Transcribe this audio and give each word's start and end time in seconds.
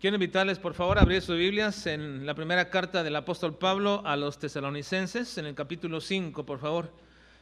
Quiero 0.00 0.14
invitarles, 0.14 0.60
por 0.60 0.74
favor, 0.74 0.96
a 0.96 1.00
abrir 1.00 1.20
sus 1.22 1.36
Biblias 1.36 1.84
en 1.88 2.24
la 2.24 2.34
primera 2.34 2.70
carta 2.70 3.02
del 3.02 3.16
apóstol 3.16 3.58
Pablo 3.58 4.00
a 4.04 4.14
los 4.16 4.38
tesalonicenses, 4.38 5.38
en 5.38 5.46
el 5.46 5.56
capítulo 5.56 6.00
5, 6.00 6.46
por 6.46 6.60
favor. 6.60 6.92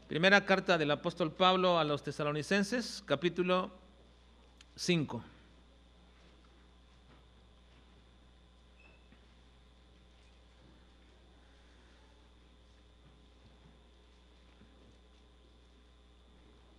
Primera 0.08 0.46
carta 0.46 0.78
del 0.78 0.90
apóstol 0.90 1.32
Pablo 1.32 1.78
a 1.78 1.84
los 1.84 2.02
tesalonicenses, 2.02 3.02
capítulo 3.04 3.70
5. 4.74 5.22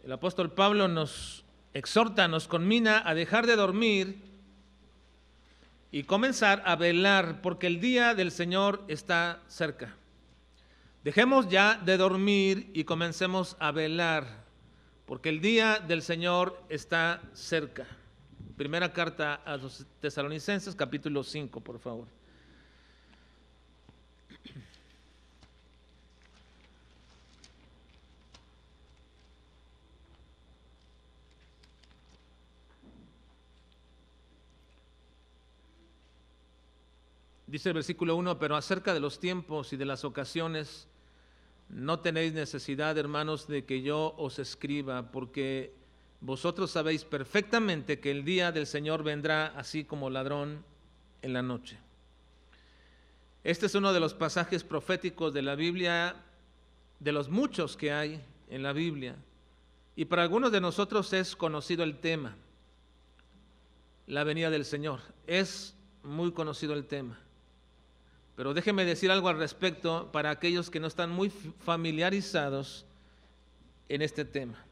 El 0.04 0.12
apóstol 0.12 0.52
Pablo 0.54 0.88
nos 0.88 1.46
exhorta, 1.75 2.28
nos 2.28 2.48
conmina 2.48 3.07
a 3.07 3.14
dejar 3.14 3.46
de 3.46 3.55
dormir 3.55 4.37
y 5.92 6.04
comenzar 6.04 6.62
a 6.66 6.76
velar 6.76 7.41
porque 7.41 7.68
el 7.68 7.80
día 7.80 8.14
del 8.14 8.32
Señor 8.32 8.84
está 8.88 9.41
cerca. 9.48 9.95
Dejemos 11.04 11.48
ya 11.48 11.76
de 11.78 11.98
dormir 11.98 12.70
y 12.73 12.84
comencemos 12.84 13.55
a 13.59 13.72
velar 13.72 14.45
porque 15.05 15.30
el 15.30 15.40
día 15.40 15.80
del 15.80 16.02
Señor 16.02 16.62
está 16.68 17.22
cerca. 17.34 17.88
Primera 18.58 18.92
carta 18.92 19.36
a 19.36 19.55
los 19.55 19.86
tesalonicenses, 20.02 20.76
capítulo 20.76 21.23
5, 21.23 21.62
por 21.62 21.80
favor. 21.80 22.08
Dice 37.48 37.70
el 37.70 37.76
versículo 37.76 38.18
1, 38.18 38.40
pero 38.40 38.58
acerca 38.58 38.94
de 38.94 39.00
los 39.00 39.22
tiempos 39.22 39.72
y 39.72 39.78
de 39.78 39.86
las 39.86 40.03
ocasiones, 40.03 40.90
no 41.70 42.02
tenéis 42.02 42.34
necesidad, 42.34 42.98
hermanos, 42.98 43.48
de 43.48 43.64
que 43.64 43.81
yo 43.81 44.14
os 44.17 44.38
escriba, 44.38 45.12
porque 45.14 45.73
vosotros 46.20 46.72
sabéis 46.72 47.06
perfectamente 47.06 48.00
que 48.02 48.12
el 48.12 48.26
día 48.26 48.52
del 48.52 48.67
Señor 48.67 49.02
vendrá 49.02 49.48
así 49.48 49.86
como 49.86 50.09
ladrón 50.09 50.66
en 51.22 51.31
la 51.31 51.42
noche. 51.42 51.78
Este 53.45 53.67
es 53.67 53.76
uno 53.76 53.94
de 53.94 54.02
los 54.02 54.14
pasajes 54.14 54.66
proféticos 54.66 55.34
de 55.34 55.42
la 55.42 55.56
Biblia, 55.56 56.17
de 57.00 57.11
los 57.14 57.30
muchos 57.30 57.78
que 57.78 57.94
hay 57.94 58.22
en 58.50 58.61
la 58.61 58.73
Biblia, 58.73 59.16
y 59.95 60.04
para 60.04 60.23
algunos 60.23 60.52
de 60.52 60.59
nosotros 60.59 61.14
es 61.14 61.34
conocido 61.36 61.86
el 61.86 61.98
tema, 62.00 62.36
la 64.06 64.26
venida 64.26 64.50
del 64.50 64.66
Señor. 64.66 65.00
Es 65.26 65.76
muy 66.04 66.34
conocido 66.34 66.73
el 66.73 66.86
tema. 66.86 67.17
Pero 68.38 68.53
déjeme 68.53 68.85
decir 68.85 69.09
algo 69.09 69.30
al 69.30 69.39
respecto 69.39 70.11
para 70.11 70.30
aquellos 70.30 70.69
que 70.69 70.80
no 70.80 70.85
están 70.85 71.09
muy 71.09 71.31
familiarizados 71.31 72.85
en 73.89 74.03
este 74.03 74.25
tema. 74.25 74.63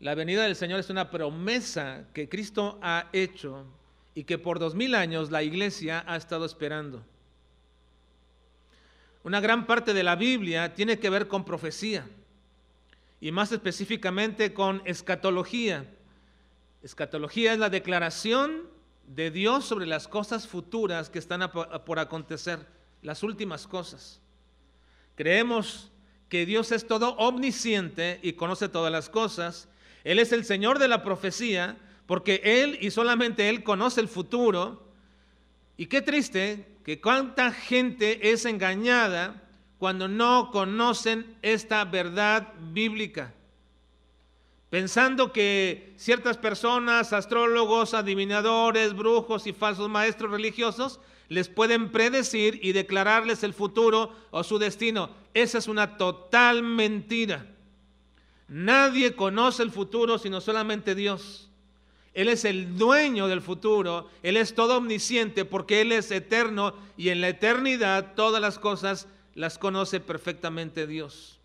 La 0.00 0.16
venida 0.16 0.42
del 0.42 0.56
Señor 0.56 0.80
es 0.80 0.90
una 0.90 1.08
promesa 1.08 2.06
que 2.12 2.28
Cristo 2.28 2.80
ha 2.82 3.08
hecho 3.12 3.64
y 4.12 4.24
que 4.24 4.38
por 4.38 4.58
dos 4.58 4.74
mil 4.74 4.96
años 4.96 5.30
la 5.30 5.44
iglesia 5.44 6.02
ha 6.08 6.16
estado 6.16 6.44
esperando. 6.44 7.04
Una 9.22 9.40
gran 9.40 9.64
parte 9.64 9.94
de 9.94 10.02
la 10.02 10.16
Biblia 10.16 10.74
tiene 10.74 10.98
que 10.98 11.10
ver 11.10 11.28
con 11.28 11.44
profecía 11.44 12.08
y 13.20 13.30
más 13.30 13.52
específicamente 13.52 14.52
con 14.52 14.82
escatología. 14.84 15.86
Escatología 16.82 17.52
es 17.52 17.60
la 17.60 17.70
declaración 17.70 18.71
de 19.06 19.30
Dios 19.30 19.64
sobre 19.64 19.86
las 19.86 20.08
cosas 20.08 20.46
futuras 20.46 21.10
que 21.10 21.18
están 21.18 21.50
por 21.50 21.98
acontecer, 21.98 22.66
las 23.02 23.22
últimas 23.22 23.66
cosas. 23.66 24.20
Creemos 25.14 25.90
que 26.28 26.46
Dios 26.46 26.72
es 26.72 26.86
todo 26.86 27.14
omnisciente 27.16 28.18
y 28.22 28.32
conoce 28.32 28.68
todas 28.68 28.90
las 28.90 29.08
cosas. 29.08 29.68
Él 30.04 30.18
es 30.18 30.32
el 30.32 30.44
Señor 30.44 30.78
de 30.78 30.88
la 30.88 31.02
profecía, 31.02 31.76
porque 32.06 32.40
Él 32.44 32.78
y 32.80 32.90
solamente 32.90 33.48
Él 33.48 33.62
conoce 33.62 34.00
el 34.00 34.08
futuro. 34.08 34.88
Y 35.76 35.86
qué 35.86 36.00
triste 36.00 36.78
que 36.84 37.00
cuánta 37.00 37.52
gente 37.52 38.30
es 38.30 38.44
engañada 38.46 39.42
cuando 39.78 40.08
no 40.08 40.50
conocen 40.52 41.36
esta 41.42 41.84
verdad 41.84 42.52
bíblica 42.72 43.34
pensando 44.72 45.34
que 45.34 45.92
ciertas 45.98 46.38
personas, 46.38 47.12
astrólogos, 47.12 47.92
adivinadores, 47.92 48.94
brujos 48.94 49.46
y 49.46 49.52
falsos 49.52 49.90
maestros 49.90 50.30
religiosos, 50.30 50.98
les 51.28 51.50
pueden 51.50 51.92
predecir 51.92 52.58
y 52.62 52.72
declararles 52.72 53.42
el 53.42 53.52
futuro 53.52 54.16
o 54.30 54.42
su 54.42 54.58
destino. 54.58 55.10
Esa 55.34 55.58
es 55.58 55.68
una 55.68 55.98
total 55.98 56.62
mentira. 56.62 57.44
Nadie 58.48 59.14
conoce 59.14 59.62
el 59.62 59.70
futuro 59.70 60.16
sino 60.16 60.40
solamente 60.40 60.94
Dios. 60.94 61.50
Él 62.14 62.28
es 62.28 62.46
el 62.46 62.78
dueño 62.78 63.28
del 63.28 63.42
futuro, 63.42 64.08
Él 64.22 64.38
es 64.38 64.54
todo 64.54 64.78
omnisciente 64.78 65.44
porque 65.44 65.82
Él 65.82 65.92
es 65.92 66.10
eterno 66.10 66.72
y 66.96 67.10
en 67.10 67.20
la 67.20 67.28
eternidad 67.28 68.14
todas 68.14 68.40
las 68.40 68.58
cosas 68.58 69.06
las 69.34 69.58
conoce 69.58 70.00
perfectamente 70.00 70.86
Dios. 70.86 71.38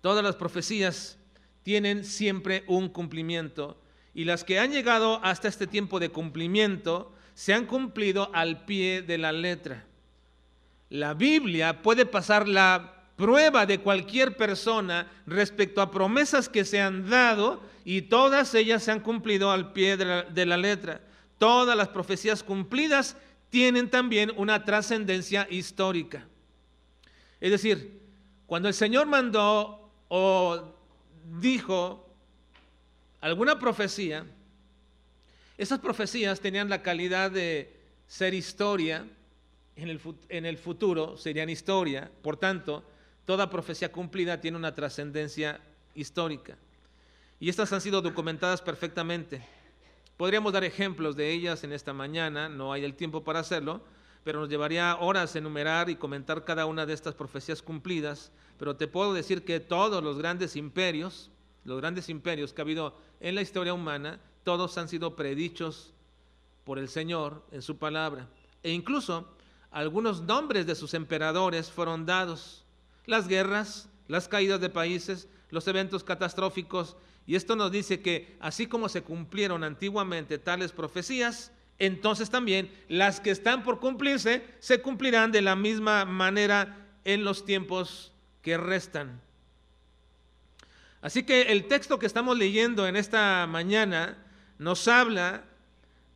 Todas 0.00 0.24
las 0.24 0.34
profecías 0.34 1.17
tienen 1.62 2.04
siempre 2.04 2.64
un 2.66 2.88
cumplimiento. 2.88 3.80
Y 4.14 4.24
las 4.24 4.44
que 4.44 4.58
han 4.58 4.72
llegado 4.72 5.20
hasta 5.22 5.48
este 5.48 5.66
tiempo 5.66 6.00
de 6.00 6.08
cumplimiento 6.08 7.12
se 7.34 7.54
han 7.54 7.66
cumplido 7.66 8.30
al 8.34 8.64
pie 8.64 9.02
de 9.02 9.18
la 9.18 9.32
letra. 9.32 9.84
La 10.90 11.14
Biblia 11.14 11.82
puede 11.82 12.06
pasar 12.06 12.48
la 12.48 12.94
prueba 13.18 13.66
de 13.66 13.80
cualquier 13.80 14.36
persona 14.36 15.10
respecto 15.26 15.82
a 15.82 15.90
promesas 15.90 16.48
que 16.48 16.64
se 16.64 16.80
han 16.80 17.10
dado 17.10 17.60
y 17.84 18.02
todas 18.02 18.54
ellas 18.54 18.82
se 18.82 18.92
han 18.92 19.00
cumplido 19.00 19.50
al 19.50 19.72
pie 19.72 19.96
de 19.96 20.46
la, 20.46 20.56
letra. 20.56 21.00
Todas 21.36 21.76
las 21.76 21.88
profecías 21.88 22.42
cumplidas 22.42 23.16
tienen 23.50 23.90
también 23.90 24.32
una 24.36 24.64
trascendencia 24.64 25.46
histórica. 25.50 26.26
Es 27.40 27.50
decir, 27.50 28.00
cuando 28.46 28.68
el 28.68 28.74
Señor 28.74 29.06
mandó 29.06 29.90
o 30.08 30.77
dijo 31.40 32.06
alguna 33.20 33.58
profecía, 33.58 34.24
esas 35.56 35.80
profecías 35.80 36.40
tenían 36.40 36.68
la 36.68 36.82
calidad 36.82 37.30
de 37.30 37.76
ser 38.06 38.34
historia, 38.34 39.06
en 39.76 39.88
el, 39.88 40.00
en 40.28 40.46
el 40.46 40.58
futuro 40.58 41.16
serían 41.16 41.50
historia, 41.50 42.10
por 42.22 42.36
tanto, 42.36 42.84
toda 43.24 43.50
profecía 43.50 43.92
cumplida 43.92 44.40
tiene 44.40 44.56
una 44.56 44.74
trascendencia 44.74 45.60
histórica. 45.94 46.56
Y 47.40 47.48
estas 47.48 47.72
han 47.72 47.80
sido 47.80 48.00
documentadas 48.00 48.62
perfectamente. 48.62 49.42
Podríamos 50.16 50.52
dar 50.52 50.64
ejemplos 50.64 51.14
de 51.14 51.30
ellas 51.30 51.62
en 51.62 51.72
esta 51.72 51.92
mañana, 51.92 52.48
no 52.48 52.72
hay 52.72 52.84
el 52.84 52.94
tiempo 52.94 53.22
para 53.22 53.40
hacerlo, 53.40 53.82
pero 54.28 54.40
nos 54.40 54.50
llevaría 54.50 54.94
horas 55.00 55.34
enumerar 55.36 55.88
y 55.88 55.96
comentar 55.96 56.44
cada 56.44 56.66
una 56.66 56.84
de 56.84 56.92
estas 56.92 57.14
profecías 57.14 57.62
cumplidas, 57.62 58.30
pero 58.58 58.76
te 58.76 58.86
puedo 58.86 59.14
decir 59.14 59.42
que 59.42 59.58
todos 59.58 60.04
los 60.04 60.18
grandes 60.18 60.54
imperios, 60.54 61.30
los 61.64 61.78
grandes 61.78 62.10
imperios 62.10 62.52
que 62.52 62.60
ha 62.60 62.64
habido 62.64 62.94
en 63.20 63.34
la 63.34 63.40
historia 63.40 63.72
humana, 63.72 64.20
todos 64.44 64.76
han 64.76 64.90
sido 64.90 65.16
predichos 65.16 65.94
por 66.64 66.78
el 66.78 66.90
Señor 66.90 67.42
en 67.52 67.62
su 67.62 67.78
palabra. 67.78 68.28
E 68.62 68.70
incluso 68.70 69.34
algunos 69.70 70.20
nombres 70.20 70.66
de 70.66 70.74
sus 70.74 70.92
emperadores 70.92 71.70
fueron 71.70 72.04
dados. 72.04 72.66
Las 73.06 73.28
guerras, 73.28 73.88
las 74.08 74.28
caídas 74.28 74.60
de 74.60 74.68
países, 74.68 75.26
los 75.48 75.66
eventos 75.68 76.04
catastróficos. 76.04 76.98
Y 77.26 77.34
esto 77.34 77.56
nos 77.56 77.72
dice 77.72 78.02
que 78.02 78.36
así 78.40 78.66
como 78.66 78.90
se 78.90 79.00
cumplieron 79.00 79.64
antiguamente 79.64 80.36
tales 80.36 80.72
profecías, 80.72 81.50
entonces 81.78 82.30
también 82.30 82.70
las 82.88 83.20
que 83.20 83.30
están 83.30 83.62
por 83.62 83.78
cumplirse 83.78 84.44
se 84.58 84.80
cumplirán 84.80 85.32
de 85.32 85.42
la 85.42 85.56
misma 85.56 86.04
manera 86.04 86.86
en 87.04 87.24
los 87.24 87.44
tiempos 87.44 88.12
que 88.42 88.56
restan. 88.56 89.20
Así 91.00 91.22
que 91.22 91.42
el 91.42 91.68
texto 91.68 91.98
que 91.98 92.06
estamos 92.06 92.36
leyendo 92.36 92.86
en 92.88 92.96
esta 92.96 93.46
mañana 93.46 94.18
nos 94.58 94.88
habla 94.88 95.44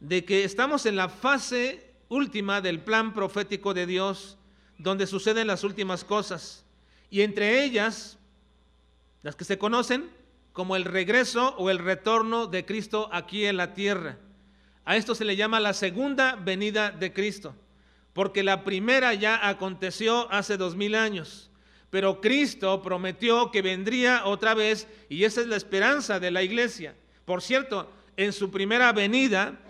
de 0.01 0.25
que 0.25 0.45
estamos 0.45 0.87
en 0.87 0.97
la 0.97 1.09
fase 1.09 1.93
última 2.09 2.61
del 2.61 2.81
plan 2.81 3.15
profético 3.15 3.73
de 3.73 3.87
Dios, 3.87 4.37
donde 4.79 5.07
suceden 5.07 5.47
las 5.47 5.63
últimas 5.63 6.05
cosas. 6.05 6.65
Y 7.09 7.23
entre 7.23 7.65
ellas, 7.65 8.19
las 9.23 9.37
que 9.37 9.45
se 9.45 9.59
conocen 9.59 10.11
como 10.53 10.75
el 10.75 10.85
regreso 10.85 11.55
o 11.57 11.71
el 11.71 11.79
retorno 11.79 12.49
de 12.49 12.67
Cristo 12.67 13.09
aquí 13.13 13.47
en 13.47 13.57
la 13.57 13.75
tierra. 13.75 14.19
A 14.85 14.97
esto 14.97 15.15
se 15.15 15.25
le 15.25 15.37
llama 15.37 15.61
la 15.61 15.75
segunda 15.75 16.35
venida 16.35 16.91
de 16.91 17.13
Cristo, 17.13 17.55
porque 18.13 18.43
la 18.43 18.65
primera 18.65 19.15
ya 19.15 19.49
aconteció 19.49 20.31
hace 20.33 20.57
dos 20.57 20.75
mil 20.75 20.95
años, 20.95 21.51
pero 21.91 22.21
Cristo 22.21 22.83
prometió 22.83 23.51
que 23.51 23.63
vendría 23.63 24.25
otra 24.25 24.55
vez 24.55 24.89
y 25.09 25.25
esa 25.25 25.41
es 25.41 25.47
la 25.47 25.57
esperanza 25.57 26.19
de 26.19 26.31
la 26.31 26.43
iglesia. 26.43 26.97
Por 27.25 27.43
cierto, 27.43 27.91
en 28.17 28.33
su 28.33 28.51
primera 28.51 28.93
venida, 28.93 29.61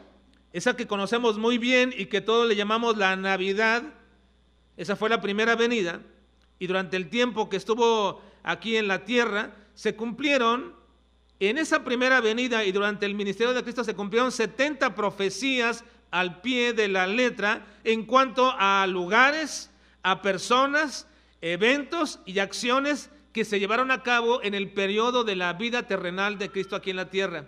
esa 0.53 0.77
que 0.77 0.87
conocemos 0.87 1.39
muy 1.39 1.59
bien 1.59 1.95
y 1.97 2.07
que 2.07 2.21
todos 2.21 2.49
le 2.49 2.57
llamamos 2.57 2.97
la 2.97 3.15
Navidad, 3.17 3.83
esa 4.77 4.97
fue 4.97 5.09
la 5.11 5.21
primera 5.21 5.57
venida, 5.57 6.01
y 6.59 6.67
durante 6.67 6.97
el 6.97 7.09
tiempo 7.09 7.49
que 7.49 7.57
estuvo 7.57 8.23
aquí 8.43 8.77
en 8.77 8.89
la 8.89 9.05
tierra, 9.05 9.55
se 9.75 9.95
cumplieron, 9.95 10.75
en 11.49 11.59
esa 11.59 11.83
primera 11.83 12.21
venida 12.21 12.65
y 12.65 12.71
durante 12.71 13.05
el 13.05 13.15
ministerio 13.15 13.53
de 13.53 13.63
Cristo 13.63 13.83
se 13.83 13.95
cumplieron 13.95 14.31
70 14.31 14.95
profecías 14.95 15.85
al 16.13 16.41
pie 16.41 16.73
de 16.73 16.87
la 16.87 17.07
letra 17.07 17.67
en 17.83 18.05
cuanto 18.05 18.55
a 18.57 18.87
lugares, 18.87 19.71
a 20.05 20.23
personas, 20.23 21.09
eventos 21.41 22.21
y 22.27 22.39
acciones 22.39 23.11
que 23.33 23.45
se 23.45 23.59
llevaron 23.59 23.91
a 23.91 24.03
cabo 24.03 24.43
en 24.43 24.55
el 24.55 24.71
periodo 24.71 25.25
de 25.25 25.35
la 25.35 25.55
vida 25.55 25.87
terrenal 25.89 26.39
de 26.39 26.51
Cristo 26.51 26.77
aquí 26.77 26.91
en 26.91 26.97
la 26.97 27.11
tierra. 27.11 27.47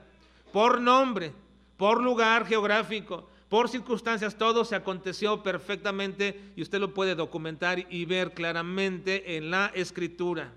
Por 0.52 0.80
nombre, 0.80 1.32
por 1.76 2.02
lugar 2.02 2.46
geográfico, 2.46 3.28
por 3.48 3.68
circunstancias, 3.68 4.36
todo 4.36 4.64
se 4.64 4.74
aconteció 4.74 5.42
perfectamente 5.42 6.40
y 6.56 6.62
usted 6.62 6.80
lo 6.80 6.94
puede 6.94 7.14
documentar 7.14 7.86
y 7.92 8.04
ver 8.06 8.32
claramente 8.32 9.36
en 9.36 9.50
la 9.50 9.70
escritura. 9.74 10.52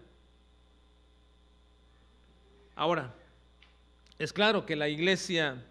Ahora, 2.76 3.14
es 4.20 4.34
claro 4.34 4.66
que 4.66 4.76
la 4.76 4.90
iglesia 4.90 5.64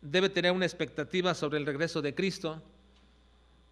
debe 0.00 0.28
tener 0.28 0.52
una 0.52 0.66
expectativa 0.66 1.34
sobre 1.34 1.58
el 1.58 1.66
regreso 1.66 2.00
de 2.00 2.14
Cristo, 2.14 2.62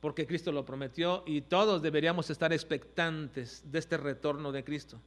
porque 0.00 0.26
Cristo 0.26 0.52
lo 0.52 0.64
prometió 0.64 1.22
y 1.26 1.42
todos 1.42 1.80
deberíamos 1.80 2.28
estar 2.28 2.52
expectantes 2.52 3.62
de 3.70 3.78
este 3.78 3.96
retorno 3.96 4.52
de 4.52 4.64
Cristo. 4.64 5.00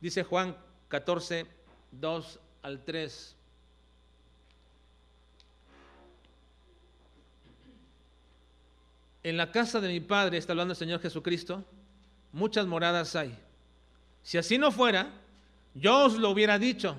Dice 0.00 0.24
Juan 0.24 0.56
14, 0.88 1.46
2 1.92 2.40
al 2.62 2.84
3. 2.84 3.36
En 9.22 9.36
la 9.36 9.52
casa 9.52 9.80
de 9.80 9.88
mi 9.88 10.00
Padre, 10.00 10.38
está 10.38 10.52
hablando 10.52 10.72
el 10.72 10.78
Señor 10.78 11.00
Jesucristo, 11.00 11.64
muchas 12.32 12.66
moradas 12.66 13.16
hay. 13.16 13.38
Si 14.22 14.36
así 14.36 14.58
no 14.58 14.72
fuera, 14.72 15.12
yo 15.74 16.06
os 16.06 16.14
lo 16.18 16.30
hubiera 16.30 16.58
dicho. 16.58 16.96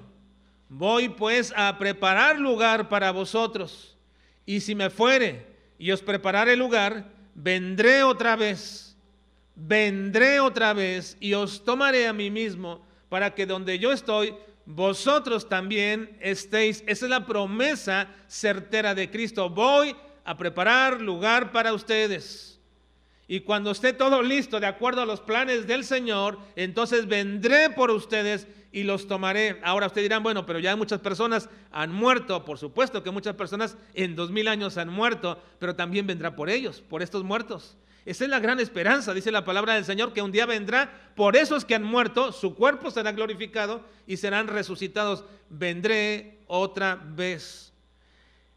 Voy 0.77 1.07
pues 1.07 1.53
a 1.55 1.77
preparar 1.77 2.37
lugar 2.37 2.89
para 2.89 3.11
vosotros. 3.11 3.95
Y 4.45 4.59
si 4.59 4.75
me 4.75 4.89
fuere 4.89 5.45
y 5.79 5.91
os 5.91 6.01
prepararé 6.01 6.57
lugar, 6.57 7.13
vendré 7.33 8.03
otra 8.03 8.35
vez, 8.35 8.97
vendré 9.55 10.41
otra 10.41 10.73
vez 10.73 11.15
y 11.21 11.33
os 11.33 11.63
tomaré 11.63 12.09
a 12.09 12.13
mí 12.13 12.29
mismo 12.29 12.85
para 13.07 13.33
que 13.33 13.45
donde 13.45 13.79
yo 13.79 13.93
estoy, 13.93 14.35
vosotros 14.65 15.47
también 15.47 16.17
estéis. 16.19 16.83
Esa 16.87 17.05
es 17.05 17.09
la 17.09 17.25
promesa 17.25 18.09
certera 18.27 18.93
de 18.93 19.09
Cristo. 19.09 19.49
Voy 19.49 19.95
a 20.25 20.35
preparar 20.35 20.99
lugar 20.99 21.53
para 21.53 21.71
ustedes. 21.71 22.59
Y 23.29 23.39
cuando 23.39 23.71
esté 23.71 23.93
todo 23.93 24.21
listo, 24.21 24.59
de 24.59 24.67
acuerdo 24.67 25.01
a 25.01 25.05
los 25.05 25.21
planes 25.21 25.67
del 25.67 25.85
Señor, 25.85 26.37
entonces 26.57 27.07
vendré 27.07 27.69
por 27.69 27.91
ustedes 27.91 28.45
y 28.75 28.83
los 28.83 29.07
tomaré. 29.07 29.57
Ahora 29.63 29.87
ustedes 29.87 30.03
dirán, 30.03 30.21
bueno, 30.21 30.45
pero 30.45 30.59
ya 30.59 30.75
muchas 30.75 30.99
personas 30.99 31.49
han 31.71 31.93
muerto. 31.93 32.43
Por 32.43 32.57
supuesto 32.57 33.01
que 33.03 33.09
muchas 33.09 33.33
personas 33.33 33.77
en 33.93 34.17
dos 34.17 34.31
mil 34.31 34.49
años 34.49 34.77
han 34.77 34.89
muerto, 34.89 35.41
pero 35.59 35.77
también 35.77 36.05
vendrá 36.05 36.35
por 36.35 36.49
ellos, 36.49 36.81
por 36.81 37.01
estos 37.01 37.23
muertos. 37.23 37.77
Esa 38.03 38.25
es 38.25 38.29
la 38.29 38.41
gran 38.41 38.59
esperanza, 38.59 39.13
dice 39.13 39.31
la 39.31 39.45
palabra 39.45 39.75
del 39.75 39.85
Señor, 39.85 40.11
que 40.11 40.21
un 40.21 40.33
día 40.33 40.45
vendrá 40.45 41.13
por 41.15 41.37
esos 41.37 41.63
que 41.63 41.73
han 41.73 41.83
muerto, 41.83 42.33
su 42.33 42.53
cuerpo 42.53 42.91
será 42.91 43.13
glorificado 43.13 43.81
y 44.05 44.17
serán 44.17 44.47
resucitados. 44.47 45.23
Vendré 45.49 46.39
otra 46.45 46.95
vez. 46.95 47.71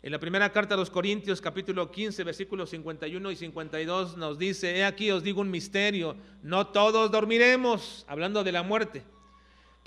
En 0.03 0.11
la 0.11 0.19
primera 0.19 0.51
carta 0.51 0.75
a 0.75 0.79
los 0.79 0.91
Corintios, 0.91 1.41
capítulo 1.41 1.93
15, 1.93 2.25
versículos 2.25 2.71
51 2.71 3.31
y 3.31 3.37
52, 3.37 4.17
nos 4.17 4.37
dice, 4.37 4.79
he 4.79 4.85
aquí 4.85 5.13
os 5.13 5.23
digo 5.23 5.43
un 5.43 5.51
misterio, 5.51 6.17
no 6.43 6.67
todos 6.67 7.13
dormiremos, 7.13 8.05
hablando 8.09 8.43
de 8.43 8.51
la 8.51 8.65
muerte, 8.65 9.05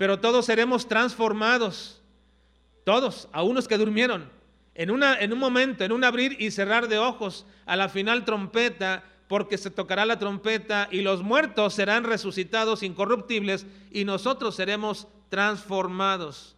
pero 0.02 0.18
todos 0.18 0.46
seremos 0.46 0.88
transformados, 0.88 2.02
todos, 2.82 3.28
a 3.30 3.44
unos 3.44 3.68
que 3.68 3.78
durmieron, 3.78 4.28
en, 4.74 4.90
una, 4.90 5.16
en 5.20 5.32
un 5.32 5.38
momento, 5.38 5.84
en 5.84 5.92
un 5.92 6.02
abrir 6.02 6.36
y 6.40 6.50
cerrar 6.50 6.88
de 6.88 6.98
ojos, 6.98 7.46
a 7.66 7.76
la 7.76 7.88
final 7.88 8.24
trompeta, 8.24 9.04
porque 9.28 9.56
se 9.56 9.70
tocará 9.70 10.04
la 10.04 10.18
trompeta 10.18 10.88
y 10.90 11.02
los 11.02 11.22
muertos 11.22 11.74
serán 11.74 12.02
resucitados 12.02 12.82
incorruptibles 12.82 13.64
y 13.92 14.04
nosotros 14.04 14.56
seremos 14.56 15.06
transformados. 15.28 16.56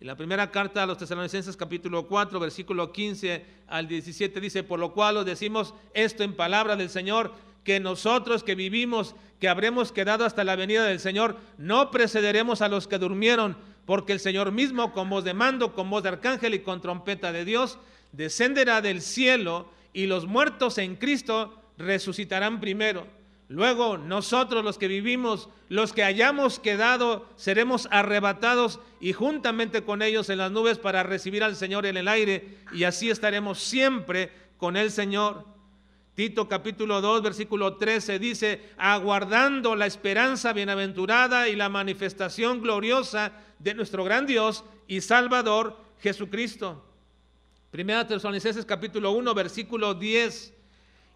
En 0.00 0.06
la 0.06 0.16
primera 0.16 0.50
carta 0.50 0.82
a 0.82 0.86
los 0.86 0.96
tesalonicenses 0.96 1.54
capítulo 1.54 2.06
4, 2.06 2.40
versículo 2.40 2.92
15 2.92 3.44
al 3.66 3.88
17 3.88 4.40
dice, 4.40 4.62
por 4.62 4.80
lo 4.80 4.94
cual 4.94 5.18
os 5.18 5.26
decimos 5.26 5.74
esto 5.92 6.24
en 6.24 6.34
palabra 6.34 6.76
del 6.76 6.88
Señor, 6.88 7.34
que 7.66 7.80
nosotros 7.80 8.44
que 8.44 8.54
vivimos, 8.54 9.16
que 9.40 9.48
habremos 9.48 9.90
quedado 9.90 10.24
hasta 10.24 10.44
la 10.44 10.54
venida 10.54 10.84
del 10.84 11.00
Señor, 11.00 11.36
no 11.58 11.90
precederemos 11.90 12.62
a 12.62 12.68
los 12.68 12.86
que 12.86 12.96
durmieron, 12.96 13.58
porque 13.84 14.12
el 14.12 14.20
Señor 14.20 14.52
mismo 14.52 14.92
con 14.92 15.10
voz 15.10 15.24
de 15.24 15.34
mando, 15.34 15.74
con 15.74 15.90
voz 15.90 16.04
de 16.04 16.10
arcángel 16.10 16.54
y 16.54 16.60
con 16.60 16.80
trompeta 16.80 17.32
de 17.32 17.44
Dios, 17.44 17.78
descenderá 18.12 18.80
del 18.80 19.02
cielo 19.02 19.68
y 19.92 20.06
los 20.06 20.26
muertos 20.26 20.78
en 20.78 20.94
Cristo 20.94 21.60
resucitarán 21.76 22.60
primero. 22.60 23.08
Luego 23.48 23.98
nosotros 23.98 24.64
los 24.64 24.78
que 24.78 24.86
vivimos, 24.86 25.48
los 25.68 25.92
que 25.92 26.04
hayamos 26.04 26.60
quedado, 26.60 27.26
seremos 27.34 27.88
arrebatados 27.90 28.78
y 29.00 29.12
juntamente 29.12 29.82
con 29.82 30.02
ellos 30.02 30.30
en 30.30 30.38
las 30.38 30.52
nubes 30.52 30.78
para 30.78 31.02
recibir 31.02 31.42
al 31.42 31.56
Señor 31.56 31.84
en 31.84 31.96
el 31.96 32.06
aire 32.06 32.58
y 32.72 32.84
así 32.84 33.10
estaremos 33.10 33.58
siempre 33.58 34.30
con 34.56 34.76
el 34.76 34.92
Señor. 34.92 35.55
Tito 36.16 36.48
capítulo 36.48 37.02
2 37.02 37.20
versículo 37.20 37.76
13 37.76 38.18
dice, 38.18 38.70
aguardando 38.78 39.76
la 39.76 39.84
esperanza 39.84 40.54
bienaventurada 40.54 41.50
y 41.50 41.56
la 41.56 41.68
manifestación 41.68 42.62
gloriosa 42.62 43.32
de 43.58 43.74
nuestro 43.74 44.02
gran 44.02 44.24
Dios 44.24 44.64
y 44.88 45.02
Salvador 45.02 45.76
Jesucristo. 46.00 46.82
Primera 47.70 48.06
Tesalonicenses 48.06 48.64
capítulo 48.64 49.10
1 49.10 49.34
versículo 49.34 49.92
10 49.92 50.54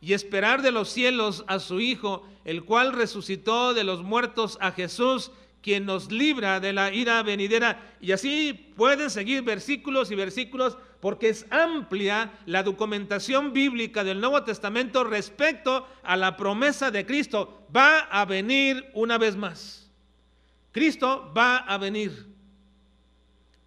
y 0.02 0.12
esperar 0.12 0.60
de 0.60 0.70
los 0.70 0.90
cielos 0.90 1.44
a 1.46 1.60
su 1.60 1.80
Hijo, 1.80 2.22
el 2.44 2.64
cual 2.64 2.92
resucitó 2.92 3.72
de 3.72 3.84
los 3.84 4.02
muertos 4.02 4.58
a 4.60 4.70
Jesús, 4.70 5.32
quien 5.62 5.86
nos 5.86 6.10
libra 6.10 6.60
de 6.60 6.72
la 6.72 6.92
ira 6.92 7.22
venidera. 7.22 7.96
Y 8.00 8.12
así 8.12 8.72
pueden 8.76 9.10
seguir 9.10 9.42
versículos 9.42 10.10
y 10.10 10.14
versículos 10.14 10.76
porque 11.00 11.30
es 11.30 11.46
amplia 11.50 12.32
la 12.46 12.62
documentación 12.62 13.52
bíblica 13.52 14.04
del 14.04 14.20
Nuevo 14.20 14.42
Testamento 14.44 15.04
respecto 15.04 15.86
a 16.02 16.16
la 16.16 16.36
promesa 16.36 16.90
de 16.90 17.06
Cristo. 17.06 17.66
Va 17.74 18.00
a 18.00 18.24
venir 18.24 18.90
una 18.94 19.18
vez 19.18 19.36
más. 19.36 19.90
Cristo 20.72 21.32
va 21.36 21.56
a 21.56 21.78
venir. 21.78 22.28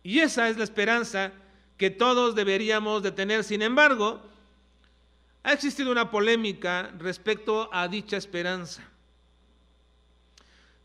Y 0.04 0.20
esa 0.20 0.50
es 0.50 0.58
la 0.58 0.64
esperanza 0.64 1.32
que 1.78 1.90
todos 1.90 2.36
deberíamos 2.36 3.04
de 3.04 3.12
tener. 3.12 3.44
Sin 3.44 3.62
embargo, 3.62 4.22
ha 5.44 5.54
existido 5.54 5.92
una 5.92 6.12
polémica 6.12 6.92
respecto 6.98 7.70
a 7.74 7.88
dicha 7.88 8.18
esperanza, 8.18 8.84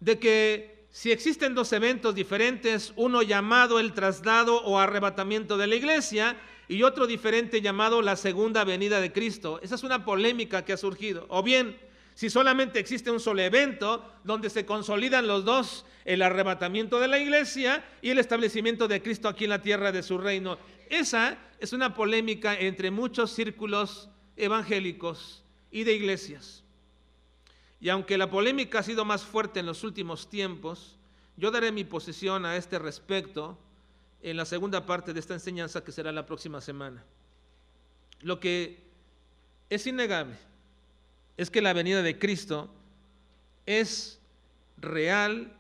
de 0.01 0.19
que 0.19 0.78
si 0.91 1.13
existen 1.13 1.55
dos 1.55 1.73
eventos 1.73 2.15
diferentes, 2.15 2.93
uno 2.97 3.23
llamado 3.23 3.79
el 3.79 3.93
traslado 3.93 4.63
o 4.63 4.79
arrebatamiento 4.79 5.57
de 5.57 5.67
la 5.67 5.77
iglesia 5.77 6.37
y 6.67 6.83
otro 6.83 7.07
diferente 7.07 7.61
llamado 7.61 8.03
la 8.03 8.17
segunda 8.17 8.65
venida 8.65 9.01
de 9.01 9.13
Cristo. 9.13 9.61
Esa 9.63 9.75
es 9.75 9.83
una 9.83 10.05
polémica 10.05 10.65
que 10.65 10.73
ha 10.73 10.77
surgido. 10.77 11.27
O 11.29 11.43
bien, 11.43 11.79
si 12.15 12.31
solamente 12.31 12.81
existe 12.81 13.11
un 13.11 13.21
solo 13.21 13.43
evento 13.43 14.05
donde 14.25 14.51
se 14.51 14.67
consolidan 14.67 15.27
los 15.27 15.45
dos, 15.45 15.87
el 16.05 16.23
arrebatamiento 16.23 16.99
de 16.99 17.09
la 17.09 17.19
iglesia 17.19 17.85
y 18.03 18.11
el 18.11 18.19
establecimiento 18.19 18.89
de 18.89 19.03
Cristo 19.03 19.29
aquí 19.29 19.45
en 19.45 19.51
la 19.51 19.63
tierra 19.63 19.93
de 19.93 20.03
su 20.03 20.19
reino. 20.19 20.59
Esa 20.91 21.39
es 21.61 21.73
una 21.73 21.95
polémica 21.95 22.59
entre 22.59 22.91
muchos 22.91 23.31
círculos 23.31 24.09
evangélicos 24.37 25.45
y 25.71 25.85
de 25.85 25.93
iglesias. 25.93 26.65
Y 27.81 27.89
aunque 27.91 28.19
la 28.19 28.31
polémica 28.31 28.81
ha 28.81 28.83
sido 28.83 29.05
más 29.05 29.25
fuerte 29.25 29.61
en 29.61 29.67
los 29.67 29.85
últimos 29.85 30.29
tiempos, 30.29 30.97
yo 31.37 31.51
daré 31.51 31.71
mi 31.71 31.85
posición 31.85 32.45
a 32.45 32.57
este 32.57 32.79
respecto 32.79 33.57
en 34.23 34.37
la 34.37 34.45
segunda 34.45 34.85
parte 34.85 35.13
de 35.13 35.21
esta 35.21 35.35
enseñanza 35.35 35.85
que 35.85 35.93
será 35.93 36.11
la 36.11 36.27
próxima 36.27 36.61
semana. 36.61 37.05
Lo 38.21 38.41
que 38.41 38.83
es 39.71 39.87
innegable 39.87 40.37
es 41.37 41.51
que 41.51 41.63
la 41.63 41.73
venida 41.73 42.03
de 42.03 42.19
Cristo 42.19 42.69
es 43.67 44.19
real 44.77 45.53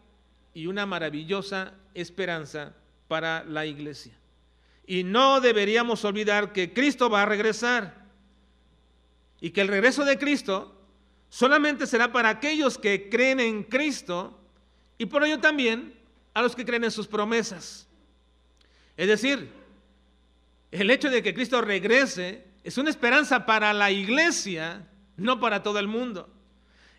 y 0.55 0.67
una 0.67 0.87
maravillosa 0.87 1.75
esperanza 1.95 2.75
para 3.07 3.45
la 3.45 3.65
iglesia. 3.65 4.13
Y 4.87 5.05
no 5.05 5.41
deberíamos 5.41 6.05
olvidar 6.05 6.53
que 6.53 6.73
Cristo 6.73 7.09
va 7.11 7.23
a 7.23 7.27
regresar 7.27 8.07
y 9.41 9.51
que 9.51 9.61
el 9.61 9.69
regreso 9.69 10.05
de 10.05 10.19
Cristo 10.19 10.75
solamente 11.29 11.87
será 11.87 12.13
para 12.13 12.29
aquellos 12.31 12.79
que 12.79 13.09
creen 13.09 13.41
en 13.41 13.63
Cristo 13.63 14.39
y 14.97 15.07
por 15.07 15.25
ello 15.25 15.39
también 15.41 15.95
a 16.35 16.43
los 16.43 16.55
que 16.55 16.65
creen 16.65 16.85
en 16.85 16.91
sus 16.91 17.07
promesas. 17.07 17.87
Es 18.97 19.09
decir, 19.09 19.51
el 20.71 20.91
hecho 20.91 21.11
de 21.11 21.23
que 21.23 21.35
Cristo 21.35 21.61
regrese 21.61 22.45
es 22.65 22.79
una 22.79 22.91
esperanza 22.91 23.47
para 23.47 23.73
la 23.73 23.91
iglesia, 23.91 24.87
no 25.17 25.41
para 25.41 25.63
todo 25.63 25.79
el 25.79 25.89
mundo. 25.89 26.29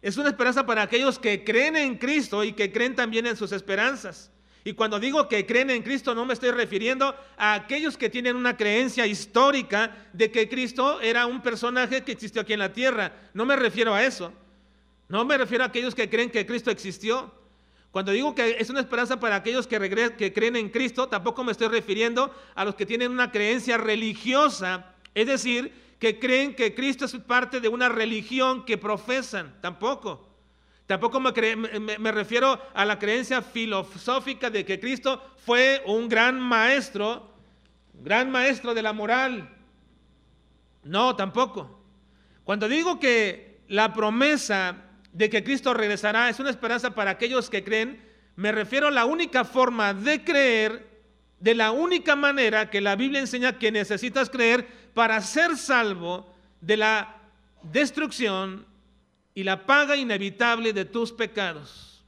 Es 0.01 0.17
una 0.17 0.29
esperanza 0.29 0.65
para 0.65 0.83
aquellos 0.83 1.19
que 1.19 1.43
creen 1.43 1.75
en 1.75 1.97
Cristo 1.97 2.43
y 2.43 2.53
que 2.53 2.71
creen 2.71 2.95
también 2.95 3.27
en 3.27 3.35
sus 3.35 3.51
esperanzas. 3.51 4.31
Y 4.63 4.73
cuando 4.73 4.99
digo 4.99 5.27
que 5.29 5.45
creen 5.45 5.69
en 5.69 5.83
Cristo 5.83 6.13
no 6.13 6.25
me 6.25 6.33
estoy 6.33 6.51
refiriendo 6.51 7.15
a 7.37 7.53
aquellos 7.53 7.97
que 7.97 8.09
tienen 8.09 8.35
una 8.35 8.57
creencia 8.57 9.07
histórica 9.07 10.09
de 10.13 10.31
que 10.31 10.49
Cristo 10.49 10.99
era 11.01 11.25
un 11.25 11.41
personaje 11.41 12.03
que 12.03 12.11
existió 12.11 12.41
aquí 12.41 12.53
en 12.53 12.59
la 12.59 12.73
tierra. 12.73 13.13
No 13.33 13.45
me 13.45 13.55
refiero 13.55 13.93
a 13.93 14.03
eso. 14.03 14.33
No 15.07 15.25
me 15.25 15.37
refiero 15.37 15.63
a 15.63 15.67
aquellos 15.67 15.95
que 15.95 16.09
creen 16.09 16.29
que 16.29 16.45
Cristo 16.45 16.71
existió. 16.71 17.33
Cuando 17.91 18.11
digo 18.11 18.35
que 18.35 18.57
es 18.59 18.69
una 18.69 18.81
esperanza 18.81 19.19
para 19.19 19.37
aquellos 19.37 19.65
que, 19.65 20.31
creen 20.33 20.55
en 20.55 20.69
Cristo, 20.69 21.07
tampoco 21.07 21.43
me 21.43 21.51
estoy 21.51 21.69
refiriendo 21.69 22.33
a 22.53 22.63
los 22.63 22.75
que 22.75 22.85
tienen 22.85 23.11
una 23.11 23.31
creencia 23.31 23.77
religiosa. 23.77 24.93
Es 25.15 25.25
decir, 25.25 25.73
que 25.97 26.19
creen 26.19 26.55
que 26.55 26.75
Cristo 26.75 27.05
es 27.05 27.15
parte 27.15 27.59
de 27.59 27.67
una 27.67 27.89
religión 27.89 28.63
que 28.65 28.77
profesan. 28.77 29.55
Tampoco. 29.61 30.28
Tampoco 30.89 31.19
me, 31.19 32.11
refiero 32.11 32.59
a 32.73 32.83
la 32.83 32.97
creencia 32.97 33.43
filosófica 33.43 34.49
de 34.49 34.65
que 34.65 34.79
Cristo 34.79 35.21
fue 35.45 35.83
un 35.85 36.09
gran 36.09 36.39
maestro, 36.39 37.31
gran 37.93 38.31
maestro 38.31 38.73
de 38.73 38.81
la 38.81 38.91
moral. 38.91 39.55
No, 40.83 41.15
tampoco. 41.15 41.79
Cuando 42.43 42.67
digo 42.67 42.99
que 42.99 43.59
la 43.67 43.93
promesa 43.93 44.77
de 45.13 45.29
que 45.29 45.43
Cristo 45.43 45.75
regresará 45.75 46.27
es 46.27 46.39
una 46.39 46.49
esperanza 46.49 46.95
para 46.95 47.11
aquellos 47.11 47.51
que 47.51 47.63
creen, 47.63 48.03
me 48.35 48.51
refiero 48.51 48.87
a 48.87 48.91
la 48.91 49.05
única 49.05 49.45
forma 49.45 49.93
de 49.93 50.23
creer, 50.23 51.03
de 51.39 51.53
la 51.53 51.69
única 51.69 52.15
manera 52.15 52.71
que 52.71 52.81
la 52.81 52.95
Biblia 52.95 53.19
enseña 53.19 53.59
que 53.59 53.71
necesitas 53.71 54.31
creer 54.31 54.65
para 54.95 55.21
ser 55.21 55.55
salvo 55.55 56.33
de 56.61 56.77
la 56.77 57.15
destrucción 57.61 58.65
y 59.39 59.43
la 59.45 59.65
paga 59.65 59.95
inevitable 59.95 60.73
de 60.73 60.83
tus 60.83 61.13
pecados, 61.13 62.03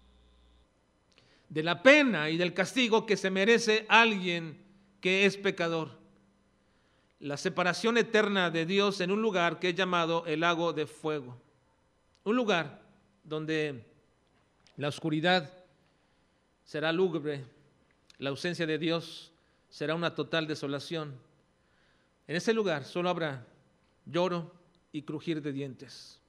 de 1.48 1.64
la 1.64 1.82
pena 1.82 2.30
y 2.30 2.36
del 2.36 2.54
castigo 2.54 3.06
que 3.06 3.16
se 3.16 3.30
merece 3.30 3.86
alguien 3.88 4.62
que 5.00 5.26
es 5.26 5.38
pecador. 5.38 5.98
La 7.22 7.38
separación 7.38 7.98
eterna 7.98 8.52
de 8.52 8.66
Dios 8.66 9.00
en 9.00 9.12
un 9.12 9.22
lugar 9.22 9.60
que 9.60 9.70
es 9.70 9.76
llamado 9.76 10.26
el 10.26 10.42
lago 10.42 10.74
de 10.74 10.86
fuego. 10.86 11.42
Un 12.26 12.36
lugar 12.36 12.82
donde 13.24 13.86
la 14.76 14.90
oscuridad 14.90 15.50
será 16.66 16.92
lúgubre, 16.92 17.46
la 18.18 18.32
ausencia 18.32 18.68
de 18.68 18.78
Dios 18.78 19.32
será 19.70 19.96
una 19.96 20.16
total 20.16 20.48
desolación. 20.48 21.16
En 22.28 22.36
ese 22.36 22.54
lugar 22.54 22.84
solo 22.84 23.08
habrá 23.08 23.48
lloro 24.06 24.54
y 24.92 25.04
crujir 25.04 25.42
de 25.42 25.54
dientes. 25.54 26.21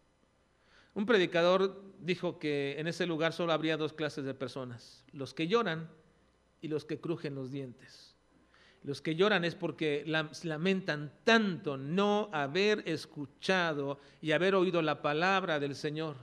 Un 0.94 1.06
predicador 1.06 1.82
dijo 2.00 2.38
que 2.38 2.78
en 2.78 2.86
ese 2.86 3.06
lugar 3.06 3.32
solo 3.32 3.52
habría 3.52 3.76
dos 3.76 3.92
clases 3.92 4.24
de 4.24 4.34
personas, 4.34 5.04
los 5.12 5.32
que 5.32 5.48
lloran 5.48 5.88
y 6.60 6.68
los 6.68 6.84
que 6.84 7.00
crujen 7.00 7.34
los 7.34 7.50
dientes. 7.50 8.14
Los 8.82 9.00
que 9.00 9.14
lloran 9.14 9.44
es 9.44 9.54
porque 9.54 10.04
lamentan 10.42 11.12
tanto 11.24 11.76
no 11.76 12.28
haber 12.32 12.82
escuchado 12.88 14.00
y 14.20 14.32
haber 14.32 14.54
oído 14.54 14.82
la 14.82 15.00
palabra 15.00 15.60
del 15.60 15.76
Señor, 15.76 16.16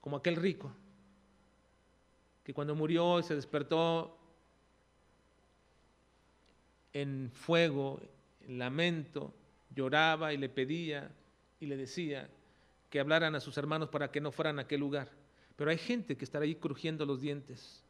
como 0.00 0.16
aquel 0.16 0.36
rico, 0.36 0.72
que 2.42 2.52
cuando 2.52 2.74
murió 2.74 3.22
se 3.22 3.36
despertó 3.36 4.18
en 6.92 7.30
fuego, 7.32 8.00
en 8.40 8.58
lamento, 8.58 9.34
lloraba 9.74 10.32
y 10.32 10.36
le 10.36 10.48
pedía 10.48 11.10
y 11.60 11.66
le 11.66 11.76
decía, 11.76 12.28
que 12.90 13.00
hablaran 13.00 13.34
a 13.34 13.40
sus 13.40 13.56
hermanos 13.58 13.88
para 13.88 14.10
que 14.10 14.20
no 14.20 14.32
fueran 14.32 14.58
a 14.58 14.62
aquel 14.62 14.80
lugar. 14.80 15.10
Pero 15.56 15.70
hay 15.70 15.78
gente 15.78 16.16
que 16.16 16.24
estará 16.24 16.44
ahí 16.44 16.54
crujiendo 16.54 17.06
los 17.06 17.20
dientes. 17.20 17.82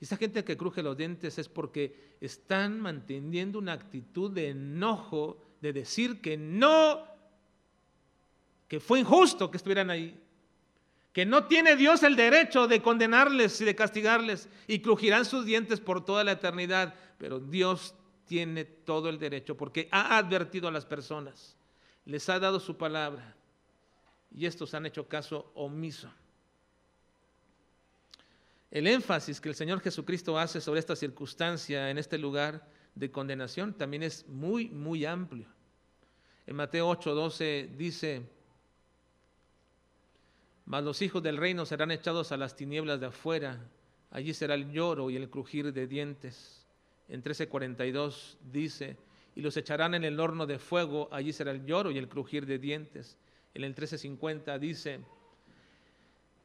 Y 0.00 0.04
esa 0.04 0.16
gente 0.16 0.44
que 0.44 0.56
cruje 0.56 0.82
los 0.82 0.96
dientes 0.96 1.38
es 1.38 1.48
porque 1.48 2.16
están 2.20 2.80
manteniendo 2.80 3.58
una 3.58 3.72
actitud 3.72 4.30
de 4.30 4.50
enojo, 4.50 5.42
de 5.60 5.72
decir 5.72 6.20
que 6.20 6.36
no, 6.36 7.04
que 8.68 8.80
fue 8.80 9.00
injusto 9.00 9.50
que 9.50 9.58
estuvieran 9.58 9.90
ahí, 9.90 10.18
que 11.12 11.26
no 11.26 11.44
tiene 11.44 11.76
Dios 11.76 12.02
el 12.02 12.16
derecho 12.16 12.66
de 12.66 12.80
condenarles 12.80 13.60
y 13.60 13.64
de 13.64 13.74
castigarles, 13.74 14.48
y 14.66 14.78
crujirán 14.78 15.24
sus 15.24 15.44
dientes 15.44 15.80
por 15.80 16.04
toda 16.04 16.24
la 16.24 16.32
eternidad, 16.32 16.94
pero 17.18 17.40
Dios 17.40 17.94
tiene 18.24 18.64
todo 18.64 19.08
el 19.08 19.18
derecho 19.18 19.56
porque 19.56 19.88
ha 19.90 20.16
advertido 20.16 20.68
a 20.68 20.72
las 20.72 20.86
personas, 20.86 21.56
les 22.06 22.28
ha 22.28 22.38
dado 22.38 22.60
su 22.60 22.76
palabra 22.76 23.36
y 24.30 24.46
estos 24.46 24.74
han 24.74 24.86
hecho 24.86 25.08
caso 25.08 25.50
omiso. 25.54 26.10
El 28.70 28.86
énfasis 28.86 29.40
que 29.40 29.48
el 29.48 29.54
Señor 29.54 29.80
Jesucristo 29.80 30.38
hace 30.38 30.60
sobre 30.60 30.78
esta 30.78 30.94
circunstancia 30.94 31.90
en 31.90 31.98
este 31.98 32.18
lugar 32.18 32.68
de 32.94 33.10
condenación 33.10 33.74
también 33.74 34.04
es 34.04 34.26
muy, 34.28 34.68
muy 34.68 35.04
amplio. 35.04 35.46
En 36.46 36.56
Mateo 36.56 36.88
8:12 36.88 37.76
dice, 37.76 38.22
mas 40.66 40.84
los 40.84 41.02
hijos 41.02 41.22
del 41.22 41.36
reino 41.36 41.66
serán 41.66 41.90
echados 41.90 42.30
a 42.30 42.36
las 42.36 42.54
tinieblas 42.54 43.00
de 43.00 43.06
afuera, 43.06 43.58
allí 44.10 44.32
será 44.34 44.54
el 44.54 44.70
lloro 44.70 45.10
y 45.10 45.16
el 45.16 45.28
crujir 45.28 45.72
de 45.72 45.88
dientes. 45.88 46.64
En 47.08 47.24
13:42 47.24 48.36
dice, 48.52 48.96
y 49.34 49.42
los 49.42 49.56
echarán 49.56 49.94
en 49.94 50.04
el 50.04 50.20
horno 50.20 50.46
de 50.46 50.60
fuego, 50.60 51.08
allí 51.10 51.32
será 51.32 51.50
el 51.50 51.66
lloro 51.66 51.90
y 51.90 51.98
el 51.98 52.08
crujir 52.08 52.46
de 52.46 52.58
dientes 52.58 53.16
en 53.54 53.64
el 53.64 53.70
1350 53.70 54.58
dice, 54.58 55.00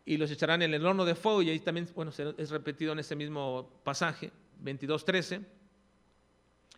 y 0.05 0.17
los 0.17 0.29
echarán 0.31 0.61
en 0.61 0.73
el 0.73 0.85
horno 0.85 1.05
de 1.05 1.15
fuego, 1.15 1.41
y 1.41 1.49
ahí 1.49 1.59
también, 1.59 1.87
bueno, 1.95 2.11
es 2.37 2.49
repetido 2.49 2.93
en 2.93 2.99
ese 2.99 3.15
mismo 3.15 3.69
pasaje, 3.83 4.31
22.13. 4.63 5.43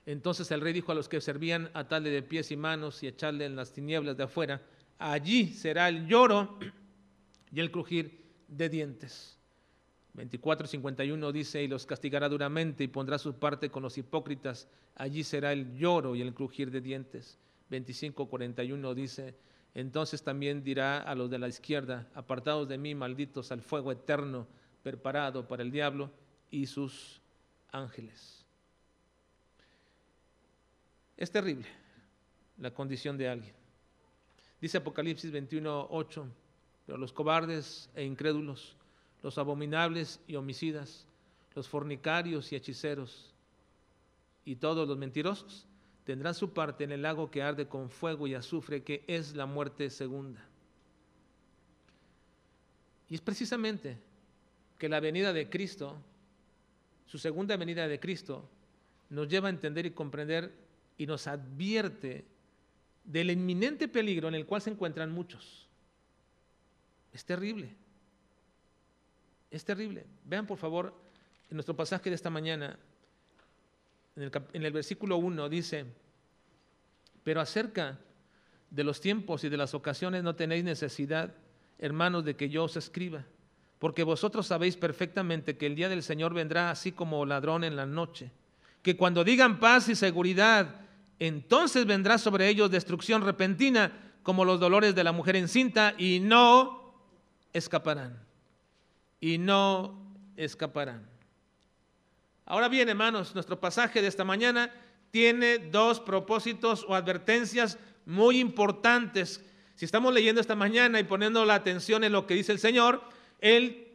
Entonces 0.05 0.49
el 0.51 0.61
rey 0.61 0.71
dijo 0.71 0.91
a 0.91 0.95
los 0.95 1.09
que 1.09 1.19
servían, 1.19 1.69
atarle 1.73 2.09
de 2.09 2.23
pies 2.23 2.51
y 2.51 2.57
manos 2.57 3.03
y 3.03 3.07
echarle 3.07 3.45
en 3.45 3.57
las 3.57 3.73
tinieblas 3.73 4.15
de 4.15 4.23
afuera, 4.23 4.61
allí 4.97 5.53
será 5.53 5.89
el 5.89 6.07
lloro 6.07 6.57
y 7.51 7.59
el 7.59 7.71
crujir 7.71 8.25
de 8.47 8.69
dientes. 8.69 9.37
24.51 10.15 11.31
dice, 11.31 11.61
y 11.63 11.67
los 11.67 11.85
castigará 11.85 12.27
duramente 12.27 12.83
y 12.83 12.87
pondrá 12.87 13.17
su 13.17 13.35
parte 13.35 13.69
con 13.69 13.83
los 13.83 13.97
hipócritas, 13.97 14.67
allí 14.95 15.23
será 15.23 15.51
el 15.51 15.77
lloro 15.77 16.15
y 16.15 16.21
el 16.21 16.33
crujir 16.33 16.71
de 16.71 16.81
dientes. 16.81 17.37
25.41 17.69 18.93
dice, 18.93 19.35
entonces 19.73 20.23
también 20.23 20.63
dirá 20.63 20.99
a 20.99 21.15
los 21.15 21.29
de 21.29 21.39
la 21.39 21.47
izquierda, 21.47 22.07
apartados 22.15 22.67
de 22.67 22.77
mí, 22.77 22.95
malditos, 22.95 23.51
al 23.51 23.61
fuego 23.61 23.91
eterno 23.91 24.47
preparado 24.83 25.47
para 25.47 25.63
el 25.63 25.71
diablo 25.71 26.09
y 26.49 26.65
sus 26.65 27.21
ángeles. 27.71 28.45
Es 31.17 31.31
terrible 31.31 31.67
la 32.57 32.71
condición 32.71 33.17
de 33.17 33.27
alguien. 33.27 33.53
Dice 34.61 34.77
Apocalipsis 34.77 35.31
21, 35.31 35.87
8, 35.91 36.27
pero 36.85 36.97
los 36.97 37.13
cobardes 37.13 37.89
e 37.95 38.03
incrédulos, 38.03 38.75
los 39.21 39.37
abominables 39.37 40.19
y 40.27 40.35
homicidas, 40.35 41.05
los 41.53 41.67
fornicarios 41.67 42.51
y 42.51 42.55
hechiceros, 42.55 43.33
y 44.45 44.55
todos 44.55 44.87
los 44.87 44.97
mentirosos, 44.97 45.67
tendrán 46.07 46.33
su 46.33 46.53
parte 46.53 46.85
en 46.85 46.93
el 46.93 47.01
lago 47.01 47.29
que 47.29 47.43
arde 47.43 47.67
con 47.67 47.89
fuego 47.89 48.27
y 48.27 48.33
azufre, 48.33 48.81
que 48.81 49.03
es 49.07 49.35
la 49.35 49.45
muerte 49.45 49.89
segunda. 49.89 50.41
Y 53.09 53.15
es 53.15 53.19
precisamente 53.19 53.97
que 54.79 54.87
la 54.87 55.01
venida 55.01 55.33
de 55.33 55.49
Cristo, 55.49 55.97
su 57.07 57.17
segunda 57.17 57.57
venida 57.57 57.89
de 57.89 57.99
Cristo, 57.99 58.47
nos 59.09 59.27
lleva 59.27 59.47
a 59.47 59.49
entender 59.49 59.85
y 59.85 59.91
comprender 59.91 60.53
y 60.97 61.05
nos 61.05 61.27
advierte 61.27 62.23
del 63.03 63.29
inminente 63.31 63.89
peligro 63.89 64.29
en 64.29 64.35
el 64.35 64.45
cual 64.45 64.61
se 64.61 64.69
encuentran 64.69 65.11
muchos. 65.11 65.67
Es 67.11 67.25
terrible. 67.25 67.75
Es 69.51 69.65
terrible. 69.65 70.05
Vean 70.23 70.47
por 70.47 70.57
favor 70.57 70.93
en 71.49 71.57
nuestro 71.57 71.75
pasaje 71.75 72.09
de 72.09 72.15
esta 72.15 72.29
mañana, 72.29 72.79
en 74.17 74.65
el, 74.65 74.71
versículo 74.71 75.17
1 75.17 75.47
dice, 75.47 75.85
pero 77.23 77.39
acerca 77.39 77.99
de 78.71 78.83
los 78.83 78.99
tiempos 78.99 79.43
y 79.43 79.49
de 79.49 79.57
las 79.57 79.73
ocasiones 79.73 80.23
no 80.23 80.35
tenéis 80.35 80.63
necesidad, 80.63 81.33
hermanos, 81.77 82.25
de 82.25 82.35
que 82.35 82.49
yo 82.49 82.63
os 82.63 82.75
escriba, 82.77 83.23
porque 83.77 84.03
vosotros 84.03 84.47
sabéis 84.47 84.75
perfectamente 84.75 85.55
que 85.55 85.67
el 85.67 85.75
día 85.75 85.87
del 85.87 86.01
Señor 86.01 86.33
vendrá 86.33 86.71
así 86.71 86.91
como 86.91 87.25
ladrón 87.25 87.63
en 87.63 87.75
la 87.75 87.85
noche, 87.85 88.31
que 88.81 88.97
cuando 88.97 89.23
digan 89.23 89.59
paz 89.59 89.87
y 89.87 89.95
seguridad, 89.95 90.81
entonces 91.19 91.85
vendrá 91.85 92.17
sobre 92.17 92.49
ellos 92.49 92.71
destrucción 92.71 93.23
repentina 93.23 93.91
como 94.23 94.45
los 94.45 94.59
dolores 94.59 94.95
de 94.95 95.03
la 95.03 95.11
mujer 95.11 95.35
encinta 95.35 95.93
y 95.97 96.19
no 96.19 96.93
escaparán. 97.53 98.19
Y 99.19 99.37
no 99.37 99.95
escaparán. 100.35 101.16
Ahora 102.49 102.69
bien, 102.69 102.87
hermanos, 102.87 103.35
nuestro 103.35 103.59
pasaje 103.59 104.01
de 104.01 104.07
esta 104.07 104.23
mañana 104.23 104.71
tiene 105.11 105.57
dos 105.57 105.99
propósitos 105.99 106.85
o 106.87 106.95
advertencias 106.95 107.77
muy 108.05 108.39
importantes. 108.39 109.43
Si 109.75 109.83
estamos 109.83 110.13
leyendo 110.13 110.39
esta 110.39 110.55
mañana 110.55 110.97
y 110.97 111.03
poniendo 111.03 111.43
la 111.43 111.55
atención 111.55 112.05
en 112.05 112.13
lo 112.13 112.25
que 112.25 112.35
dice 112.35 112.53
el 112.53 112.59
Señor, 112.59 113.01
Él 113.39 113.89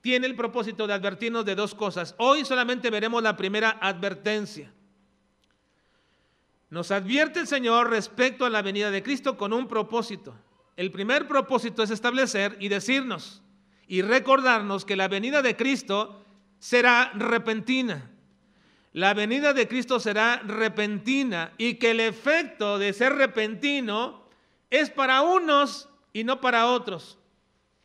tiene 0.00 0.26
el 0.26 0.34
propósito 0.34 0.86
de 0.86 0.94
advertirnos 0.94 1.44
de 1.44 1.54
dos 1.54 1.74
cosas. 1.74 2.14
Hoy 2.16 2.46
solamente 2.46 2.88
veremos 2.88 3.22
la 3.22 3.36
primera 3.36 3.76
advertencia. 3.78 4.72
Nos 6.70 6.90
advierte 6.92 7.40
el 7.40 7.46
Señor 7.46 7.90
respecto 7.90 8.46
a 8.46 8.50
la 8.50 8.62
venida 8.62 8.90
de 8.90 9.02
Cristo 9.02 9.36
con 9.36 9.52
un 9.52 9.68
propósito. 9.68 10.34
El 10.76 10.90
primer 10.90 11.28
propósito 11.28 11.82
es 11.82 11.90
establecer 11.90 12.56
y 12.58 12.68
decirnos 12.68 13.42
y 13.86 14.00
recordarnos 14.00 14.86
que 14.86 14.96
la 14.96 15.08
venida 15.08 15.42
de 15.42 15.56
Cristo 15.56 16.21
será 16.62 17.10
repentina. 17.16 18.08
La 18.92 19.14
venida 19.14 19.52
de 19.52 19.66
Cristo 19.66 19.98
será 19.98 20.40
repentina 20.46 21.52
y 21.58 21.74
que 21.74 21.90
el 21.90 21.98
efecto 21.98 22.78
de 22.78 22.92
ser 22.92 23.14
repentino 23.14 24.28
es 24.70 24.88
para 24.88 25.22
unos 25.22 25.88
y 26.12 26.22
no 26.22 26.40
para 26.40 26.68
otros. 26.68 27.18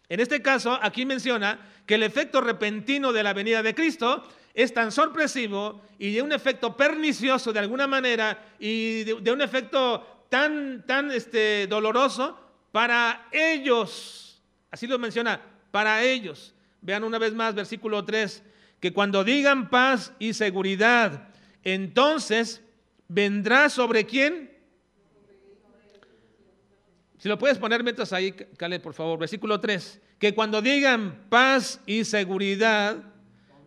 En 0.10 0.20
este 0.20 0.44
caso, 0.44 0.78
aquí 0.80 1.08
menciona 1.08 1.60
que 1.88 1.96
el 1.96 2.04
efecto 2.04 2.40
repentino 2.40 3.12
de 3.12 3.24
la 3.24 3.34
venida 3.34 3.64
de 3.64 3.74
Cristo 3.74 4.24
es 4.54 4.72
tan 4.76 4.92
sorpresivo 4.92 5.82
y 5.98 6.14
de 6.14 6.22
un 6.22 6.32
efecto 6.32 6.78
pernicioso 6.78 7.52
de 7.52 7.60
alguna 7.60 7.88
manera 7.88 8.46
y 8.60 9.06
de, 9.06 9.32
un 9.32 9.42
efecto 9.42 10.26
tan, 10.30 10.86
tan 10.86 11.10
este, 11.10 11.66
doloroso 11.66 12.40
para 12.72 13.28
ellos. 13.32 14.40
Así 14.70 14.86
lo 14.86 15.00
menciona, 15.00 15.42
para 15.72 16.04
ellos. 16.04 16.54
Vean 16.82 17.04
una 17.04 17.18
vez 17.18 17.34
más 17.34 17.56
versículo 17.56 18.06
3, 18.06 18.44
que 18.80 18.94
cuando 18.94 19.24
digan 19.24 19.70
paz 19.70 20.14
y 20.20 20.34
seguridad, 20.34 21.30
entonces 21.64 22.62
vendrá 23.08 23.70
sobre 23.70 24.06
quién? 24.06 24.52
Si 27.18 27.28
lo 27.28 27.38
puedes 27.38 27.58
poner 27.58 27.84
mientras 27.84 28.14
ahí, 28.14 28.32
Cale, 28.32 28.80
por 28.80 28.94
favor. 28.94 29.18
Versículo 29.18 29.60
3. 29.60 30.02
Que 30.20 30.36
cuando 30.36 30.62
digan 30.62 31.26
paz 31.30 31.82
y 31.86 32.04
seguridad, 32.04 33.04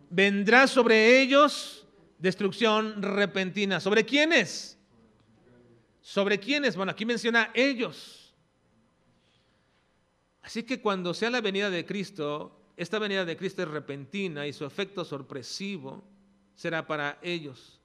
vendrá 0.09 0.67
sobre 0.67 1.21
ellos 1.21 1.85
destrucción 2.17 3.01
repentina. 3.01 3.79
¿Sobre 3.79 4.05
quiénes? 4.05 4.77
¿Sobre 6.01 6.39
quiénes? 6.39 6.75
Bueno, 6.75 6.91
aquí 6.93 7.05
menciona 7.05 7.51
ellos. 7.53 8.33
Así 10.41 10.63
que 10.63 10.81
cuando 10.81 11.13
sea 11.13 11.29
la 11.29 11.41
venida 11.41 11.69
de 11.69 11.85
Cristo, 11.85 12.60
esta 12.81 12.97
venida 12.97 13.25
de 13.25 13.37
Cristo 13.37 13.61
es 13.61 13.67
repentina 13.67 14.47
y 14.47 14.53
su 14.53 14.65
efecto 14.65 15.05
sorpresivo 15.05 16.03
será 16.55 16.87
para 16.87 17.19
ellos. 17.21 17.79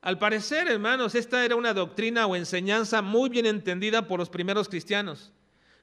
Al 0.00 0.18
parecer, 0.18 0.66
hermanos, 0.66 1.14
esta 1.14 1.44
era 1.44 1.56
una 1.56 1.74
doctrina 1.74 2.26
o 2.26 2.34
enseñanza 2.34 3.02
muy 3.02 3.28
bien 3.28 3.44
entendida 3.44 4.08
por 4.08 4.18
los 4.18 4.30
primeros 4.30 4.66
cristianos. 4.68 5.30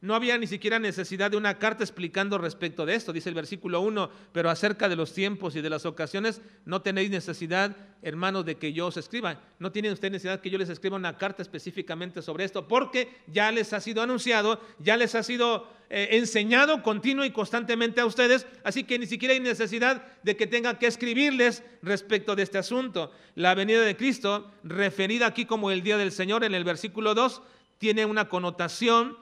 No 0.05 0.13
había 0.13 0.38
ni 0.38 0.45
siquiera 0.45 0.77
necesidad 0.77 1.31
de 1.31 1.38
una 1.38 1.57
carta 1.57 1.83
explicando 1.83 2.38
respecto 2.38 2.85
de 2.85 2.93
esto, 2.93 3.12
dice 3.12 3.29
el 3.29 3.33
versículo 3.33 3.81
1, 3.81 4.12
pero 4.31 4.51
acerca 4.51 4.88
de 4.88 4.95
los 4.95 5.12
tiempos 5.13 5.55
y 5.55 5.62
de 5.62 5.69
las 5.71 5.83
ocasiones 5.88 6.43
no 6.63 6.83
tenéis 6.83 7.09
necesidad, 7.09 7.75
hermanos, 8.03 8.45
de 8.45 8.53
que 8.53 8.71
yo 8.71 8.85
os 8.85 8.97
escriba. 8.97 9.41
No 9.57 9.71
tienen 9.71 9.93
ustedes 9.93 10.12
necesidad 10.12 10.41
que 10.41 10.51
yo 10.51 10.59
les 10.59 10.69
escriba 10.69 10.95
una 10.95 11.17
carta 11.17 11.41
específicamente 11.41 12.21
sobre 12.21 12.43
esto, 12.43 12.67
porque 12.67 13.17
ya 13.25 13.51
les 13.51 13.74
ha 13.74 13.81
sido 13.81 14.03
anunciado, 14.03 14.62
ya 14.77 14.95
les 14.95 15.15
ha 15.15 15.24
sido 15.24 15.67
eh, 15.89 16.09
enseñado 16.12 16.83
continuo 16.83 17.25
y 17.25 17.31
constantemente 17.31 18.00
a 18.00 18.05
ustedes, 18.05 18.45
así 18.63 18.83
que 18.83 19.00
ni 19.00 19.07
siquiera 19.07 19.33
hay 19.33 19.39
necesidad 19.39 20.05
de 20.21 20.38
que 20.38 20.45
tenga 20.45 20.77
que 20.77 20.85
escribirles 20.85 21.63
respecto 21.81 22.35
de 22.35 22.43
este 22.43 22.59
asunto. 22.59 23.12
La 23.33 23.55
venida 23.55 23.81
de 23.81 23.97
Cristo, 23.97 24.51
referida 24.63 25.25
aquí 25.25 25.45
como 25.45 25.71
el 25.71 25.81
día 25.81 25.97
del 25.97 26.12
Señor 26.12 26.43
en 26.43 26.53
el 26.53 26.63
versículo 26.63 27.15
2, 27.15 27.41
tiene 27.79 28.05
una 28.05 28.29
connotación 28.29 29.17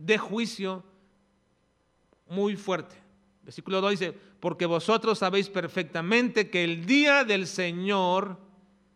de 0.00 0.18
juicio 0.18 0.82
muy 2.28 2.56
fuerte. 2.56 2.96
Versículo 3.42 3.80
2 3.80 3.90
dice, 3.90 4.14
porque 4.40 4.66
vosotros 4.66 5.18
sabéis 5.18 5.48
perfectamente 5.48 6.50
que 6.50 6.64
el 6.64 6.86
día 6.86 7.24
del 7.24 7.46
Señor 7.46 8.38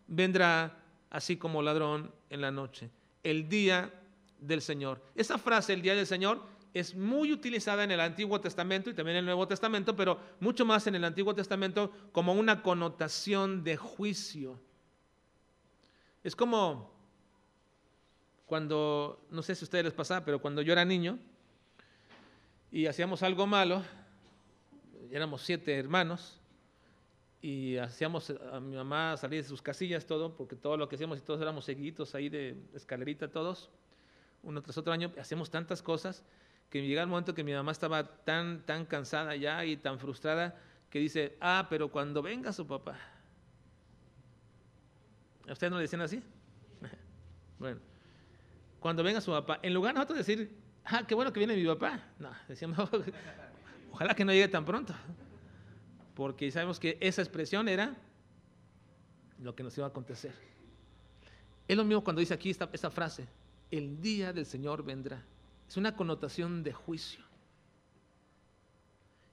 vendrá 0.07 0.79
así 1.11 1.37
como 1.37 1.63
ladrón 1.63 2.11
en 2.31 2.41
la 2.41 2.51
noche. 2.51 2.91
El 3.23 3.49
día 3.49 3.93
del 4.39 4.63
Señor. 4.63 5.03
Esa 5.15 5.39
frase, 5.39 5.73
el 5.73 5.83
día 5.83 5.95
del 5.95 6.07
Señor, 6.07 6.43
es 6.73 6.95
muy 6.95 7.33
utilizada 7.33 7.85
en 7.85 7.91
el 7.91 8.01
Antiguo 8.01 8.41
Testamento 8.41 8.91
y 8.91 8.95
también 8.95 9.17
en 9.17 9.21
el 9.21 9.27
Nuevo 9.27 9.47
Testamento, 9.47 9.95
pero 9.95 10.19
mucho 10.41 10.65
más 10.65 10.87
en 10.87 10.95
el 10.95 11.05
Antiguo 11.05 11.35
Testamento 11.35 11.93
como 12.13 12.35
una 12.35 12.63
connotación 12.63 13.63
de 13.63 13.77
juicio. 13.77 14.59
Es 16.23 16.35
como 16.35 16.94
cuando, 18.55 19.27
no 19.31 19.43
sé 19.43 19.57
si 19.57 19.65
a 19.65 19.67
ustedes 19.67 19.85
les 19.85 19.95
pasaba, 19.95 20.25
pero 20.25 20.41
cuando 20.41 20.63
yo 20.63 20.73
era 20.73 20.85
niño 20.85 21.19
y 22.71 22.87
hacíamos 22.87 23.25
algo 23.25 23.49
malo, 23.49 23.83
éramos 25.11 25.43
siete 25.43 25.77
hermanos, 25.77 26.41
y 27.43 27.79
hacíamos 27.79 28.33
a 28.53 28.61
mi 28.61 28.77
mamá 28.77 29.17
salir 29.17 29.43
de 29.43 29.49
sus 29.49 29.61
casillas, 29.61 30.07
todo, 30.07 30.37
porque 30.37 30.55
todo 30.55 30.77
lo 30.77 30.89
que 30.89 30.95
hacíamos 30.95 31.19
y 31.19 31.23
todos 31.23 31.41
éramos 31.41 31.65
seguiditos 31.65 32.15
ahí 32.15 32.29
de 32.29 32.57
escalerita 32.75 33.27
todos, 33.27 33.71
uno 34.45 34.63
tras 34.63 34.79
otro 34.79 34.93
año, 34.93 35.13
hacíamos 35.19 35.51
tantas 35.51 35.83
cosas 35.83 36.23
que 36.71 36.81
llegaba 36.81 37.03
el 37.03 37.11
momento 37.11 37.35
que 37.35 37.43
mi 37.43 37.55
mamá 37.55 37.73
estaba 37.73 38.23
tan, 38.23 38.65
tan 38.65 38.87
cansada 38.87 39.35
ya 39.35 39.65
y 39.65 39.77
tan 39.79 39.99
frustrada 39.99 40.57
que 40.91 41.01
dice, 41.01 41.37
ah, 41.41 41.67
pero 41.69 41.91
cuando 41.91 42.23
venga 42.23 42.53
su 42.53 42.65
papá. 42.69 42.97
¿A 45.49 45.53
ustedes 45.55 45.73
no 45.73 45.79
le 45.79 45.83
decían 45.83 46.03
así? 46.03 46.23
bueno, 47.59 47.81
cuando 48.85 49.03
venga 49.03 49.19
su 49.23 49.31
papá, 49.31 49.61
en 49.63 49.73
lugar 49.73 49.95
de 49.95 50.01
nosotros 50.01 50.19
decir, 50.19 50.55
ah, 50.85 51.07
qué 51.09 51.15
bueno 51.15 51.33
que 51.33 51.41
viene 51.41 51.57
mi 51.57 51.65
papá, 51.65 52.03
no, 52.19 52.31
decíamos, 52.47 52.87
ojalá 53.91 54.15
que 54.15 54.27
no 54.27 54.33
llegue 54.33 54.49
tan 54.49 54.67
pronto, 54.67 54.95
porque 56.15 56.51
sabemos 56.51 56.79
que 56.79 56.99
esa 57.01 57.23
expresión 57.23 57.67
era 57.67 57.97
lo 59.41 59.55
que 59.55 59.63
nos 59.63 59.75
iba 59.79 59.87
a 59.87 59.89
acontecer. 59.89 60.35
Es 61.67 61.75
lo 61.79 61.85
mismo 61.85 62.05
cuando 62.05 62.21
dice 62.21 62.35
aquí 62.35 62.51
esta, 62.51 62.69
esta 62.75 62.91
frase, 62.91 63.27
el 63.71 64.03
día 64.03 64.35
del 64.35 64.45
Señor 64.45 64.85
vendrá. 64.85 65.25
Es 65.67 65.79
una 65.79 65.97
connotación 65.97 66.63
de 66.63 66.75
juicio. 66.75 67.25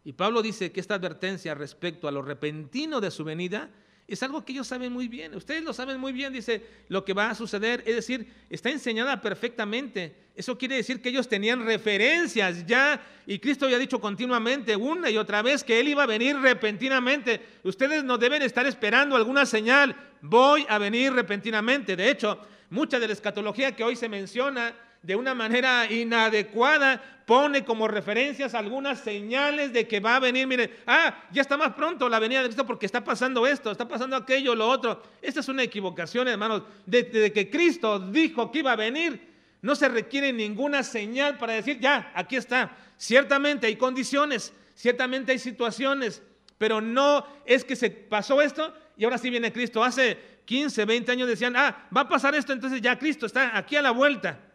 Y 0.06 0.14
Pablo 0.14 0.42
dice 0.42 0.72
que 0.72 0.80
esta 0.80 0.96
advertencia 0.96 1.56
respecto 1.56 2.08
a 2.08 2.12
lo 2.12 2.22
repentino 2.22 3.02
de 3.02 3.12
su 3.12 3.26
venida 3.26 3.70
es 4.14 4.24
algo 4.24 4.44
que 4.44 4.52
ellos 4.52 4.68
saben 4.68 4.92
muy 4.92 5.08
bien. 5.08 5.36
Ustedes 5.36 5.64
lo 5.64 5.74
saben 5.74 6.00
muy 6.00 6.12
bien, 6.12 6.34
dice 6.34 6.62
lo 6.90 7.06
que 7.06 7.14
va 7.14 7.30
a 7.30 7.36
suceder. 7.36 7.84
Es 7.86 7.96
decir, 7.96 8.28
está 8.50 8.70
enseñada 8.70 9.22
perfectamente. 9.22 10.16
Eso 10.36 10.58
quiere 10.58 10.76
decir 10.76 11.02
que 11.02 11.10
ellos 11.10 11.28
tenían 11.28 11.66
referencias 11.66 12.66
ya 12.66 13.02
y 13.28 13.40
Cristo 13.40 13.66
había 13.66 13.78
dicho 13.78 14.00
continuamente 14.00 14.76
una 14.76 15.10
y 15.10 15.18
otra 15.18 15.42
vez 15.42 15.64
que 15.64 15.80
Él 15.80 15.90
iba 15.90 16.04
a 16.04 16.08
venir 16.08 16.38
repentinamente. 16.38 17.42
Ustedes 17.64 18.04
no 18.04 18.18
deben 18.18 18.42
estar 18.42 18.66
esperando 18.66 19.16
alguna 19.16 19.46
señal. 19.46 19.96
Voy 20.22 20.66
a 20.68 20.78
venir 20.78 21.14
repentinamente. 21.14 21.96
De 21.96 22.10
hecho, 22.10 22.40
mucha 22.70 23.00
de 23.00 23.08
la 23.08 23.14
escatología 23.14 23.76
que 23.76 23.84
hoy 23.84 23.96
se 23.96 24.10
menciona 24.10 24.74
de 25.02 25.16
una 25.16 25.34
manera 25.34 25.92
inadecuada, 25.92 27.02
pone 27.26 27.64
como 27.64 27.88
referencias 27.88 28.54
algunas 28.54 29.00
señales 29.00 29.74
de 29.74 29.88
que 29.88 30.00
va 30.00 30.18
a 30.18 30.20
venir, 30.20 30.46
miren, 30.48 30.70
ah, 30.86 31.24
ya 31.32 31.42
está 31.42 31.58
más 31.58 31.74
pronto 31.74 32.10
la 32.10 32.20
venida 32.20 32.42
de 32.42 32.48
Cristo 32.48 32.66
porque 32.66 32.86
está 32.86 33.04
pasando 33.04 33.48
esto, 33.48 33.72
está 33.72 33.88
pasando 33.88 34.16
aquello, 34.16 34.54
lo 34.54 34.68
otro. 34.68 35.02
Esta 35.22 35.40
es 35.40 35.48
una 35.48 35.64
equivocación, 35.64 36.28
hermanos, 36.28 36.64
desde 36.86 37.32
que 37.32 37.50
Cristo 37.50 38.00
dijo 38.00 38.52
que 38.52 38.60
iba 38.60 38.74
a 38.74 38.76
venir, 38.76 39.30
no 39.62 39.76
se 39.76 39.88
requiere 39.90 40.34
ninguna 40.34 40.84
señal 40.84 41.38
para 41.38 41.54
decir, 41.54 41.80
ya, 41.80 42.12
aquí 42.16 42.36
está. 42.36 42.76
Ciertamente 42.98 43.68
hay 43.68 43.76
condiciones, 43.76 44.54
ciertamente 44.76 45.32
hay 45.32 45.40
situaciones, 45.40 46.22
pero 46.58 46.82
no 46.82 47.26
es 47.46 47.64
que 47.64 47.76
se 47.76 47.90
pasó 47.90 48.42
esto 48.42 48.74
y 48.98 49.04
ahora 49.04 49.18
sí 49.18 49.30
viene 49.30 49.52
Cristo. 49.52 49.84
Hace 49.84 50.18
15, 50.46 50.86
20 50.86 51.12
años 51.12 51.28
decían, 51.28 51.56
ah, 51.56 51.88
va 51.96 52.02
a 52.02 52.10
pasar 52.10 52.36
esto, 52.36 52.54
entonces 52.54 52.82
ya 52.82 53.00
Cristo 53.00 53.26
está 53.26 53.58
aquí 53.58 53.76
a 53.76 53.82
la 53.82 53.92
vuelta. 53.92 54.51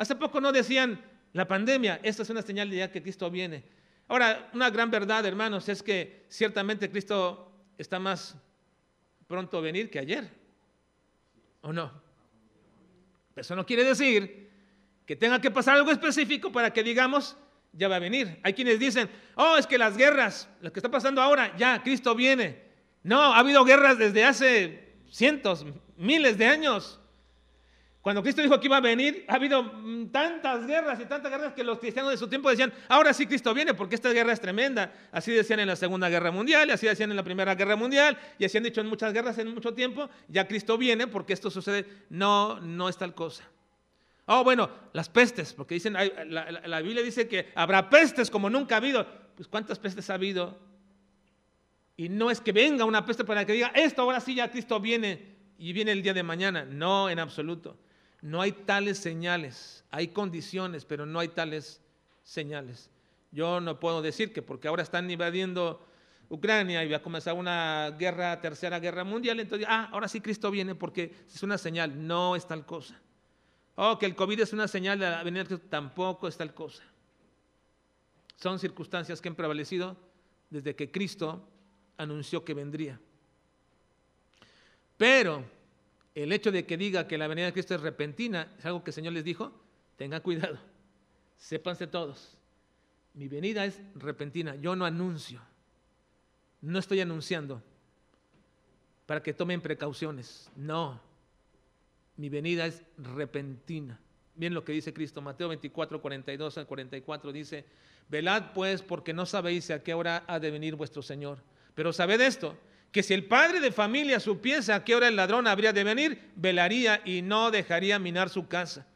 Hace 0.00 0.16
poco 0.16 0.40
no 0.40 0.50
decían 0.50 0.98
la 1.34 1.46
pandemia, 1.46 2.00
esta 2.02 2.22
es 2.22 2.30
una 2.30 2.40
señal 2.40 2.70
de 2.70 2.76
ya 2.78 2.90
que 2.90 3.02
Cristo 3.02 3.30
viene. 3.30 3.62
Ahora, 4.08 4.48
una 4.54 4.70
gran 4.70 4.90
verdad, 4.90 5.26
hermanos, 5.26 5.68
es 5.68 5.82
que 5.82 6.24
ciertamente 6.30 6.90
Cristo 6.90 7.52
está 7.76 7.98
más 7.98 8.34
pronto 9.26 9.58
a 9.58 9.60
venir 9.60 9.90
que 9.90 9.98
ayer. 9.98 10.30
¿O 11.60 11.70
no? 11.70 11.92
Eso 13.36 13.54
no 13.54 13.66
quiere 13.66 13.84
decir 13.84 14.48
que 15.04 15.16
tenga 15.16 15.38
que 15.38 15.50
pasar 15.50 15.76
algo 15.76 15.90
específico 15.90 16.50
para 16.50 16.72
que 16.72 16.82
digamos, 16.82 17.36
ya 17.74 17.86
va 17.86 17.96
a 17.96 17.98
venir. 17.98 18.40
Hay 18.42 18.54
quienes 18.54 18.78
dicen, 18.78 19.10
oh, 19.34 19.58
es 19.58 19.66
que 19.66 19.76
las 19.76 19.98
guerras, 19.98 20.48
lo 20.62 20.72
que 20.72 20.78
está 20.78 20.90
pasando 20.90 21.20
ahora, 21.20 21.54
ya, 21.58 21.82
Cristo 21.82 22.14
viene. 22.14 22.62
No, 23.02 23.20
ha 23.20 23.38
habido 23.38 23.66
guerras 23.66 23.98
desde 23.98 24.24
hace 24.24 24.94
cientos, 25.10 25.66
miles 25.98 26.38
de 26.38 26.46
años. 26.46 26.99
Cuando 28.02 28.22
Cristo 28.22 28.40
dijo 28.40 28.58
que 28.58 28.66
iba 28.66 28.78
a 28.78 28.80
venir, 28.80 29.26
ha 29.28 29.34
habido 29.34 29.62
mm, 29.62 30.06
tantas 30.06 30.66
guerras 30.66 30.98
y 31.00 31.04
tantas 31.04 31.30
guerras 31.30 31.52
que 31.52 31.62
los 31.62 31.78
cristianos 31.78 32.10
de 32.10 32.16
su 32.16 32.28
tiempo 32.28 32.48
decían, 32.48 32.72
ahora 32.88 33.12
sí 33.12 33.26
Cristo 33.26 33.52
viene 33.52 33.74
porque 33.74 33.94
esta 33.94 34.10
guerra 34.10 34.32
es 34.32 34.40
tremenda. 34.40 34.92
Así 35.12 35.32
decían 35.32 35.60
en 35.60 35.68
la 35.68 35.76
Segunda 35.76 36.08
Guerra 36.08 36.30
Mundial, 36.30 36.70
así 36.70 36.86
decían 36.86 37.10
en 37.10 37.16
la 37.16 37.22
Primera 37.22 37.54
Guerra 37.54 37.76
Mundial, 37.76 38.16
y 38.38 38.46
así 38.46 38.56
han 38.56 38.64
dicho 38.64 38.80
en 38.80 38.86
muchas 38.86 39.12
guerras 39.12 39.36
en 39.36 39.52
mucho 39.52 39.74
tiempo, 39.74 40.08
ya 40.28 40.48
Cristo 40.48 40.78
viene 40.78 41.08
porque 41.08 41.34
esto 41.34 41.50
sucede. 41.50 41.84
No, 42.08 42.58
no 42.60 42.88
es 42.88 42.96
tal 42.96 43.14
cosa. 43.14 43.44
Oh, 44.24 44.44
bueno, 44.44 44.70
las 44.92 45.08
pestes, 45.08 45.52
porque 45.52 45.74
dicen, 45.74 45.92
la 45.92 46.80
Biblia 46.80 47.02
dice 47.02 47.28
que 47.28 47.50
habrá 47.54 47.90
pestes 47.90 48.30
como 48.30 48.48
nunca 48.48 48.76
ha 48.76 48.78
habido. 48.78 49.06
Pues 49.34 49.48
¿cuántas 49.48 49.78
pestes 49.78 50.08
ha 50.08 50.14
habido? 50.14 50.58
Y 51.96 52.08
no 52.08 52.30
es 52.30 52.40
que 52.40 52.52
venga 52.52 52.86
una 52.86 53.04
peste 53.04 53.24
para 53.24 53.44
que 53.44 53.52
diga, 53.52 53.72
esto 53.74 54.00
ahora 54.00 54.20
sí 54.20 54.34
ya 54.34 54.50
Cristo 54.50 54.80
viene 54.80 55.36
y 55.58 55.74
viene 55.74 55.92
el 55.92 56.02
día 56.02 56.14
de 56.14 56.22
mañana. 56.22 56.64
No, 56.64 57.10
en 57.10 57.18
absoluto. 57.18 57.76
No 58.22 58.42
hay 58.42 58.52
tales 58.52 58.98
señales, 58.98 59.84
hay 59.90 60.08
condiciones, 60.08 60.84
pero 60.84 61.06
no 61.06 61.18
hay 61.20 61.28
tales 61.28 61.80
señales. 62.22 62.90
Yo 63.32 63.60
no 63.60 63.80
puedo 63.80 64.02
decir 64.02 64.32
que 64.32 64.42
porque 64.42 64.68
ahora 64.68 64.82
están 64.82 65.10
invadiendo 65.10 65.86
Ucrania 66.28 66.84
y 66.84 66.90
va 66.90 66.98
a 66.98 67.02
comenzar 67.02 67.34
una 67.34 67.90
guerra, 67.98 68.40
tercera 68.40 68.78
guerra 68.78 69.04
mundial, 69.04 69.40
entonces, 69.40 69.66
ah, 69.68 69.88
ahora 69.92 70.06
sí 70.06 70.20
Cristo 70.20 70.50
viene 70.50 70.74
porque 70.74 71.14
es 71.32 71.42
una 71.42 71.58
señal, 71.58 72.06
no 72.06 72.36
es 72.36 72.46
tal 72.46 72.64
cosa. 72.66 73.00
Oh, 73.74 73.98
que 73.98 74.06
el 74.06 74.14
COVID 74.14 74.40
es 74.40 74.52
una 74.52 74.68
señal 74.68 74.98
de 74.98 75.10
la 75.10 75.22
venida 75.22 75.44
Cristo, 75.44 75.66
tampoco 75.68 76.28
es 76.28 76.36
tal 76.36 76.52
cosa. 76.54 76.82
Son 78.36 78.58
circunstancias 78.58 79.20
que 79.20 79.28
han 79.28 79.34
prevalecido 79.34 79.96
desde 80.50 80.74
que 80.74 80.90
Cristo 80.90 81.48
anunció 81.96 82.44
que 82.44 82.54
vendría. 82.54 82.98
Pero 84.96 85.44
el 86.14 86.32
hecho 86.32 86.50
de 86.50 86.66
que 86.66 86.76
diga 86.76 87.06
que 87.06 87.18
la 87.18 87.28
venida 87.28 87.46
de 87.46 87.52
Cristo 87.52 87.74
es 87.74 87.80
repentina 87.80 88.52
es 88.58 88.66
algo 88.66 88.82
que 88.82 88.90
el 88.90 88.94
Señor 88.94 89.12
les 89.12 89.24
dijo, 89.24 89.52
tengan 89.96 90.20
cuidado, 90.22 90.58
sépanse 91.36 91.86
todos, 91.86 92.36
mi 93.14 93.28
venida 93.28 93.64
es 93.64 93.80
repentina, 93.94 94.56
yo 94.56 94.76
no 94.76 94.84
anuncio, 94.84 95.40
no 96.62 96.78
estoy 96.78 97.00
anunciando 97.00 97.62
para 99.06 99.22
que 99.22 99.34
tomen 99.34 99.60
precauciones, 99.60 100.50
no, 100.56 101.00
mi 102.16 102.28
venida 102.28 102.66
es 102.66 102.82
repentina. 102.98 103.98
Bien 104.34 104.54
lo 104.54 104.64
que 104.64 104.72
dice 104.72 104.94
Cristo, 104.94 105.20
Mateo 105.20 105.48
24, 105.48 106.00
42 106.00 106.58
al 106.58 106.66
44 106.66 107.32
dice, 107.32 107.64
velad 108.08 108.52
pues 108.54 108.82
porque 108.82 109.12
no 109.12 109.26
sabéis 109.26 109.70
a 109.70 109.82
qué 109.82 109.94
hora 109.94 110.24
ha 110.26 110.38
de 110.38 110.50
venir 110.50 110.76
vuestro 110.76 111.02
Señor, 111.02 111.38
pero 111.74 111.92
sabed 111.92 112.20
esto, 112.20 112.56
que 112.92 113.02
si 113.02 113.14
el 113.14 113.24
padre 113.24 113.60
de 113.60 113.70
familia 113.70 114.18
supiese 114.18 114.72
a 114.72 114.84
qué 114.84 114.94
hora 114.94 115.08
el 115.08 115.16
ladrón 115.16 115.46
habría 115.46 115.72
de 115.72 115.84
venir, 115.84 116.30
velaría 116.34 117.00
y 117.04 117.22
no 117.22 117.50
dejaría 117.50 117.98
minar 117.98 118.30
su 118.30 118.48
casa. 118.48 118.86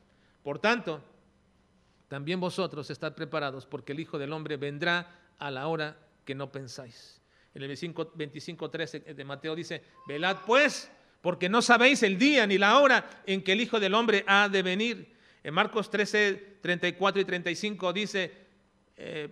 Por 0.43 0.59
tanto, 0.59 1.03
también 2.09 2.41
vosotros 2.41 2.91
estad 2.91 3.15
preparados, 3.15 3.67
porque 3.67 3.93
el 3.93 4.01
Hijo 4.01 4.19
del 4.19 4.33
Hombre 4.33 4.57
vendrá 4.57 5.21
a 5.39 5.51
la 5.51 5.69
hora 5.69 5.97
que 6.25 6.35
no 6.35 6.51
pensáis. 6.51 7.21
En 7.55 7.63
el 7.63 7.69
25, 7.69 8.71
13 8.71 9.01
de 9.01 9.25
Mateo 9.25 9.55
dice, 9.55 9.83
velad 10.09 10.39
pues, 10.45 10.91
porque 11.21 11.49
no 11.49 11.63
sabéis 11.63 12.03
el 12.03 12.19
día 12.19 12.47
ni 12.47 12.59
la 12.59 12.79
hora 12.81 13.09
en 13.27 13.43
que 13.43 13.53
el 13.53 13.61
Hijo 13.61 13.79
del 13.79 13.95
Hombre 13.95 14.25
ha 14.27 14.49
de 14.49 14.63
venir. 14.63 15.15
En 15.45 15.55
Marcos 15.55 15.89
13, 15.89 16.59
34 16.61 17.23
y 17.23 17.25
35 17.25 17.93
dice, 17.93 18.33
eh, 18.97 19.29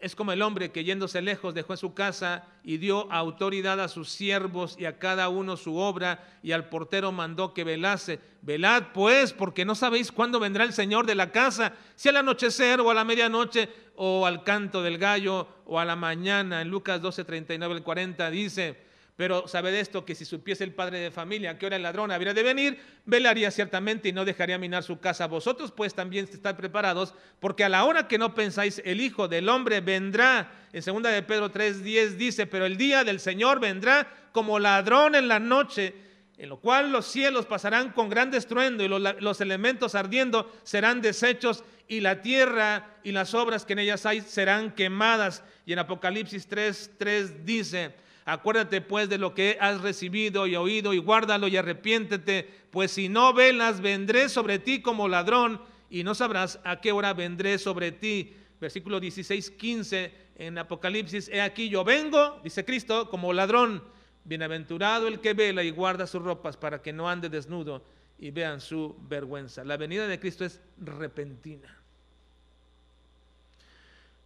es 0.00 0.14
como 0.14 0.32
el 0.32 0.42
hombre 0.42 0.70
que 0.70 0.84
yéndose 0.84 1.20
lejos 1.22 1.54
dejó 1.54 1.76
su 1.76 1.92
casa 1.92 2.46
y 2.62 2.78
dio 2.78 3.10
autoridad 3.12 3.80
a 3.80 3.88
sus 3.88 4.08
siervos 4.08 4.76
y 4.78 4.84
a 4.84 4.98
cada 4.98 5.28
uno 5.28 5.56
su 5.56 5.76
obra 5.76 6.24
y 6.42 6.52
al 6.52 6.68
portero 6.68 7.10
mandó 7.10 7.52
que 7.52 7.64
velase. 7.64 8.20
Velad 8.42 8.92
pues, 8.94 9.32
porque 9.32 9.64
no 9.64 9.74
sabéis 9.74 10.12
cuándo 10.12 10.38
vendrá 10.38 10.64
el 10.64 10.72
Señor 10.72 11.06
de 11.06 11.16
la 11.16 11.32
casa, 11.32 11.72
si 11.96 12.08
al 12.08 12.16
anochecer 12.16 12.80
o 12.80 12.90
a 12.90 12.94
la 12.94 13.04
medianoche 13.04 13.68
o 13.96 14.26
al 14.26 14.44
canto 14.44 14.82
del 14.82 14.98
gallo 14.98 15.48
o 15.66 15.80
a 15.80 15.84
la 15.84 15.96
mañana. 15.96 16.62
En 16.62 16.68
Lucas 16.68 17.02
12, 17.02 17.24
39 17.24 17.74
al 17.74 17.82
40 17.82 18.30
dice, 18.30 18.87
pero 19.18 19.48
sabed 19.48 19.74
esto, 19.74 20.04
que 20.04 20.14
si 20.14 20.24
supiese 20.24 20.62
el 20.62 20.72
padre 20.72 21.00
de 21.00 21.10
familia 21.10 21.50
a 21.50 21.58
qué 21.58 21.66
hora 21.66 21.74
el 21.74 21.82
ladrón 21.82 22.12
habría 22.12 22.32
de 22.32 22.44
venir, 22.44 22.78
velaría 23.04 23.50
ciertamente 23.50 24.08
y 24.08 24.12
no 24.12 24.24
dejaría 24.24 24.58
minar 24.58 24.84
su 24.84 25.00
casa. 25.00 25.26
Vosotros 25.26 25.72
pues 25.72 25.92
también 25.92 26.28
estáis 26.32 26.54
preparados, 26.54 27.16
porque 27.40 27.64
a 27.64 27.68
la 27.68 27.84
hora 27.84 28.06
que 28.06 28.16
no 28.16 28.32
pensáis, 28.32 28.80
el 28.84 29.00
Hijo 29.00 29.26
del 29.26 29.48
Hombre 29.48 29.80
vendrá. 29.80 30.52
En 30.72 30.82
segunda 30.82 31.10
de 31.10 31.24
Pedro 31.24 31.50
3.10 31.52 32.10
dice, 32.10 32.46
pero 32.46 32.64
el 32.64 32.76
día 32.76 33.02
del 33.02 33.18
Señor 33.18 33.58
vendrá 33.58 34.08
como 34.30 34.60
ladrón 34.60 35.16
en 35.16 35.26
la 35.26 35.40
noche, 35.40 35.94
en 36.36 36.48
lo 36.48 36.60
cual 36.60 36.92
los 36.92 37.04
cielos 37.04 37.44
pasarán 37.44 37.90
con 37.90 38.08
gran 38.08 38.32
estruendo 38.32 38.84
y 38.84 38.88
los, 38.88 39.02
los 39.20 39.40
elementos 39.40 39.96
ardiendo 39.96 40.48
serán 40.62 41.02
deshechos 41.02 41.64
y 41.88 42.02
la 42.02 42.22
tierra 42.22 42.86
y 43.02 43.10
las 43.10 43.34
obras 43.34 43.64
que 43.64 43.72
en 43.72 43.80
ellas 43.80 44.06
hay 44.06 44.20
serán 44.20 44.70
quemadas. 44.76 45.42
Y 45.66 45.72
en 45.72 45.80
Apocalipsis 45.80 46.48
3.3 46.48 47.42
dice, 47.42 47.94
Acuérdate 48.28 48.82
pues 48.82 49.08
de 49.08 49.16
lo 49.16 49.32
que 49.32 49.56
has 49.58 49.80
recibido 49.80 50.46
y 50.46 50.54
oído 50.54 50.92
y 50.92 50.98
guárdalo 50.98 51.48
y 51.48 51.56
arrepiéntete, 51.56 52.46
pues 52.70 52.90
si 52.90 53.08
no 53.08 53.32
velas, 53.32 53.80
vendré 53.80 54.28
sobre 54.28 54.58
ti 54.58 54.82
como 54.82 55.08
ladrón 55.08 55.62
y 55.88 56.04
no 56.04 56.14
sabrás 56.14 56.60
a 56.62 56.82
qué 56.82 56.92
hora 56.92 57.14
vendré 57.14 57.56
sobre 57.56 57.90
ti. 57.90 58.34
Versículo 58.60 59.00
16, 59.00 59.50
15 59.52 60.12
en 60.36 60.58
Apocalipsis, 60.58 61.28
he 61.28 61.40
aquí 61.40 61.70
yo 61.70 61.84
vengo, 61.84 62.38
dice 62.44 62.66
Cristo, 62.66 63.08
como 63.08 63.32
ladrón. 63.32 63.82
Bienaventurado 64.24 65.08
el 65.08 65.20
que 65.20 65.32
vela 65.32 65.62
y 65.62 65.70
guarda 65.70 66.06
sus 66.06 66.20
ropas 66.20 66.58
para 66.58 66.82
que 66.82 66.92
no 66.92 67.08
ande 67.08 67.30
desnudo 67.30 67.82
y 68.18 68.30
vean 68.30 68.60
su 68.60 68.94
vergüenza. 69.08 69.64
La 69.64 69.78
venida 69.78 70.06
de 70.06 70.20
Cristo 70.20 70.44
es 70.44 70.60
repentina. 70.76 71.74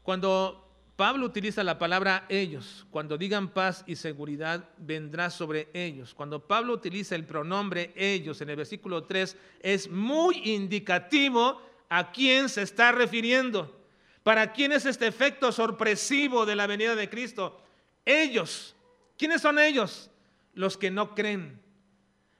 Cuando 0.02 0.61
Pablo 0.96 1.26
utiliza 1.26 1.64
la 1.64 1.78
palabra 1.78 2.26
ellos. 2.28 2.86
Cuando 2.90 3.16
digan 3.16 3.48
paz 3.48 3.82
y 3.86 3.96
seguridad, 3.96 4.68
vendrá 4.78 5.30
sobre 5.30 5.68
ellos. 5.72 6.14
Cuando 6.14 6.46
Pablo 6.46 6.74
utiliza 6.74 7.14
el 7.14 7.24
pronombre 7.24 7.92
ellos 7.96 8.40
en 8.40 8.50
el 8.50 8.56
versículo 8.56 9.04
3, 9.04 9.36
es 9.60 9.90
muy 9.90 10.36
indicativo 10.44 11.60
a 11.88 12.12
quién 12.12 12.48
se 12.48 12.62
está 12.62 12.92
refiriendo. 12.92 13.78
¿Para 14.22 14.52
quién 14.52 14.72
es 14.72 14.86
este 14.86 15.06
efecto 15.06 15.50
sorpresivo 15.50 16.46
de 16.46 16.56
la 16.56 16.66
venida 16.66 16.94
de 16.94 17.08
Cristo? 17.10 17.60
Ellos. 18.04 18.76
¿Quiénes 19.16 19.40
son 19.40 19.58
ellos? 19.58 20.10
Los 20.54 20.76
que 20.76 20.90
no 20.90 21.14
creen, 21.14 21.60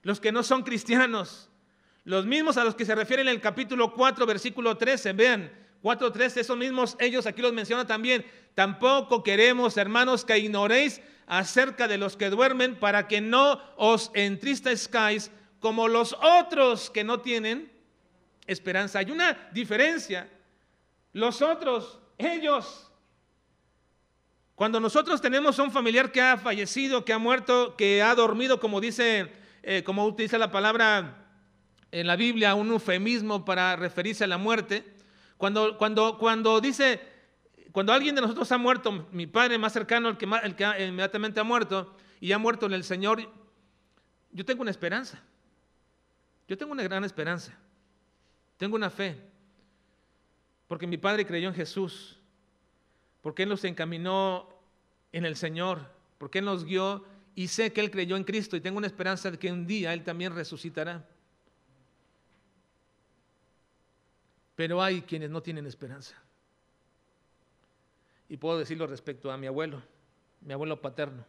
los 0.02 0.20
que 0.20 0.32
no 0.32 0.42
son 0.42 0.62
cristianos, 0.62 1.48
los 2.04 2.26
mismos 2.26 2.56
a 2.56 2.64
los 2.64 2.74
que 2.74 2.84
se 2.84 2.94
refiere 2.94 3.22
en 3.22 3.28
el 3.28 3.40
capítulo 3.40 3.94
4, 3.94 4.26
versículo 4.26 4.76
13. 4.76 5.12
Vean, 5.14 5.50
4.3, 5.82 6.36
esos 6.38 6.56
mismos, 6.56 6.96
ellos 7.00 7.26
aquí 7.26 7.42
los 7.42 7.52
menciona 7.52 7.86
también. 7.86 8.24
Tampoco 8.54 9.22
queremos, 9.22 9.76
hermanos, 9.76 10.24
que 10.24 10.38
ignoréis 10.38 11.00
acerca 11.26 11.88
de 11.88 11.98
los 11.98 12.16
que 12.16 12.30
duermen 12.30 12.78
para 12.78 13.08
que 13.08 13.20
no 13.20 13.60
os 13.76 14.10
entristezcáis 14.14 15.30
como 15.60 15.88
los 15.88 16.16
otros 16.20 16.90
que 16.90 17.04
no 17.04 17.20
tienen 17.20 17.72
esperanza. 18.46 18.98
Hay 18.98 19.10
una 19.10 19.48
diferencia. 19.52 20.28
Los 21.12 21.40
otros, 21.40 22.00
ellos. 22.18 22.90
Cuando 24.54 24.80
nosotros 24.80 25.20
tenemos 25.20 25.58
a 25.58 25.62
un 25.62 25.70
familiar 25.70 26.12
que 26.12 26.20
ha 26.20 26.36
fallecido, 26.36 27.04
que 27.04 27.12
ha 27.12 27.18
muerto, 27.18 27.76
que 27.76 28.02
ha 28.02 28.14
dormido, 28.14 28.60
como 28.60 28.80
dice, 28.80 29.32
eh, 29.62 29.82
como 29.84 30.04
utiliza 30.04 30.38
la 30.38 30.50
palabra 30.50 31.26
en 31.90 32.06
la 32.06 32.16
Biblia, 32.16 32.54
un 32.54 32.70
eufemismo 32.70 33.44
para 33.44 33.76
referirse 33.76 34.24
a 34.24 34.26
la 34.26 34.38
muerte, 34.38 34.84
cuando, 35.36 35.76
cuando, 35.78 36.18
cuando 36.18 36.60
dice, 36.60 37.00
cuando 37.72 37.92
alguien 37.92 38.14
de 38.14 38.20
nosotros 38.20 38.52
ha 38.52 38.58
muerto, 38.58 39.08
mi 39.12 39.26
padre 39.26 39.58
más 39.58 39.72
cercano, 39.72 40.08
el 40.08 40.16
que, 40.18 40.28
el 40.42 40.54
que 40.54 40.86
inmediatamente 40.86 41.40
ha 41.40 41.44
muerto, 41.44 41.96
y 42.20 42.32
ha 42.32 42.38
muerto 42.38 42.66
en 42.66 42.74
el 42.74 42.84
Señor, 42.84 43.28
yo 44.30 44.44
tengo 44.44 44.62
una 44.62 44.70
esperanza. 44.70 45.20
Yo 46.46 46.56
tengo 46.56 46.72
una 46.72 46.82
gran 46.82 47.02
esperanza. 47.04 47.56
Tengo 48.58 48.76
una 48.76 48.90
fe. 48.90 49.18
Porque 50.68 50.86
mi 50.86 50.98
padre 50.98 51.26
creyó 51.26 51.48
en 51.48 51.54
Jesús. 51.54 52.18
Porque 53.22 53.42
Él 53.44 53.48
nos 53.48 53.64
encaminó 53.64 54.48
en 55.10 55.24
el 55.24 55.36
Señor. 55.36 55.90
Porque 56.18 56.38
Él 56.38 56.44
nos 56.44 56.64
guió 56.64 57.04
y 57.34 57.48
sé 57.48 57.72
que 57.72 57.80
Él 57.80 57.90
creyó 57.90 58.16
en 58.16 58.24
Cristo 58.24 58.56
y 58.56 58.60
tengo 58.60 58.78
una 58.78 58.86
esperanza 58.86 59.30
de 59.30 59.38
que 59.38 59.50
un 59.50 59.66
día 59.66 59.92
Él 59.92 60.04
también 60.04 60.34
resucitará. 60.34 61.04
Pero 64.54 64.82
hay 64.82 65.02
quienes 65.02 65.30
no 65.30 65.42
tienen 65.42 65.66
esperanza. 65.66 66.21
Y 68.32 68.38
puedo 68.38 68.58
decirlo 68.58 68.86
respecto 68.86 69.30
a 69.30 69.36
mi 69.36 69.46
abuelo, 69.46 69.82
mi 70.40 70.54
abuelo 70.54 70.80
paterno. 70.80 71.26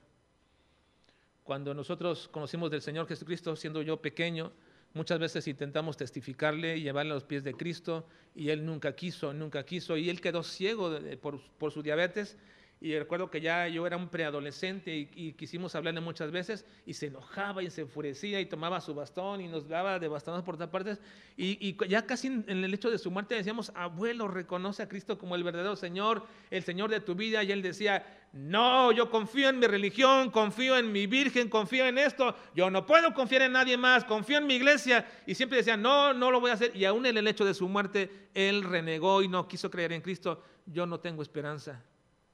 Cuando 1.43 1.73
nosotros 1.73 2.29
conocimos 2.29 2.71
del 2.71 2.81
Señor 2.81 3.09
Jesucristo, 3.09 3.57
siendo 3.57 3.81
yo 3.81 4.01
pequeño, 4.01 4.53
muchas 4.93 5.19
veces 5.19 5.45
intentamos 5.49 5.97
testificarle 5.97 6.77
y 6.77 6.83
llevarle 6.83 7.11
a 7.11 7.15
los 7.15 7.25
pies 7.25 7.43
de 7.43 7.55
Cristo, 7.55 8.07
y 8.33 8.51
él 8.51 8.65
nunca 8.65 8.95
quiso, 8.95 9.33
nunca 9.33 9.65
quiso, 9.65 9.97
y 9.97 10.09
él 10.09 10.21
quedó 10.21 10.43
ciego 10.43 10.97
por, 11.21 11.41
por 11.57 11.73
su 11.73 11.83
diabetes, 11.83 12.37
y 12.83 12.99
recuerdo 12.99 13.31
que 13.31 13.39
ya 13.39 13.65
yo 13.69 13.87
era 13.87 13.95
un 13.95 14.09
preadolescente 14.09 14.93
y, 15.15 15.31
quisimos 15.35 15.73
hablarle 15.73 16.01
muchas 16.01 16.31
veces 16.31 16.65
y 16.85 16.93
se 16.93 17.07
enojaba 17.07 17.63
y 17.63 17.69
se 17.69 17.83
enfurecía 17.83 18.41
y 18.41 18.45
tomaba 18.45 18.81
su 18.81 18.93
bastón 18.93 19.39
y 19.39 19.47
nos 19.47 19.69
daba 19.69 19.99
de 19.99 20.09
por 20.09 20.21
todas 20.57 20.69
partes. 20.69 20.99
Y, 21.37 21.77
ya 21.87 22.05
casi 22.05 22.27
en, 22.27 22.43
el 22.49 22.73
hecho 22.73 22.91
de 22.91 22.97
su 22.97 23.09
muerte 23.09 23.35
decíamos, 23.35 23.71
abuelo, 23.73 24.27
reconoce 24.27 24.83
a 24.83 24.89
Cristo 24.89 25.17
como 25.17 25.35
el 25.35 25.45
verdadero 25.45 25.77
Señor, 25.77 26.27
el 26.51 26.61
Señor 26.63 26.89
de 26.89 26.99
tu 26.99 27.15
vida. 27.15 27.41
Y 27.41 27.53
él 27.53 27.61
decía, 27.61 28.05
no, 28.33 28.91
yo 28.91 29.09
confío 29.09 29.47
en 29.47 29.59
mi 29.59 29.67
religión, 29.67 30.29
confío 30.29 30.77
en 30.77 30.91
mi 30.91 31.07
Virgen, 31.07 31.47
confío 31.47 31.85
en 31.85 31.97
esto. 31.97 32.35
Yo 32.53 32.69
no 32.69 32.85
puedo 32.85 33.13
confiar 33.13 33.43
en 33.43 33.53
nadie 33.53 33.77
más, 33.77 34.03
confío 34.03 34.39
en 34.39 34.45
mi 34.45 34.55
iglesia. 34.55 35.07
Y 35.25 35.35
siempre 35.35 35.59
decía, 35.59 35.77
no, 35.77 36.13
no 36.13 36.31
lo 36.31 36.41
voy 36.41 36.51
a 36.51 36.55
hacer. 36.55 36.75
Y 36.75 36.83
aún 36.83 37.05
en 37.05 37.15
el 37.15 37.29
hecho 37.29 37.45
de 37.45 37.53
su 37.53 37.69
muerte, 37.69 38.27
él 38.33 38.61
renegó 38.61 39.21
y 39.21 39.29
no 39.29 39.47
quiso 39.47 39.71
creer 39.71 39.93
en 39.93 40.01
Cristo. 40.01 40.43
Yo 40.65 40.85
no 40.85 40.99
tengo 40.99 41.21
esperanza 41.21 41.81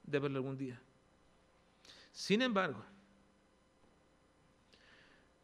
de 0.10 0.20
verlo 0.20 0.38
algún 0.38 0.58
día. 0.58 0.80
Sin 2.12 2.42
embargo, 2.42 2.84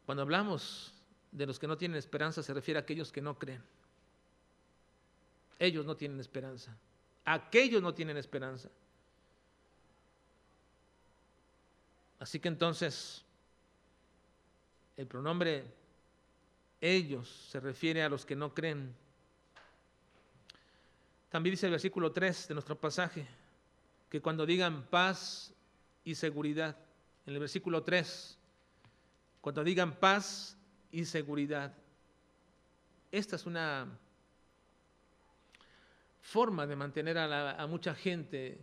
cuando 0.04 0.22
hablamos 0.22 0.92
de 1.32 1.46
los 1.46 1.58
que 1.58 1.66
no 1.66 1.76
tienen 1.76 1.96
esperanza, 1.96 2.42
se 2.42 2.54
refiere 2.54 2.78
a 2.78 2.82
aquellos 2.82 3.12
que 3.12 3.20
no 3.20 3.38
creen. 3.38 3.62
Ellos 5.58 5.86
no 5.86 5.96
tienen 5.96 6.20
esperanza. 6.20 6.76
Aquellos 7.24 7.82
no 7.82 7.94
tienen 7.94 8.16
esperanza. 8.16 8.68
Así 12.18 12.40
que 12.40 12.48
entonces, 12.48 13.24
el 14.96 15.06
pronombre 15.06 15.64
ellos 16.80 17.28
se 17.50 17.60
refiere 17.60 18.02
a 18.02 18.08
los 18.08 18.24
que 18.24 18.36
no 18.36 18.54
creen. 18.54 18.94
También 21.30 21.52
dice 21.52 21.66
el 21.66 21.72
versículo 21.72 22.12
3 22.12 22.48
de 22.48 22.54
nuestro 22.54 22.78
pasaje, 22.78 23.26
que 24.16 24.22
cuando 24.22 24.46
digan 24.46 24.86
paz 24.86 25.52
y 26.02 26.14
seguridad, 26.14 26.74
en 27.26 27.34
el 27.34 27.38
versículo 27.38 27.82
3, 27.82 28.38
cuando 29.42 29.62
digan 29.62 29.92
paz 29.96 30.56
y 30.90 31.04
seguridad, 31.04 31.74
esta 33.12 33.36
es 33.36 33.44
una 33.44 33.86
forma 36.22 36.66
de 36.66 36.76
mantener 36.76 37.18
a, 37.18 37.66
mucha 37.66 37.94
gente 37.94 38.58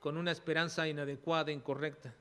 con 0.00 0.18
una 0.18 0.32
esperanza 0.32 0.86
inadecuada, 0.86 1.50
incorrecta. 1.50 2.14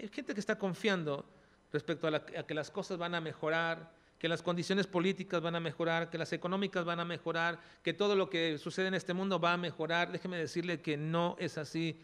Hay 0.00 0.08
gente 0.08 0.34
que 0.34 0.40
está 0.40 0.58
confiando 0.58 1.24
respecto 1.72 2.08
a, 2.08 2.16
a, 2.16 2.46
que 2.48 2.54
las 2.54 2.68
cosas 2.68 2.98
van 2.98 3.14
a 3.14 3.20
mejorar, 3.20 3.92
que 4.24 4.28
las 4.30 4.40
condiciones 4.40 4.86
políticas 4.86 5.42
van 5.42 5.54
a 5.54 5.60
mejorar, 5.60 6.08
que 6.08 6.16
las 6.16 6.32
económicas 6.32 6.82
van 6.86 6.98
a 6.98 7.04
mejorar, 7.04 7.60
que 7.82 7.92
todo 7.92 8.16
lo 8.16 8.30
que 8.30 8.56
sucede 8.56 8.88
en 8.88 8.94
este 8.94 9.12
mundo 9.12 9.38
va 9.38 9.52
a 9.52 9.58
mejorar. 9.58 10.10
Déjeme 10.10 10.38
decirle 10.38 10.80
que 10.80 10.96
no 10.96 11.36
es 11.38 11.58
así. 11.58 12.00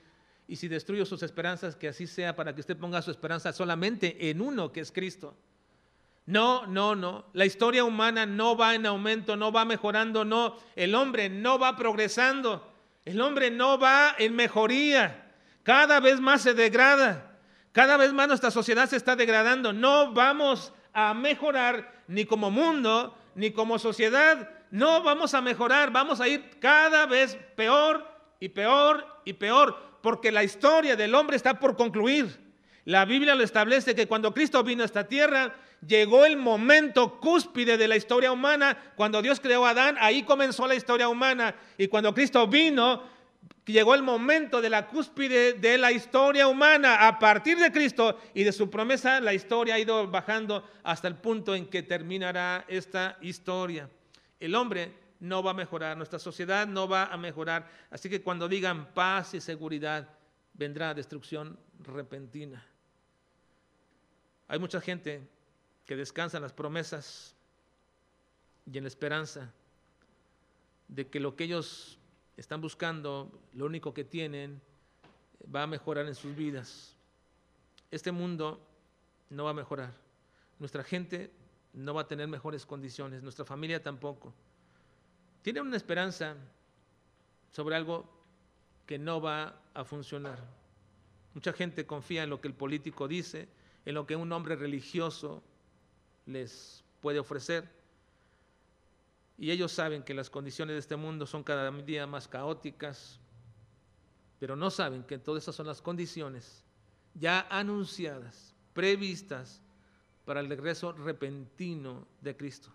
Y 0.46 0.56
si 0.56 0.68
destruyo 0.68 1.06
sus 1.06 1.22
esperanzas, 1.22 1.76
que 1.76 1.88
así 1.88 2.06
sea 2.06 2.36
para 2.36 2.54
que 2.54 2.60
usted 2.60 2.76
ponga 2.76 3.00
su 3.00 3.10
esperanza 3.10 3.54
solamente 3.54 4.28
en 4.28 4.42
uno, 4.42 4.70
que 4.70 4.80
es 4.80 4.92
Cristo. 4.92 5.34
No, 6.26 6.66
no, 6.66 6.94
no. 6.94 7.24
La 7.32 7.46
historia 7.46 7.84
humana 7.84 8.26
no 8.26 8.54
va 8.54 8.74
en 8.74 8.84
aumento, 8.84 9.34
no 9.34 9.50
va 9.50 9.64
mejorando, 9.64 10.22
no. 10.22 10.58
El 10.76 10.94
hombre 10.94 11.30
no 11.30 11.58
va 11.58 11.74
progresando. 11.74 12.70
El 13.06 13.18
hombre 13.22 13.50
no 13.50 13.78
va 13.78 14.14
en 14.18 14.36
mejoría. 14.36 15.32
Cada 15.62 16.00
vez 16.00 16.20
más 16.20 16.42
se 16.42 16.52
degrada. 16.52 17.38
Cada 17.72 17.96
vez 17.96 18.12
más 18.12 18.28
nuestra 18.28 18.50
sociedad 18.50 18.90
se 18.90 18.98
está 18.98 19.16
degradando. 19.16 19.72
No 19.72 20.12
vamos 20.12 20.74
a 20.92 21.14
mejorar 21.14 22.02
ni 22.08 22.24
como 22.24 22.50
mundo, 22.50 23.16
ni 23.34 23.50
como 23.52 23.78
sociedad. 23.78 24.48
No 24.70 25.02
vamos 25.02 25.34
a 25.34 25.40
mejorar, 25.40 25.90
vamos 25.90 26.20
a 26.20 26.28
ir 26.28 26.58
cada 26.60 27.06
vez 27.06 27.36
peor 27.56 28.06
y 28.38 28.48
peor 28.48 29.06
y 29.24 29.32
peor, 29.34 29.76
porque 30.02 30.32
la 30.32 30.44
historia 30.44 30.96
del 30.96 31.14
hombre 31.14 31.36
está 31.36 31.58
por 31.58 31.76
concluir. 31.76 32.38
La 32.84 33.04
Biblia 33.04 33.34
lo 33.34 33.44
establece 33.44 33.94
que 33.94 34.08
cuando 34.08 34.32
Cristo 34.32 34.62
vino 34.64 34.82
a 34.82 34.86
esta 34.86 35.06
tierra, 35.06 35.54
llegó 35.86 36.24
el 36.24 36.36
momento 36.36 37.20
cúspide 37.20 37.76
de 37.76 37.88
la 37.88 37.96
historia 37.96 38.32
humana. 38.32 38.76
Cuando 38.96 39.22
Dios 39.22 39.40
creó 39.40 39.66
a 39.66 39.70
Adán, 39.70 39.96
ahí 40.00 40.22
comenzó 40.22 40.66
la 40.66 40.74
historia 40.74 41.08
humana. 41.08 41.54
Y 41.78 41.88
cuando 41.88 42.14
Cristo 42.14 42.46
vino, 42.46 43.02
llegó 43.72 43.94
el 43.94 44.02
momento 44.02 44.60
de 44.60 44.70
la 44.70 44.88
cúspide 44.88 45.54
de 45.54 45.78
la 45.78 45.92
historia 45.92 46.48
humana. 46.48 47.06
A 47.06 47.18
partir 47.18 47.58
de 47.58 47.70
Cristo 47.70 48.18
y 48.34 48.44
de 48.44 48.52
su 48.52 48.70
promesa, 48.70 49.20
la 49.20 49.34
historia 49.34 49.74
ha 49.74 49.78
ido 49.78 50.08
bajando 50.08 50.68
hasta 50.82 51.08
el 51.08 51.16
punto 51.16 51.54
en 51.54 51.66
que 51.66 51.82
terminará 51.82 52.64
esta 52.68 53.18
historia. 53.20 53.88
El 54.38 54.54
hombre 54.54 54.94
no 55.20 55.42
va 55.42 55.50
a 55.50 55.54
mejorar, 55.54 55.96
nuestra 55.96 56.18
sociedad 56.18 56.66
no 56.66 56.88
va 56.88 57.04
a 57.04 57.16
mejorar. 57.16 57.68
Así 57.90 58.08
que 58.08 58.22
cuando 58.22 58.48
digan 58.48 58.92
paz 58.94 59.34
y 59.34 59.40
seguridad, 59.40 60.08
vendrá 60.54 60.94
destrucción 60.94 61.58
repentina. 61.80 62.64
Hay 64.48 64.58
mucha 64.58 64.80
gente 64.80 65.22
que 65.86 65.96
descansa 65.96 66.38
en 66.38 66.42
las 66.42 66.52
promesas 66.52 67.36
y 68.70 68.78
en 68.78 68.84
la 68.84 68.88
esperanza 68.88 69.52
de 70.88 71.06
que 71.06 71.20
lo 71.20 71.36
que 71.36 71.44
ellos 71.44 71.99
están 72.40 72.62
buscando, 72.62 73.30
lo 73.52 73.66
único 73.66 73.92
que 73.92 74.02
tienen, 74.02 74.62
va 75.54 75.64
a 75.64 75.66
mejorar 75.66 76.06
en 76.06 76.14
sus 76.14 76.34
vidas. 76.34 76.96
Este 77.90 78.12
mundo 78.12 78.58
no 79.28 79.44
va 79.44 79.50
a 79.50 79.54
mejorar. 79.54 79.92
Nuestra 80.58 80.82
gente 80.82 81.30
no 81.74 81.92
va 81.92 82.00
a 82.00 82.08
tener 82.08 82.28
mejores 82.28 82.64
condiciones, 82.64 83.22
nuestra 83.22 83.44
familia 83.44 83.82
tampoco. 83.82 84.32
Tienen 85.42 85.66
una 85.66 85.76
esperanza 85.76 86.34
sobre 87.50 87.76
algo 87.76 88.08
que 88.86 88.98
no 88.98 89.20
va 89.20 89.60
a 89.74 89.84
funcionar. 89.84 90.38
Mucha 91.34 91.52
gente 91.52 91.84
confía 91.84 92.22
en 92.22 92.30
lo 92.30 92.40
que 92.40 92.48
el 92.48 92.54
político 92.54 93.06
dice, 93.06 93.48
en 93.84 93.92
lo 93.92 94.06
que 94.06 94.16
un 94.16 94.32
hombre 94.32 94.56
religioso 94.56 95.42
les 96.24 96.82
puede 97.02 97.18
ofrecer 97.18 97.68
y 99.40 99.50
ellos 99.50 99.72
saben 99.72 100.02
que 100.02 100.12
las 100.12 100.28
condiciones 100.28 100.74
de 100.74 100.80
este 100.80 100.96
mundo 100.96 101.24
son 101.24 101.42
cada 101.42 101.70
día 101.70 102.06
más 102.06 102.28
caóticas, 102.28 103.18
pero 104.38 104.54
no 104.54 104.70
saben 104.70 105.02
que 105.02 105.18
todas 105.18 105.42
esas 105.42 105.54
son 105.54 105.66
las 105.66 105.80
condiciones 105.80 106.62
ya 107.14 107.46
anunciadas, 107.48 108.54
previstas 108.74 109.62
para 110.26 110.40
el 110.40 110.48
regreso 110.50 110.92
repentino 110.92 112.06
de 112.20 112.36
Cristo. 112.36 112.68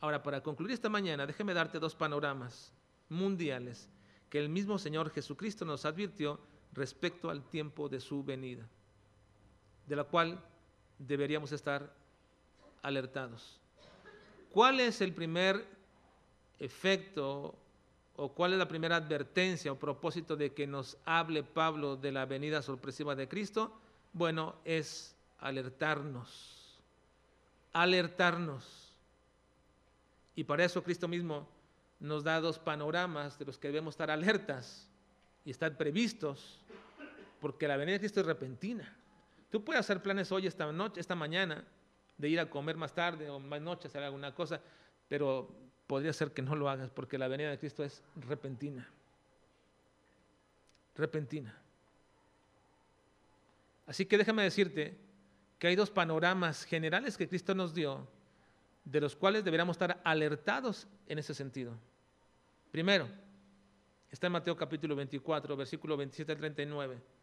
Ahora, 0.00 0.20
para 0.20 0.42
concluir 0.42 0.72
esta 0.72 0.88
mañana, 0.88 1.24
déjeme 1.24 1.54
darte 1.54 1.78
dos 1.78 1.94
panoramas 1.94 2.72
mundiales 3.08 3.88
que 4.28 4.40
el 4.40 4.48
mismo 4.48 4.80
Señor 4.80 5.10
Jesucristo 5.10 5.64
nos 5.64 5.84
advirtió 5.84 6.40
respecto 6.72 7.30
al 7.30 7.48
tiempo 7.48 7.88
de 7.88 8.00
su 8.00 8.24
venida, 8.24 8.68
de 9.86 9.94
la 9.94 10.02
cual 10.02 10.44
deberíamos 10.98 11.52
estar 11.52 11.94
alertados. 12.82 13.60
¿Cuál 14.56 14.80
es 14.80 15.02
el 15.02 15.12
primer 15.12 15.66
efecto 16.58 17.54
o 18.16 18.32
cuál 18.32 18.54
es 18.54 18.58
la 18.58 18.66
primera 18.66 18.96
advertencia 18.96 19.70
o 19.70 19.78
propósito 19.78 20.34
de 20.34 20.54
que 20.54 20.66
nos 20.66 20.96
hable 21.04 21.42
Pablo 21.42 21.94
de 21.94 22.10
la 22.10 22.24
venida 22.24 22.62
sorpresiva 22.62 23.14
de 23.14 23.28
Cristo? 23.28 23.70
Bueno, 24.14 24.54
es 24.64 25.14
alertarnos, 25.40 26.80
alertarnos. 27.74 28.96
Y 30.34 30.44
para 30.44 30.64
eso 30.64 30.82
Cristo 30.82 31.06
mismo 31.06 31.46
nos 32.00 32.24
da 32.24 32.40
dos 32.40 32.58
panoramas 32.58 33.38
de 33.38 33.44
los 33.44 33.58
que 33.58 33.68
debemos 33.68 33.92
estar 33.92 34.10
alertas 34.10 34.88
y 35.44 35.50
estar 35.50 35.76
previstos, 35.76 36.64
porque 37.42 37.68
la 37.68 37.76
venida 37.76 37.96
de 37.96 38.00
Cristo 38.00 38.20
es 38.20 38.26
repentina. 38.26 38.96
Tú 39.50 39.62
puedes 39.62 39.80
hacer 39.80 40.02
planes 40.02 40.32
hoy, 40.32 40.46
esta 40.46 40.72
noche, 40.72 40.98
esta 40.98 41.14
mañana, 41.14 41.62
de 42.18 42.28
ir 42.28 42.40
a 42.40 42.48
comer 42.48 42.76
más 42.76 42.94
tarde 42.94 43.28
o 43.30 43.38
más 43.38 43.60
noche, 43.60 43.88
hacer 43.88 44.02
alguna 44.02 44.34
cosa, 44.34 44.60
pero 45.08 45.48
podría 45.86 46.12
ser 46.12 46.32
que 46.32 46.42
no 46.42 46.56
lo 46.56 46.68
hagas 46.68 46.90
porque 46.90 47.18
la 47.18 47.28
venida 47.28 47.50
de 47.50 47.58
Cristo 47.58 47.84
es 47.84 48.02
repentina. 48.16 48.88
Repentina. 50.94 51.54
Así 53.86 54.06
que 54.06 54.18
déjame 54.18 54.42
decirte 54.42 54.96
que 55.58 55.68
hay 55.68 55.76
dos 55.76 55.90
panoramas 55.90 56.64
generales 56.64 57.16
que 57.16 57.28
Cristo 57.28 57.54
nos 57.54 57.74
dio, 57.74 58.06
de 58.84 59.00
los 59.00 59.14
cuales 59.14 59.44
deberíamos 59.44 59.74
estar 59.74 60.00
alertados 60.04 60.88
en 61.06 61.18
ese 61.18 61.34
sentido. 61.34 61.72
Primero, 62.70 63.08
está 64.10 64.26
en 64.26 64.32
Mateo 64.32 64.56
capítulo 64.56 64.96
24, 64.96 65.56
versículo 65.56 65.96
27 65.96 66.32
al 66.32 66.38
39 66.38 67.15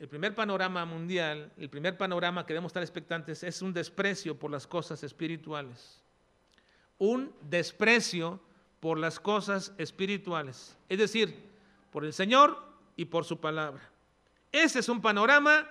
el 0.00 0.08
primer 0.08 0.34
panorama 0.34 0.84
mundial, 0.84 1.52
el 1.56 1.70
primer 1.70 1.96
panorama 1.96 2.44
que 2.44 2.52
debemos 2.52 2.70
estar 2.70 2.82
expectantes 2.82 3.42
es 3.42 3.62
un 3.62 3.72
desprecio 3.72 4.38
por 4.38 4.50
las 4.50 4.66
cosas 4.66 5.02
espirituales. 5.02 6.02
Un 6.98 7.32
desprecio 7.42 8.40
por 8.80 8.98
las 8.98 9.20
cosas 9.20 9.72
espirituales. 9.78 10.76
Es 10.88 10.98
decir, 10.98 11.48
por 11.90 12.04
el 12.04 12.12
Señor 12.12 12.58
y 12.96 13.04
por 13.06 13.24
su 13.24 13.40
palabra. 13.40 13.82
Ese 14.50 14.80
es 14.80 14.88
un 14.88 15.00
panorama 15.00 15.68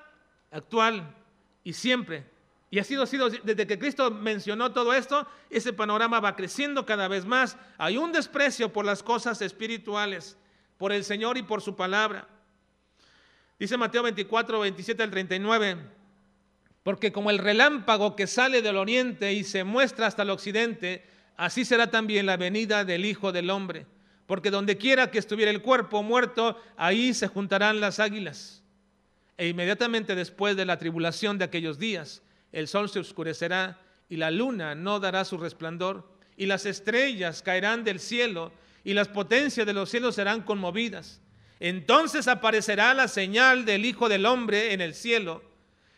actual 0.52 1.16
y 1.64 1.74
siempre. 1.74 2.26
Y 2.72 2.80
ha 2.80 2.84
sido, 2.84 3.06
sido 3.06 3.30
desde 3.30 3.68
que 3.68 3.78
Cristo 3.78 4.10
mencionó 4.10 4.72
todo 4.72 4.94
esto, 4.94 5.28
ese 5.50 5.74
panorama 5.74 6.20
va 6.20 6.36
creciendo 6.36 6.86
cada 6.86 7.08
vez 7.08 7.26
más. 7.26 7.56
Hay 7.78 7.98
un 7.98 8.12
desprecio 8.12 8.74
por 8.74 8.84
las 8.84 9.04
cosas 9.04 9.42
espirituales, 9.42 10.38
por 10.78 10.92
el 10.92 11.04
Señor 11.04 11.38
y 11.38 11.44
por 11.44 11.62
su 11.62 11.76
palabra. 11.76 12.28
Dice 13.60 13.78
Mateo 13.78 14.04
24, 14.04 14.60
27 14.60 15.04
al 15.04 15.12
39, 15.12 15.78
porque 16.84 17.12
como 17.12 17.30
el 17.30 17.38
relámpago 17.38 18.16
que 18.16 18.28
sale 18.28 18.62
del 18.62 18.78
oriente 18.78 19.34
y 19.34 19.44
se 19.44 19.64
muestra 19.64 20.08
hasta 20.08 20.24
el 20.24 20.32
occidente, 20.32 21.06
así 21.38 21.64
será 21.64 21.90
también 21.90 22.26
la 22.26 22.38
venida 22.38 22.84
del 22.84 23.06
Hijo 23.06 23.32
del 23.32 23.50
Hombre. 23.50 23.86
Porque 24.26 24.52
donde 24.52 24.78
quiera 24.78 25.12
que 25.12 25.20
estuviera 25.20 25.52
el 25.52 25.62
cuerpo 25.62 26.04
muerto, 26.04 26.60
ahí 26.76 27.14
se 27.14 27.28
juntarán 27.28 27.80
las 27.80 28.00
águilas. 28.00 28.64
E 29.38 29.48
inmediatamente 29.48 30.16
después 30.16 30.56
de 30.56 30.66
la 30.66 30.78
tribulación 30.78 31.38
de 31.38 31.46
aquellos 31.46 31.80
días, 31.80 32.22
el 32.52 32.68
sol 32.68 32.90
se 32.90 33.00
oscurecerá 33.00 33.80
y 34.10 34.18
la 34.18 34.32
luna 34.32 34.76
no 34.76 35.00
dará 35.00 35.26
su 35.26 35.38
resplandor, 35.38 36.12
y 36.36 36.46
las 36.46 36.66
estrellas 36.66 37.42
caerán 37.42 37.84
del 37.84 38.00
cielo, 38.00 38.52
y 38.84 38.94
las 38.94 39.08
potencias 39.08 39.66
de 39.66 39.74
los 39.74 39.90
cielos 39.90 40.16
serán 40.16 40.42
conmovidas. 40.42 41.22
Entonces 41.60 42.28
aparecerá 42.28 42.94
la 42.94 43.08
señal 43.08 43.66
del 43.66 43.86
Hijo 43.86 44.10
del 44.10 44.26
Hombre 44.26 44.74
en 44.74 44.82
el 44.82 44.94
cielo, 44.94 45.42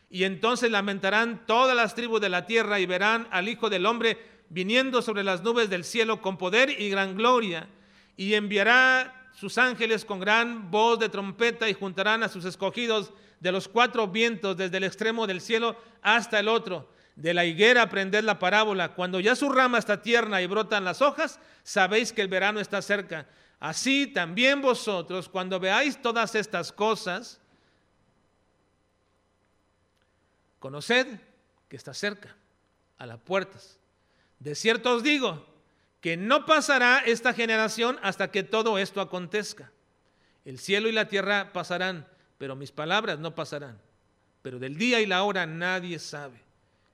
y 0.10 0.24
entonces 0.24 0.72
lamentarán 0.72 1.46
todas 1.46 1.76
las 1.76 1.96
tribus 1.96 2.22
de 2.22 2.30
la 2.30 2.46
tierra 2.46 2.80
y 2.80 2.86
verán 2.86 3.28
al 3.32 3.50
Hijo 3.50 3.70
del 3.70 3.86
Hombre 3.86 4.18
viniendo 4.50 5.02
sobre 5.02 5.24
las 5.24 5.42
nubes 5.42 5.70
del 5.70 5.84
cielo 5.84 6.22
con 6.22 6.38
poder 6.38 6.70
y 6.80 6.90
gran 6.90 7.16
gloria, 7.16 7.68
y 8.16 8.34
enviará 8.36 9.30
sus 9.34 9.58
ángeles 9.58 10.06
con 10.06 10.20
gran 10.20 10.72
voz 10.72 11.00
de 11.00 11.10
trompeta 11.10 11.68
y 11.68 11.74
juntarán 11.74 12.24
a 12.24 12.30
sus 12.30 12.46
escogidos 12.46 13.12
de 13.40 13.52
los 13.52 13.68
cuatro 13.68 14.08
vientos 14.08 14.56
desde 14.56 14.78
el 14.78 14.86
extremo 14.86 15.28
del 15.28 15.42
cielo 15.42 15.78
hasta 16.02 16.40
el 16.40 16.48
otro. 16.48 16.90
De 17.16 17.34
la 17.34 17.46
higuera 17.46 17.84
aprended 17.84 18.24
la 18.24 18.40
parábola. 18.40 18.94
Cuando 18.94 19.20
ya 19.20 19.36
su 19.36 19.50
rama 19.50 19.78
está 19.78 20.02
tierna 20.02 20.42
y 20.42 20.48
brotan 20.48 20.84
las 20.84 21.02
hojas, 21.02 21.40
sabéis 21.64 22.12
que 22.14 22.22
el 22.22 22.28
verano 22.28 22.60
está 22.60 22.82
cerca. 22.82 23.28
Así 23.60 24.08
también 24.08 24.62
vosotros, 24.62 25.30
cuando 25.30 25.60
veáis 25.60 26.02
todas 26.02 26.36
estas 26.36 26.72
cosas, 26.72 27.40
conoced 30.60 31.08
que 31.70 31.76
está 31.76 31.94
cerca, 31.94 32.36
a 32.98 33.06
las 33.06 33.20
puertas. 33.20 33.80
De 34.40 34.56
cierto 34.56 34.96
os 34.96 35.04
digo 35.04 35.46
que 36.02 36.18
no 36.18 36.46
pasará 36.46 37.00
esta 37.00 37.34
generación 37.34 37.98
hasta 38.04 38.30
que 38.30 38.44
todo 38.44 38.78
esto 38.78 39.02
acontezca. 39.02 39.72
El 40.44 40.60
cielo 40.60 40.88
y 40.88 40.92
la 40.92 41.08
tierra 41.08 41.52
pasarán, 41.52 42.08
pero 42.38 42.56
mis 42.56 42.72
palabras 42.72 43.20
no 43.20 43.34
pasarán. 43.34 43.80
Pero 44.42 44.60
del 44.60 44.78
día 44.78 45.02
y 45.02 45.08
la 45.08 45.24
hora 45.24 45.48
nadie 45.48 45.98
sabe, 45.98 46.40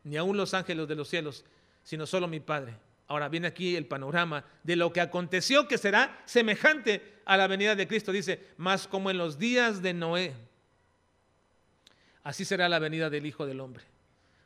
ni 0.04 0.16
aun 0.16 0.38
los 0.38 0.54
ángeles 0.54 0.88
de 0.88 0.96
los 0.96 1.10
cielos, 1.10 1.44
sino 1.84 2.06
solo 2.06 2.28
mi 2.28 2.40
Padre. 2.40 2.78
Ahora 3.12 3.28
viene 3.28 3.48
aquí 3.48 3.76
el 3.76 3.88
panorama 3.88 4.46
de 4.64 4.78
lo 4.78 4.94
que 4.94 5.02
aconteció 5.02 5.68
que 5.68 5.78
será 5.78 6.24
semejante 6.24 7.20
a 7.26 7.36
la 7.36 7.48
venida 7.48 7.76
de 7.76 7.86
Cristo. 7.86 8.14
Dice, 8.14 8.40
más 8.56 8.88
como 8.88 9.12
en 9.12 9.18
los 9.18 9.38
días 9.38 9.82
de 9.82 9.94
Noé, 9.94 10.34
así 12.24 12.46
será 12.46 12.70
la 12.70 12.80
venida 12.80 13.10
del 13.10 13.26
Hijo 13.26 13.46
del 13.46 13.60
Hombre. 13.60 13.84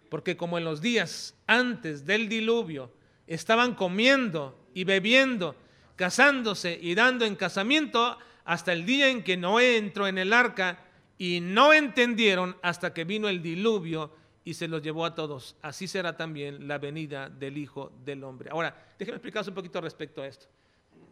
Porque 0.10 0.36
como 0.36 0.58
en 0.58 0.64
los 0.64 0.82
días 0.82 1.36
antes 1.46 2.08
del 2.08 2.28
diluvio 2.28 2.92
estaban 3.28 3.76
comiendo 3.76 4.68
y 4.74 4.84
bebiendo, 4.84 5.56
casándose 5.96 6.76
y 6.82 6.96
dando 6.96 7.24
en 7.24 7.36
casamiento 7.36 8.18
hasta 8.46 8.74
el 8.74 8.88
día 8.88 9.10
en 9.10 9.24
que 9.24 9.38
Noé 9.38 9.78
entró 9.78 10.08
en 10.08 10.18
el 10.18 10.34
arca 10.34 10.80
y 11.20 11.40
no 11.40 11.72
entendieron 11.72 12.58
hasta 12.64 12.96
que 12.96 13.04
vino 13.04 13.30
el 13.30 13.44
diluvio 13.44 14.10
y 14.46 14.54
se 14.54 14.68
los 14.68 14.82
llevó 14.82 15.06
a 15.06 15.16
todos. 15.16 15.58
Así 15.62 15.88
será 15.88 16.16
también 16.16 16.68
la 16.68 16.78
venida 16.78 17.30
del 17.30 17.58
Hijo 17.58 17.92
del 18.06 18.24
Hombre. 18.24 18.52
Ahora, 18.52 18.94
déjenme 18.98 19.18
explicaros 19.18 19.48
un 19.48 19.56
poquito 19.56 19.82
respecto 19.82 20.22
a 20.22 20.28
esto. 20.28 20.46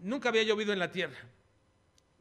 Nunca 0.02 0.30
había 0.30 0.43
llovido 0.43 0.72
en 0.72 0.80
la 0.80 0.91
tierra. 0.91 1.17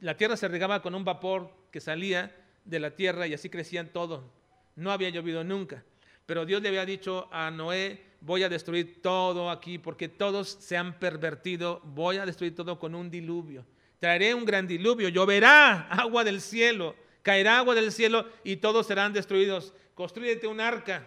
La 0.01 0.17
tierra 0.17 0.37
se 0.37 0.49
regaba 0.49 0.81
con 0.81 0.95
un 0.95 1.05
vapor 1.05 1.51
que 1.71 1.81
salía 1.81 2.35
de 2.65 2.81
la 2.81 2.93
tierra 2.93 3.27
y 3.27 3.35
así 3.35 3.51
crecían 3.51 3.93
todo. 3.93 4.33
No 4.75 4.91
había 4.91 5.11
llovido 5.11 5.45
nunca. 5.45 5.85
Pero 6.25 6.47
Dios 6.47 6.63
le 6.63 6.69
había 6.69 6.87
dicho 6.87 7.29
a 7.31 7.51
Noé, 7.51 8.03
voy 8.23 8.43
a 8.43 8.49
destruir 8.49 9.03
todo 9.03 9.51
aquí 9.51 9.79
porque 9.79 10.09
todos 10.09 10.49
se 10.49 10.79
han 10.79 10.99
pervertido, 10.99 11.83
voy 11.85 12.17
a 12.17 12.27
destruir 12.27 12.57
todo 12.57 12.79
con 12.79 12.95
un 12.95 13.11
diluvio. 13.11 13.67
Traeré 13.99 14.35
un 14.35 14.47
gran 14.47 14.67
diluvio, 14.67 15.11
lloverá 15.11 15.89
agua 15.89 16.25
del 16.25 16.41
cielo, 16.41 16.97
caerá 17.21 17.59
agua 17.59 17.75
del 17.75 17.93
cielo 17.93 18.27
y 18.45 18.57
todos 18.57 18.87
serán 18.87 19.13
destruidos. 19.13 19.75
Construyete 19.95 20.47
un 20.47 20.61
arca 20.61 21.07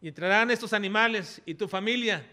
y 0.00 0.08
entrarán 0.08 0.50
estos 0.50 0.72
animales 0.72 1.40
y 1.46 1.54
tu 1.54 1.68
familia. 1.68 2.24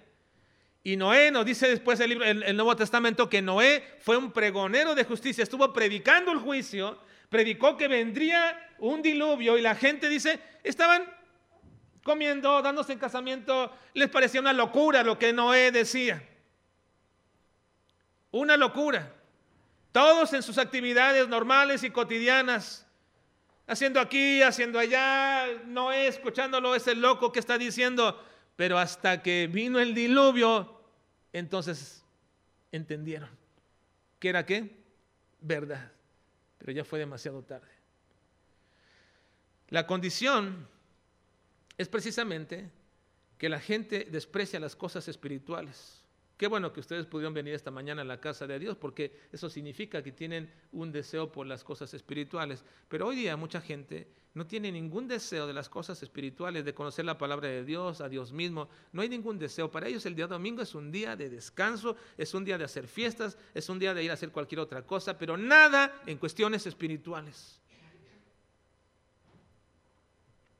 Y 0.83 0.95
Noé 0.95 1.31
nos 1.31 1.45
dice 1.45 1.67
después 1.67 1.99
el, 1.99 2.09
libro, 2.09 2.25
el 2.25 2.55
Nuevo 2.55 2.75
Testamento 2.75 3.29
que 3.29 3.41
Noé 3.41 3.83
fue 3.99 4.17
un 4.17 4.31
pregonero 4.31 4.95
de 4.95 5.03
justicia, 5.03 5.43
estuvo 5.43 5.71
predicando 5.73 6.31
el 6.31 6.39
juicio, 6.39 6.99
predicó 7.29 7.77
que 7.77 7.87
vendría 7.87 8.57
un 8.79 9.01
diluvio 9.01 9.57
y 9.57 9.61
la 9.61 9.75
gente 9.75 10.09
dice, 10.09 10.39
estaban 10.63 11.03
comiendo, 12.03 12.61
dándose 12.61 12.93
en 12.93 12.99
casamiento, 12.99 13.71
les 13.93 14.09
parecía 14.09 14.41
una 14.41 14.53
locura 14.53 15.03
lo 15.03 15.19
que 15.19 15.33
Noé 15.33 15.71
decía. 15.71 16.27
Una 18.31 18.57
locura. 18.57 19.13
Todos 19.91 20.33
en 20.33 20.43
sus 20.43 20.57
actividades 20.57 21.27
normales 21.27 21.83
y 21.83 21.89
cotidianas, 21.89 22.87
haciendo 23.69 23.99
aquí, 23.99 24.41
haciendo 24.41 24.79
allá, 24.79 25.45
Noé 25.65 26.07
escuchándolo, 26.07 26.75
ese 26.75 26.95
loco 26.95 27.31
que 27.31 27.39
está 27.39 27.57
diciendo, 27.57 28.21
pero 28.55 28.77
hasta 28.77 29.21
que 29.21 29.47
vino 29.47 29.79
el 29.79 29.93
diluvio, 29.93 30.81
entonces 31.31 32.03
entendieron 32.71 33.29
que 34.19 34.29
era 34.29 34.45
qué? 34.45 34.75
Verdad. 35.39 35.91
Pero 36.57 36.73
ya 36.73 36.83
fue 36.83 36.99
demasiado 36.99 37.41
tarde. 37.41 37.71
La 39.69 39.87
condición 39.87 40.67
es 41.77 41.87
precisamente 41.87 42.69
que 43.37 43.47
la 43.47 43.59
gente 43.59 44.07
desprecia 44.11 44.59
las 44.59 44.75
cosas 44.75 45.07
espirituales. 45.07 45.98
Qué 46.39 46.47
bueno 46.47 46.71
que 46.71 46.79
ustedes 46.79 47.05
pudieron 47.05 47.33
venir 47.33 47.53
esta 47.53 47.69
mañana 47.69 48.01
a 48.01 48.05
la 48.05 48.21
casa 48.21 48.47
de 48.47 48.57
Dios, 48.59 48.77
porque 48.77 49.11
eso 49.29 49.49
significa 49.49 50.01
que 50.01 50.13
tienen 50.13 50.49
un 50.71 50.89
deseo 50.89 51.29
por 51.29 51.45
las 51.45 51.65
cosas 51.65 51.93
espirituales. 51.93 52.63
Pero 52.87 53.07
hoy 53.07 53.17
día 53.17 53.35
mucha 53.35 53.59
gente 53.59 54.07
no 54.33 54.47
tiene 54.47 54.71
ningún 54.71 55.09
deseo 55.09 55.47
de 55.47 55.53
las 55.53 55.67
cosas 55.67 56.01
espirituales, 56.01 56.63
de 56.63 56.73
conocer 56.73 57.03
la 57.03 57.17
palabra 57.17 57.49
de 57.49 57.65
Dios, 57.65 57.99
a 57.99 58.07
Dios 58.07 58.31
mismo. 58.31 58.69
No 58.93 59.01
hay 59.01 59.09
ningún 59.09 59.37
deseo. 59.37 59.69
Para 59.69 59.89
ellos 59.89 60.05
el 60.05 60.15
día 60.15 60.27
domingo 60.27 60.61
es 60.61 60.73
un 60.75 60.93
día 60.93 61.17
de 61.17 61.29
descanso, 61.29 61.97
es 62.17 62.33
un 62.33 62.45
día 62.45 62.57
de 62.57 62.63
hacer 62.63 62.87
fiestas, 62.87 63.37
es 63.53 63.67
un 63.67 63.77
día 63.77 63.93
de 63.93 64.01
ir 64.01 64.11
a 64.11 64.13
hacer 64.13 64.31
cualquier 64.31 64.61
otra 64.61 64.81
cosa, 64.83 65.17
pero 65.17 65.35
nada 65.35 65.93
en 66.05 66.17
cuestiones 66.17 66.65
espirituales. 66.65 67.59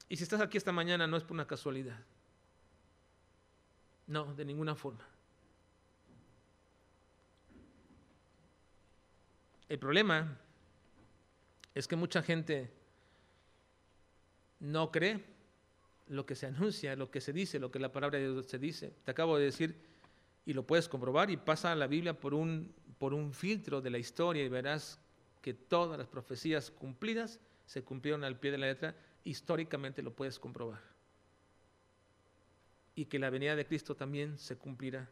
Y 0.09 0.17
si 0.17 0.23
estás 0.23 0.41
aquí 0.41 0.57
esta 0.57 0.73
mañana 0.73 1.07
no 1.07 1.15
es 1.15 1.23
por 1.23 1.35
una 1.35 1.47
casualidad. 1.47 2.01
No, 4.07 4.33
de 4.33 4.43
ninguna 4.43 4.75
forma. 4.75 5.07
El 9.69 9.77
problema 9.77 10.37
es 11.75 11.87
que 11.87 11.95
mucha 11.95 12.23
gente 12.23 12.71
no 14.59 14.91
cree 14.91 15.23
lo 16.07 16.25
que 16.25 16.35
se 16.35 16.47
anuncia, 16.47 16.95
lo 16.95 17.11
que 17.11 17.21
se 17.21 17.31
dice, 17.31 17.59
lo 17.59 17.71
que 17.71 17.77
la 17.77 17.91
palabra 17.91 18.17
de 18.17 18.31
Dios 18.31 18.47
se 18.47 18.57
dice. 18.57 18.93
Te 19.05 19.11
acabo 19.11 19.37
de 19.37 19.45
decir, 19.45 19.75
y 20.45 20.53
lo 20.53 20.65
puedes 20.65 20.89
comprobar, 20.89 21.29
y 21.29 21.37
pasa 21.37 21.75
la 21.75 21.85
Biblia 21.85 22.19
por 22.19 22.33
un, 22.33 22.73
por 22.97 23.13
un 23.13 23.31
filtro 23.31 23.79
de 23.79 23.91
la 23.91 23.99
historia 23.99 24.43
y 24.43 24.49
verás 24.49 24.99
que 25.43 25.53
todas 25.53 25.99
las 25.99 26.07
profecías 26.07 26.71
cumplidas 26.71 27.39
se 27.67 27.83
cumplieron 27.83 28.23
al 28.23 28.39
pie 28.39 28.51
de 28.51 28.57
la 28.57 28.67
letra 28.67 28.95
históricamente 29.23 30.01
lo 30.01 30.11
puedes 30.11 30.39
comprobar. 30.39 30.81
Y 32.95 33.05
que 33.05 33.19
la 33.19 33.29
venida 33.29 33.55
de 33.55 33.65
Cristo 33.65 33.95
también 33.95 34.39
se 34.39 34.57
cumplirá. 34.57 35.07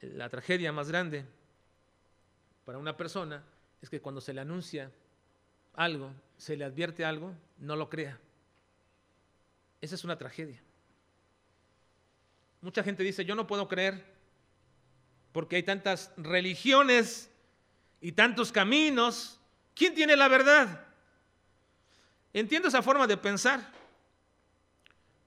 La 0.00 0.30
tragedia 0.30 0.72
más 0.72 0.88
grande 0.88 1.26
para 2.68 2.78
una 2.78 2.98
persona 2.98 3.42
es 3.80 3.88
que 3.88 4.02
cuando 4.02 4.20
se 4.20 4.34
le 4.34 4.42
anuncia 4.42 4.92
algo, 5.72 6.12
se 6.36 6.54
le 6.54 6.66
advierte 6.66 7.02
algo, 7.02 7.34
no 7.56 7.76
lo 7.76 7.88
crea. 7.88 8.20
Esa 9.80 9.94
es 9.94 10.04
una 10.04 10.18
tragedia. 10.18 10.60
Mucha 12.60 12.82
gente 12.82 13.02
dice, 13.02 13.24
yo 13.24 13.34
no 13.34 13.46
puedo 13.46 13.68
creer 13.68 14.04
porque 15.32 15.56
hay 15.56 15.62
tantas 15.62 16.12
religiones 16.18 17.30
y 18.02 18.12
tantos 18.12 18.52
caminos. 18.52 19.40
¿Quién 19.74 19.94
tiene 19.94 20.14
la 20.14 20.28
verdad? 20.28 20.84
Entiendo 22.34 22.68
esa 22.68 22.82
forma 22.82 23.06
de 23.06 23.16
pensar. 23.16 23.66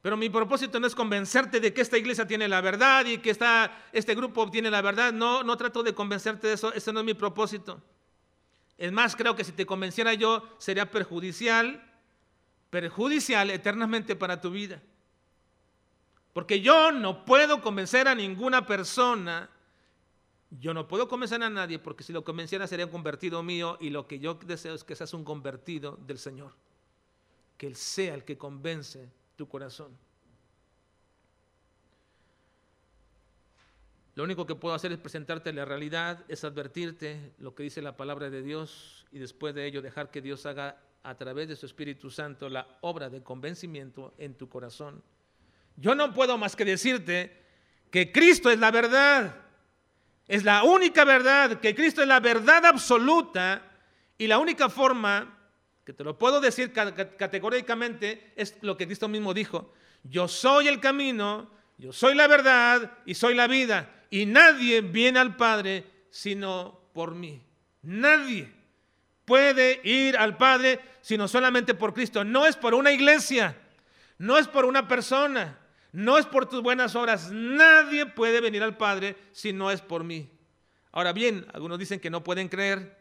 Pero 0.02 0.18
mi 0.18 0.30
propósito 0.30 0.80
no 0.80 0.88
es 0.88 0.96
convencerte 0.96 1.60
de 1.60 1.74
que 1.74 1.82
esta 1.82 1.98
iglesia 1.98 2.26
tiene 2.26 2.48
la 2.48 2.60
verdad 2.62 3.06
y 3.06 3.20
que 3.20 3.30
esta, 3.30 3.86
este 3.94 4.16
grupo 4.16 4.50
tiene 4.50 4.72
la 4.72 4.82
verdad. 4.82 5.14
No, 5.14 5.44
no 5.44 5.56
trato 5.58 5.84
de 5.84 5.94
convencerte 5.94 6.48
de 6.48 6.54
eso. 6.54 6.74
Ese 6.74 6.92
no 6.92 7.02
es 7.02 7.06
mi 7.06 7.14
propósito. 7.14 7.82
Es 8.78 8.92
más, 8.92 9.16
creo 9.16 9.36
que 9.36 9.44
si 9.44 9.52
te 9.52 9.66
convenciera 9.66 10.16
yo 10.16 10.44
sería 10.58 10.90
perjudicial, 10.90 11.84
perjudicial 12.72 13.52
eternamente 13.52 14.16
para 14.16 14.42
tu 14.42 14.50
vida. 14.50 14.82
Porque 16.34 16.62
yo 16.62 16.92
no 16.92 17.24
puedo 17.24 17.62
convencer 17.62 18.08
a 18.08 18.16
ninguna 18.16 18.66
persona 18.66 19.50
Yo 20.60 20.74
no 20.74 20.86
puedo 20.86 21.08
convencer 21.08 21.42
a 21.44 21.50
nadie 21.50 21.80
porque 21.80 22.04
si 22.04 22.12
lo 22.12 22.26
convenciera 22.26 22.68
sería 22.68 22.86
un 22.86 22.92
convertido 22.92 23.42
mío 23.42 23.78
y 23.80 23.90
lo 23.90 24.06
que 24.06 24.20
yo 24.20 24.34
deseo 24.34 24.76
es 24.76 24.84
que 24.84 24.96
seas 24.96 25.14
un 25.14 25.24
convertido 25.24 25.98
del 26.06 26.18
Señor. 26.18 26.54
Que 27.58 27.68
Él 27.68 27.76
sea 27.78 28.16
el 28.16 28.26
que 28.26 28.38
convence 28.38 29.10
tu 29.36 29.48
corazón. 29.48 29.98
Lo 34.16 34.24
único 34.24 34.46
que 34.46 34.56
puedo 34.56 34.76
hacer 34.76 34.92
es 34.92 34.98
presentarte 34.98 35.54
la 35.54 35.64
realidad, 35.64 36.26
es 36.28 36.44
advertirte 36.44 37.34
lo 37.40 37.56
que 37.56 37.64
dice 37.64 37.82
la 37.82 37.96
palabra 37.96 38.30
de 38.30 38.42
Dios 38.42 39.06
y 39.12 39.20
después 39.20 39.56
de 39.56 39.66
ello 39.66 39.82
dejar 39.82 40.12
que 40.12 40.22
Dios 40.22 40.46
haga 40.46 40.78
a 41.04 41.16
través 41.16 41.48
de 41.48 41.56
su 41.56 41.66
Espíritu 41.66 42.10
Santo 42.10 42.50
la 42.50 42.68
obra 42.82 43.10
de 43.10 43.24
convencimiento 43.24 44.14
en 44.18 44.36
tu 44.36 44.50
corazón. 44.50 45.02
Yo 45.78 45.96
no 45.96 46.14
puedo 46.14 46.38
más 46.38 46.56
que 46.56 46.66
decirte 46.66 47.42
que 47.90 48.12
Cristo 48.12 48.52
es 48.52 48.60
la 48.60 48.70
verdad. 48.70 49.36
Es 50.28 50.44
la 50.44 50.64
única 50.64 51.04
verdad, 51.04 51.60
que 51.60 51.74
Cristo 51.74 52.02
es 52.02 52.08
la 52.08 52.20
verdad 52.20 52.66
absoluta 52.66 53.64
y 54.18 54.28
la 54.28 54.38
única 54.38 54.70
forma 54.70 55.41
que 55.86 55.94
te 55.94 56.04
lo 56.04 56.18
puedo 56.18 56.40
decir 56.40 56.72
categóricamente 56.72 58.34
es 58.36 58.56
lo 58.62 58.78
que 58.78 58.86
Cristo 58.86 59.08
mismo 59.08 59.34
dijo. 59.34 59.74
Yo 60.04 60.28
soy 60.28 60.68
el 60.68 60.80
camino, 60.80 61.50
yo 61.78 61.92
soy 61.92 62.16
la 62.16 62.28
verdad 62.28 62.92
y 63.06 63.16
soy 63.16 63.34
la 63.34 63.48
vida. 63.48 64.06
Y 64.10 64.26
nadie 64.26 64.82
viene 64.82 65.20
al 65.20 65.36
Padre 65.36 65.86
sino 66.10 66.80
por 66.94 67.16
mí. 67.16 67.42
Nadie 67.82 68.52
puede 69.26 69.82
ir 69.84 70.18
al 70.18 70.38
Padre 70.38 70.80
sino 71.02 71.28
solamente 71.28 71.74
por 71.74 71.94
Cristo. 71.94 72.24
No 72.24 72.46
es 72.46 72.56
por 72.56 72.74
una 72.74 72.92
iglesia, 72.92 73.58
no 74.18 74.38
es 74.38 74.48
por 74.48 74.66
una 74.66 74.88
persona, 74.88 75.58
no 75.92 76.18
es 76.18 76.26
por 76.26 76.48
tus 76.48 76.62
buenas 76.62 76.96
obras. 76.96 77.32
Nadie 77.32 78.06
puede 78.06 78.40
venir 78.40 78.62
al 78.62 78.78
Padre 78.78 79.16
si 79.32 79.52
no 79.52 79.72
es 79.72 79.82
por 79.82 80.04
mí. 80.04 80.30
Ahora 80.92 81.14
bien, 81.14 81.48
algunos 81.54 81.80
dicen 81.80 82.00
que 82.00 82.10
no 82.10 82.24
pueden 82.24 82.50
creer, 82.50 83.01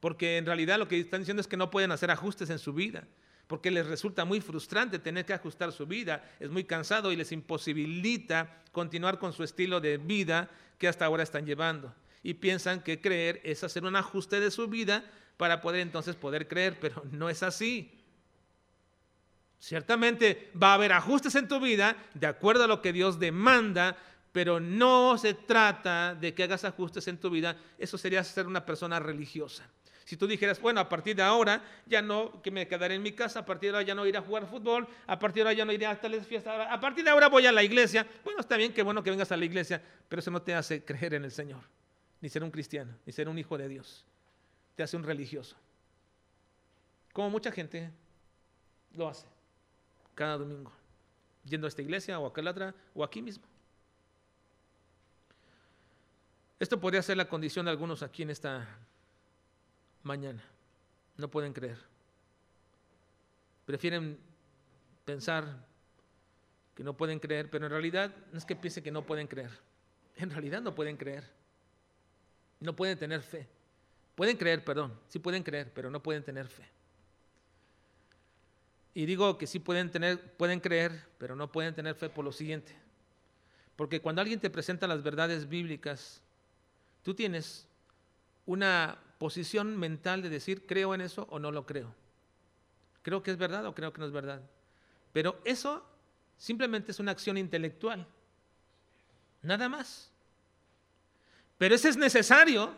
porque 0.00 0.36
en 0.36 0.46
realidad 0.46 0.78
lo 0.78 0.88
que 0.88 0.98
están 0.98 1.20
diciendo 1.20 1.40
es 1.40 1.48
que 1.48 1.56
no 1.56 1.70
pueden 1.70 1.92
hacer 1.92 2.10
ajustes 2.10 2.50
en 2.50 2.58
su 2.58 2.72
vida, 2.72 3.06
porque 3.46 3.70
les 3.70 3.86
resulta 3.86 4.24
muy 4.24 4.40
frustrante 4.40 4.98
tener 4.98 5.24
que 5.24 5.32
ajustar 5.32 5.72
su 5.72 5.86
vida, 5.86 6.22
es 6.38 6.50
muy 6.50 6.64
cansado 6.64 7.12
y 7.12 7.16
les 7.16 7.32
imposibilita 7.32 8.62
continuar 8.72 9.18
con 9.18 9.32
su 9.32 9.42
estilo 9.42 9.80
de 9.80 9.96
vida 9.96 10.50
que 10.78 10.88
hasta 10.88 11.06
ahora 11.06 11.22
están 11.22 11.46
llevando 11.46 11.94
y 12.22 12.34
piensan 12.34 12.82
que 12.82 13.00
creer 13.00 13.40
es 13.44 13.64
hacer 13.64 13.84
un 13.84 13.96
ajuste 13.96 14.40
de 14.40 14.50
su 14.50 14.68
vida 14.68 15.04
para 15.36 15.60
poder 15.60 15.80
entonces 15.80 16.16
poder 16.16 16.48
creer, 16.48 16.78
pero 16.80 17.02
no 17.10 17.30
es 17.30 17.42
así. 17.42 17.94
Ciertamente 19.58 20.50
va 20.60 20.72
a 20.72 20.74
haber 20.74 20.92
ajustes 20.92 21.34
en 21.34 21.48
tu 21.48 21.58
vida 21.60 21.96
de 22.14 22.26
acuerdo 22.26 22.64
a 22.64 22.68
lo 22.68 22.82
que 22.82 22.92
Dios 22.92 23.18
demanda, 23.18 23.96
pero 24.30 24.60
no 24.60 25.18
se 25.18 25.34
trata 25.34 26.14
de 26.14 26.34
que 26.34 26.44
hagas 26.44 26.64
ajustes 26.64 27.08
en 27.08 27.18
tu 27.18 27.30
vida. 27.30 27.56
Eso 27.78 27.98
sería 27.98 28.22
ser 28.22 28.46
una 28.46 28.64
persona 28.64 29.00
religiosa. 29.00 29.68
Si 30.08 30.16
tú 30.16 30.26
dijeras, 30.26 30.58
bueno, 30.58 30.80
a 30.80 30.88
partir 30.88 31.14
de 31.14 31.22
ahora 31.22 31.62
ya 31.84 32.00
no, 32.00 32.40
que 32.40 32.50
me 32.50 32.66
quedaré 32.66 32.94
en 32.94 33.02
mi 33.02 33.12
casa, 33.12 33.40
a 33.40 33.44
partir 33.44 33.72
de 33.72 33.76
ahora 33.76 33.86
ya 33.86 33.94
no 33.94 34.06
iré 34.06 34.16
a 34.16 34.22
jugar 34.22 34.46
fútbol, 34.46 34.88
a 35.06 35.18
partir 35.18 35.42
de 35.42 35.50
ahora 35.50 35.52
ya 35.52 35.66
no 35.66 35.72
iré 35.72 35.84
a 35.84 36.00
tales 36.00 36.26
fiestas, 36.26 36.66
a 36.66 36.80
partir 36.80 37.04
de 37.04 37.10
ahora 37.10 37.28
voy 37.28 37.44
a 37.44 37.52
la 37.52 37.62
iglesia. 37.62 38.06
Bueno, 38.24 38.40
está 38.40 38.56
bien, 38.56 38.72
qué 38.72 38.82
bueno 38.82 39.02
que 39.02 39.10
vengas 39.10 39.30
a 39.32 39.36
la 39.36 39.44
iglesia, 39.44 39.82
pero 40.08 40.20
eso 40.20 40.30
no 40.30 40.40
te 40.40 40.54
hace 40.54 40.82
creer 40.82 41.12
en 41.12 41.24
el 41.26 41.30
Señor 41.30 41.60
ni 42.22 42.30
ser 42.30 42.42
un 42.42 42.50
cristiano, 42.50 42.96
ni 43.04 43.12
ser 43.12 43.28
un 43.28 43.38
hijo 43.38 43.58
de 43.58 43.68
Dios. 43.68 44.06
Te 44.76 44.82
hace 44.82 44.96
un 44.96 45.02
religioso. 45.02 45.56
Como 47.12 47.28
mucha 47.28 47.52
gente 47.52 47.90
lo 48.94 49.08
hace 49.08 49.26
cada 50.14 50.38
domingo, 50.38 50.72
yendo 51.44 51.66
a 51.66 51.68
esta 51.68 51.82
iglesia 51.82 52.18
o 52.18 52.24
a 52.24 52.30
aquella 52.30 52.52
otra 52.52 52.74
o 52.94 53.04
aquí 53.04 53.20
mismo. 53.20 53.44
Esto 56.58 56.80
podría 56.80 57.02
ser 57.02 57.18
la 57.18 57.28
condición 57.28 57.66
de 57.66 57.72
algunos 57.72 58.02
aquí 58.02 58.22
en 58.22 58.30
esta 58.30 58.66
mañana. 60.08 60.42
No 61.16 61.28
pueden 61.28 61.52
creer. 61.52 61.78
Prefieren 63.66 64.18
pensar 65.04 65.44
que 66.74 66.82
no 66.82 66.96
pueden 66.96 67.20
creer, 67.20 67.50
pero 67.50 67.66
en 67.66 67.72
realidad 67.72 68.14
no 68.32 68.38
es 68.38 68.44
que 68.44 68.56
piensen 68.56 68.82
que 68.82 68.90
no 68.90 69.04
pueden 69.04 69.26
creer. 69.26 69.50
En 70.16 70.30
realidad 70.30 70.62
no 70.62 70.74
pueden 70.74 70.96
creer. 70.96 71.24
No 72.60 72.74
pueden 72.74 72.98
tener 72.98 73.22
fe. 73.22 73.46
Pueden 74.14 74.36
creer, 74.36 74.64
perdón, 74.64 74.98
sí 75.08 75.18
pueden 75.20 75.44
creer, 75.44 75.70
pero 75.72 75.90
no 75.90 76.02
pueden 76.02 76.24
tener 76.24 76.48
fe. 76.48 76.64
Y 78.94 79.06
digo 79.06 79.38
que 79.38 79.46
sí 79.46 79.60
pueden, 79.60 79.90
tener, 79.90 80.20
pueden 80.36 80.58
creer, 80.58 81.04
pero 81.18 81.36
no 81.36 81.52
pueden 81.52 81.74
tener 81.74 81.94
fe 81.94 82.08
por 82.08 82.24
lo 82.24 82.32
siguiente. 82.32 82.74
Porque 83.76 84.00
cuando 84.00 84.20
alguien 84.20 84.40
te 84.40 84.50
presenta 84.50 84.88
las 84.88 85.04
verdades 85.04 85.48
bíblicas, 85.48 86.20
tú 87.04 87.14
tienes 87.14 87.68
una 88.44 88.98
posición 89.18 89.76
mental 89.76 90.22
de 90.22 90.30
decir, 90.30 90.66
creo 90.66 90.94
en 90.94 91.00
eso 91.00 91.26
o 91.30 91.38
no 91.38 91.50
lo 91.50 91.66
creo. 91.66 91.94
Creo 93.02 93.22
que 93.22 93.30
es 93.30 93.36
verdad 93.36 93.66
o 93.66 93.74
creo 93.74 93.92
que 93.92 94.00
no 94.00 94.06
es 94.06 94.12
verdad. 94.12 94.42
Pero 95.12 95.40
eso 95.44 95.84
simplemente 96.36 96.92
es 96.92 97.00
una 97.00 97.12
acción 97.12 97.36
intelectual. 97.36 98.06
Nada 99.42 99.68
más. 99.68 100.10
Pero 101.58 101.74
eso 101.74 101.88
es 101.88 101.96
necesario, 101.96 102.74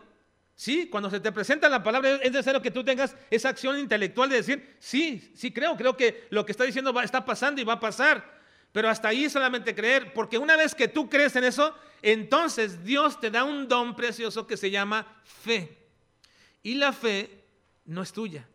¿sí? 0.55 0.87
Cuando 0.87 1.09
se 1.09 1.19
te 1.19 1.31
presenta 1.31 1.69
la 1.69 1.83
palabra, 1.83 2.15
es 2.15 2.31
necesario 2.31 2.61
que 2.61 2.71
tú 2.71 2.83
tengas 2.83 3.15
esa 3.29 3.49
acción 3.49 3.77
intelectual 3.77 4.29
de 4.29 4.37
decir, 4.37 4.75
sí, 4.79 5.31
sí 5.35 5.51
creo, 5.51 5.77
creo 5.77 5.95
que 5.95 6.27
lo 6.31 6.45
que 6.45 6.51
está 6.51 6.63
diciendo 6.63 6.91
va, 6.91 7.03
está 7.03 7.23
pasando 7.23 7.61
y 7.61 7.63
va 7.63 7.73
a 7.73 7.79
pasar. 7.79 8.41
Pero 8.71 8.89
hasta 8.89 9.09
ahí 9.09 9.29
solamente 9.29 9.75
creer, 9.75 10.13
porque 10.13 10.37
una 10.37 10.55
vez 10.55 10.73
que 10.73 10.87
tú 10.87 11.09
crees 11.09 11.35
en 11.35 11.43
eso, 11.43 11.75
entonces 12.01 12.83
Dios 12.83 13.19
te 13.19 13.29
da 13.29 13.43
un 13.43 13.67
don 13.67 13.95
precioso 13.95 14.47
que 14.47 14.57
se 14.57 14.71
llama 14.71 15.21
fe. 15.23 15.80
Y 16.63 16.75
la 16.75 16.93
fe 16.93 17.43
no 17.85 18.01
es 18.01 18.11
tuya, 18.11 18.47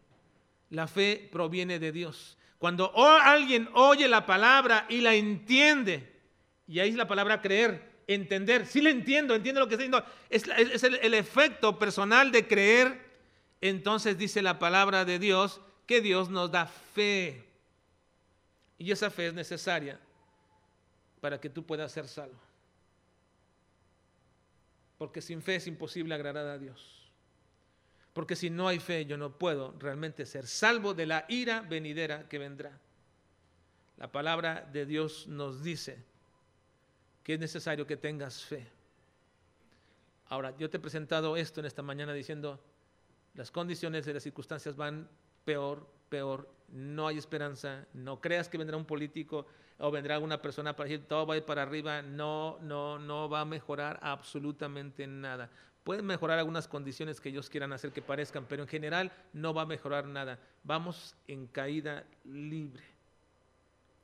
la 0.70 0.86
fe 0.86 1.28
proviene 1.30 1.78
de 1.78 1.92
Dios. 1.92 2.36
Cuando 2.58 2.92
alguien 2.96 3.68
oye 3.74 4.08
la 4.08 4.24
palabra 4.24 4.86
y 4.88 5.00
la 5.00 5.14
entiende, 5.14 6.12
y 6.66 6.80
ahí 6.80 6.90
es 6.90 6.96
la 6.96 7.06
palabra 7.06 7.40
creer, 7.40 7.96
entender. 8.06 8.66
Sí 8.66 8.80
le 8.80 8.90
entiendo, 8.90 9.34
entiendo 9.34 9.60
lo 9.60 9.68
que 9.68 9.74
está 9.74 9.84
diciendo. 9.84 10.04
Es, 10.30 10.84
el, 10.84 11.14
efecto 11.14 11.78
personal 11.78 12.32
de 12.32 12.46
creer. 12.46 13.04
Entonces 13.60 14.18
dice 14.18 14.42
la 14.42 14.58
palabra 14.58 15.04
de 15.04 15.18
Dios 15.18 15.60
que 15.86 16.00
Dios 16.00 16.30
nos 16.30 16.50
da 16.50 16.66
fe. 16.66 17.44
Y 18.78 18.90
esa 18.90 19.10
fe 19.10 19.28
es 19.28 19.34
necesaria 19.34 19.98
para 21.20 21.40
que 21.40 21.48
tú 21.48 21.64
puedas 21.64 21.92
ser 21.92 22.06
salvo. 22.08 22.38
Porque 24.98 25.20
sin 25.20 25.42
fe 25.42 25.56
es 25.56 25.66
imposible 25.66 26.14
agradar 26.14 26.46
a 26.46 26.58
Dios. 26.58 26.95
Porque 28.16 28.34
si 28.34 28.48
no 28.48 28.66
hay 28.66 28.78
fe, 28.78 29.04
yo 29.04 29.18
no 29.18 29.36
puedo 29.36 29.74
realmente 29.78 30.24
ser 30.24 30.46
salvo 30.46 30.94
de 30.94 31.04
la 31.04 31.26
ira 31.28 31.60
venidera 31.60 32.26
que 32.30 32.38
vendrá. 32.38 32.72
La 33.98 34.10
palabra 34.10 34.66
de 34.72 34.86
Dios 34.86 35.28
nos 35.28 35.62
dice 35.62 36.02
que 37.22 37.34
es 37.34 37.38
necesario 37.38 37.86
que 37.86 37.98
tengas 37.98 38.42
fe. 38.42 38.66
Ahora, 40.28 40.56
yo 40.56 40.70
te 40.70 40.78
he 40.78 40.80
presentado 40.80 41.36
esto 41.36 41.60
en 41.60 41.66
esta 41.66 41.82
mañana 41.82 42.14
diciendo, 42.14 42.58
las 43.34 43.50
condiciones 43.50 44.06
de 44.06 44.14
las 44.14 44.22
circunstancias 44.22 44.76
van 44.76 45.10
peor, 45.44 45.86
peor, 46.08 46.50
no 46.68 47.08
hay 47.08 47.18
esperanza, 47.18 47.84
no 47.92 48.18
creas 48.22 48.48
que 48.48 48.56
vendrá 48.56 48.78
un 48.78 48.86
político 48.86 49.46
o 49.76 49.90
vendrá 49.90 50.18
una 50.20 50.40
persona 50.40 50.74
para 50.74 50.88
decir 50.88 51.06
todo 51.06 51.26
va 51.26 51.34
a 51.34 51.36
ir 51.36 51.44
para 51.44 51.60
arriba, 51.60 52.00
no, 52.00 52.58
no, 52.62 52.98
no 52.98 53.28
va 53.28 53.42
a 53.42 53.44
mejorar 53.44 53.98
absolutamente 54.00 55.06
nada. 55.06 55.50
Pueden 55.86 56.04
mejorar 56.04 56.40
algunas 56.40 56.66
condiciones 56.66 57.20
que 57.20 57.28
ellos 57.28 57.48
quieran 57.48 57.72
hacer 57.72 57.92
que 57.92 58.02
parezcan, 58.02 58.44
pero 58.48 58.64
en 58.64 58.68
general 58.68 59.12
no 59.32 59.54
va 59.54 59.62
a 59.62 59.66
mejorar 59.66 60.04
nada. 60.04 60.36
Vamos 60.64 61.14
en 61.28 61.46
caída 61.46 62.04
libre. 62.24 62.82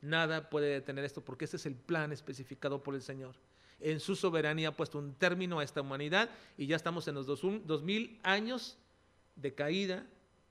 Nada 0.00 0.48
puede 0.48 0.68
detener 0.68 1.04
esto 1.04 1.24
porque 1.24 1.44
ese 1.44 1.56
es 1.56 1.66
el 1.66 1.74
plan 1.74 2.12
especificado 2.12 2.84
por 2.84 2.94
el 2.94 3.02
Señor. 3.02 3.34
En 3.80 3.98
su 3.98 4.14
soberanía 4.14 4.68
ha 4.68 4.76
puesto 4.76 4.96
un 4.96 5.12
término 5.14 5.58
a 5.58 5.64
esta 5.64 5.80
humanidad 5.80 6.30
y 6.56 6.68
ya 6.68 6.76
estamos 6.76 7.08
en 7.08 7.16
los 7.16 7.26
dos, 7.26 7.82
mil 7.82 8.20
años 8.22 8.78
de 9.34 9.52
caída 9.52 10.06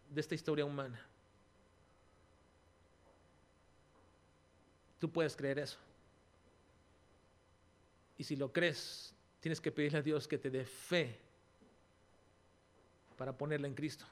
de 0.10 0.20
esta 0.20 0.36
historia 0.36 0.66
humana. 0.66 1.00
Tú 5.00 5.10
puedes 5.10 5.38
creer 5.38 5.60
eso. 5.60 5.78
Y 8.18 8.26
si 8.26 8.36
lo 8.36 8.52
crees, 8.52 9.16
tienes 9.42 9.60
que 9.60 9.72
pedirle 9.72 10.00
a 10.00 10.02
Dios 10.02 10.28
que 10.28 10.38
te 10.38 10.50
dé 10.50 10.64
fe 10.64 11.20
para 13.18 13.34
ponerla 13.34 13.68
en 13.68 13.74
Cristo. 13.74 14.06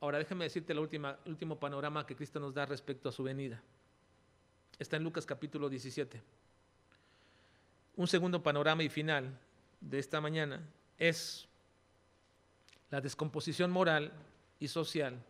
Ahora 0.00 0.18
déjame 0.18 0.44
decirte 0.44 0.72
el 0.72 0.78
último 0.78 1.58
panorama 1.58 2.06
que 2.06 2.16
Cristo 2.16 2.38
nos 2.38 2.52
da 2.52 2.66
respecto 2.66 3.08
a 3.08 3.12
su 3.12 3.22
venida. 3.22 3.60
Está 4.78 4.96
en 4.96 5.04
Lucas 5.04 5.24
capítulo 5.24 5.68
17. 5.68 6.20
Un 7.96 8.06
segundo 8.06 8.42
panorama 8.42 8.82
y 8.82 8.88
final 8.88 9.38
de 9.80 9.98
esta 9.98 10.20
mañana 10.20 10.60
es 10.98 11.46
la 12.90 13.00
descomposición 13.00 13.70
moral 13.70 14.12
y 14.58 14.68
social 14.68 15.22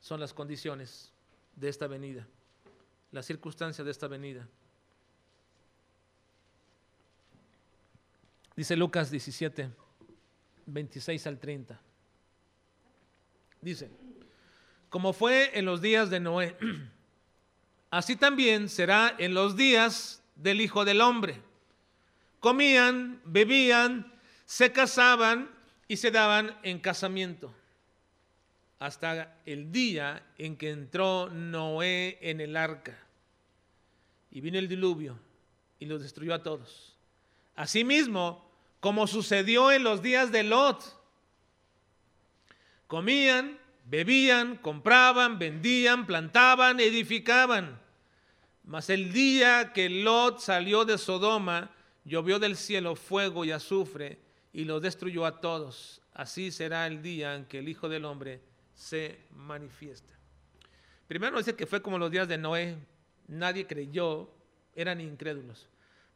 son 0.00 0.20
las 0.20 0.32
condiciones 0.32 1.12
de 1.56 1.68
esta 1.68 1.86
venida, 1.86 2.26
las 3.12 3.26
circunstancias 3.26 3.84
de 3.84 3.90
esta 3.90 4.06
venida. 4.08 4.46
Dice 8.60 8.76
Lucas 8.76 9.10
17, 9.10 9.70
26 10.66 11.26
al 11.26 11.38
30. 11.38 11.80
Dice, 13.62 13.88
como 14.90 15.14
fue 15.14 15.58
en 15.58 15.64
los 15.64 15.80
días 15.80 16.10
de 16.10 16.20
Noé, 16.20 16.58
así 17.90 18.16
también 18.16 18.68
será 18.68 19.16
en 19.16 19.32
los 19.32 19.56
días 19.56 20.22
del 20.36 20.60
Hijo 20.60 20.84
del 20.84 21.00
Hombre. 21.00 21.40
Comían, 22.38 23.22
bebían, 23.24 24.12
se 24.44 24.70
casaban 24.72 25.50
y 25.88 25.96
se 25.96 26.10
daban 26.10 26.54
en 26.62 26.80
casamiento 26.80 27.54
hasta 28.78 29.40
el 29.46 29.72
día 29.72 30.22
en 30.36 30.58
que 30.58 30.68
entró 30.68 31.30
Noé 31.30 32.18
en 32.20 32.42
el 32.42 32.58
arca. 32.58 32.98
Y 34.30 34.42
vino 34.42 34.58
el 34.58 34.68
diluvio 34.68 35.18
y 35.78 35.86
los 35.86 36.02
destruyó 36.02 36.34
a 36.34 36.42
todos. 36.42 36.94
Asimismo, 37.56 38.49
como 38.80 39.06
sucedió 39.06 39.70
en 39.70 39.84
los 39.84 40.02
días 40.02 40.32
de 40.32 40.42
Lot, 40.42 40.98
comían, 42.86 43.58
bebían, 43.84 44.56
compraban, 44.56 45.38
vendían, 45.38 46.06
plantaban, 46.06 46.80
edificaban. 46.80 47.78
Mas 48.64 48.88
el 48.90 49.12
día 49.12 49.72
que 49.72 49.90
Lot 49.90 50.40
salió 50.40 50.84
de 50.84 50.96
Sodoma, 50.96 51.70
llovió 52.04 52.38
del 52.38 52.56
cielo 52.56 52.96
fuego 52.96 53.44
y 53.44 53.52
azufre 53.52 54.18
y 54.52 54.64
los 54.64 54.80
destruyó 54.80 55.26
a 55.26 55.40
todos. 55.40 56.00
Así 56.14 56.50
será 56.50 56.86
el 56.86 57.02
día 57.02 57.34
en 57.34 57.44
que 57.44 57.58
el 57.58 57.68
Hijo 57.68 57.88
del 57.88 58.04
Hombre 58.04 58.40
se 58.74 59.18
manifiesta. 59.34 60.14
Primero 61.06 61.38
dice 61.38 61.54
que 61.56 61.66
fue 61.66 61.82
como 61.82 61.98
los 61.98 62.10
días 62.10 62.28
de 62.28 62.38
Noé, 62.38 62.76
nadie 63.26 63.66
creyó, 63.66 64.30
eran 64.74 65.00
incrédulos. 65.00 65.68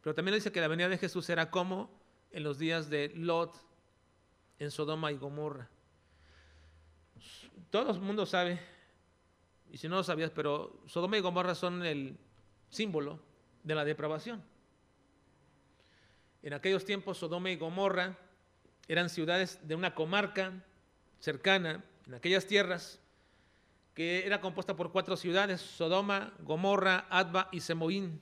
Pero 0.02 0.14
también 0.14 0.36
dice 0.36 0.52
que 0.52 0.60
la 0.60 0.68
venida 0.68 0.88
de 0.88 0.98
Jesús 0.98 1.28
era 1.28 1.50
como 1.50 1.90
en 2.34 2.42
los 2.42 2.58
días 2.58 2.90
de 2.90 3.12
Lot 3.14 3.54
en 4.58 4.70
Sodoma 4.72 5.12
y 5.12 5.16
Gomorra. 5.16 5.68
Todo 7.70 7.92
el 7.92 8.00
mundo 8.00 8.26
sabe, 8.26 8.60
y 9.70 9.78
si 9.78 9.88
no 9.88 9.96
lo 9.96 10.04
sabías, 10.04 10.30
pero 10.30 10.82
Sodoma 10.86 11.16
y 11.16 11.20
Gomorra 11.20 11.54
son 11.54 11.84
el 11.84 12.18
símbolo 12.70 13.20
de 13.62 13.74
la 13.76 13.84
depravación. 13.84 14.42
En 16.42 16.54
aquellos 16.54 16.84
tiempos 16.84 17.18
Sodoma 17.18 17.50
y 17.50 17.56
Gomorra 17.56 18.18
eran 18.88 19.08
ciudades 19.08 19.60
de 19.66 19.76
una 19.76 19.94
comarca 19.94 20.52
cercana 21.20 21.84
en 22.06 22.14
aquellas 22.14 22.46
tierras, 22.46 22.98
que 23.94 24.26
era 24.26 24.40
compuesta 24.40 24.74
por 24.74 24.90
cuatro 24.90 25.16
ciudades, 25.16 25.60
Sodoma, 25.60 26.34
Gomorra, 26.40 27.06
Adba 27.10 27.48
y 27.52 27.60
Semoín. 27.60 28.20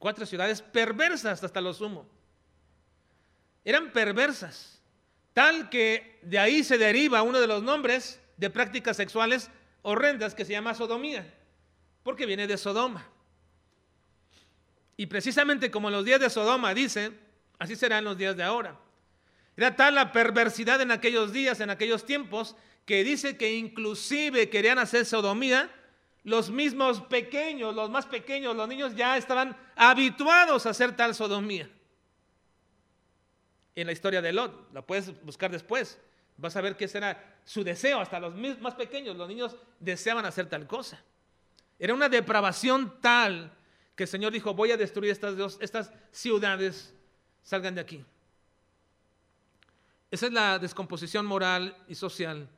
Cuatro 0.00 0.26
ciudades 0.26 0.60
perversas 0.60 1.44
hasta 1.44 1.60
lo 1.60 1.72
sumo. 1.72 2.19
Eran 3.64 3.92
perversas, 3.92 4.80
tal 5.32 5.68
que 5.70 6.18
de 6.22 6.38
ahí 6.38 6.64
se 6.64 6.78
deriva 6.78 7.22
uno 7.22 7.40
de 7.40 7.46
los 7.46 7.62
nombres 7.62 8.20
de 8.36 8.50
prácticas 8.50 8.96
sexuales 8.96 9.50
horrendas 9.82 10.34
que 10.34 10.44
se 10.44 10.52
llama 10.52 10.74
sodomía, 10.74 11.32
porque 12.02 12.26
viene 12.26 12.46
de 12.46 12.56
Sodoma. 12.56 13.06
Y 14.96 15.06
precisamente 15.06 15.70
como 15.70 15.88
en 15.88 15.94
los 15.94 16.04
días 16.04 16.20
de 16.20 16.30
Sodoma 16.30 16.74
dice, 16.74 17.12
así 17.58 17.76
serán 17.76 18.04
los 18.04 18.16
días 18.16 18.36
de 18.36 18.42
ahora. 18.42 18.78
Era 19.56 19.76
tal 19.76 19.94
la 19.94 20.12
perversidad 20.12 20.80
en 20.80 20.90
aquellos 20.90 21.32
días, 21.32 21.60
en 21.60 21.70
aquellos 21.70 22.06
tiempos, 22.06 22.56
que 22.86 23.04
dice 23.04 23.36
que 23.36 23.54
inclusive 23.54 24.48
querían 24.48 24.78
hacer 24.78 25.04
sodomía, 25.04 25.70
los 26.22 26.50
mismos 26.50 27.00
pequeños, 27.02 27.74
los 27.74 27.90
más 27.90 28.06
pequeños, 28.06 28.56
los 28.56 28.68
niños 28.68 28.94
ya 28.94 29.16
estaban 29.16 29.56
habituados 29.76 30.66
a 30.66 30.70
hacer 30.70 30.96
tal 30.96 31.14
sodomía. 31.14 31.70
En 33.74 33.86
la 33.86 33.92
historia 33.92 34.20
de 34.20 34.32
Lot, 34.32 34.72
la 34.72 34.82
puedes 34.82 35.22
buscar 35.22 35.50
después, 35.50 35.98
vas 36.36 36.56
a 36.56 36.60
ver 36.60 36.76
que 36.76 36.86
ese 36.86 36.98
era 36.98 37.38
su 37.44 37.62
deseo, 37.62 38.00
hasta 38.00 38.18
los 38.18 38.34
más 38.60 38.74
pequeños, 38.74 39.16
los 39.16 39.28
niños 39.28 39.56
deseaban 39.78 40.24
hacer 40.24 40.48
tal 40.48 40.66
cosa. 40.66 41.02
Era 41.78 41.94
una 41.94 42.08
depravación 42.08 43.00
tal 43.00 43.52
que 43.94 44.04
el 44.04 44.08
Señor 44.08 44.32
dijo, 44.32 44.54
voy 44.54 44.72
a 44.72 44.76
destruir 44.76 45.10
estas, 45.10 45.36
dos, 45.36 45.58
estas 45.60 45.92
ciudades, 46.10 46.94
salgan 47.42 47.74
de 47.74 47.80
aquí. 47.80 48.04
Esa 50.10 50.26
es 50.26 50.32
la 50.32 50.58
descomposición 50.58 51.24
moral 51.24 51.76
y 51.86 51.94
social 51.94 52.48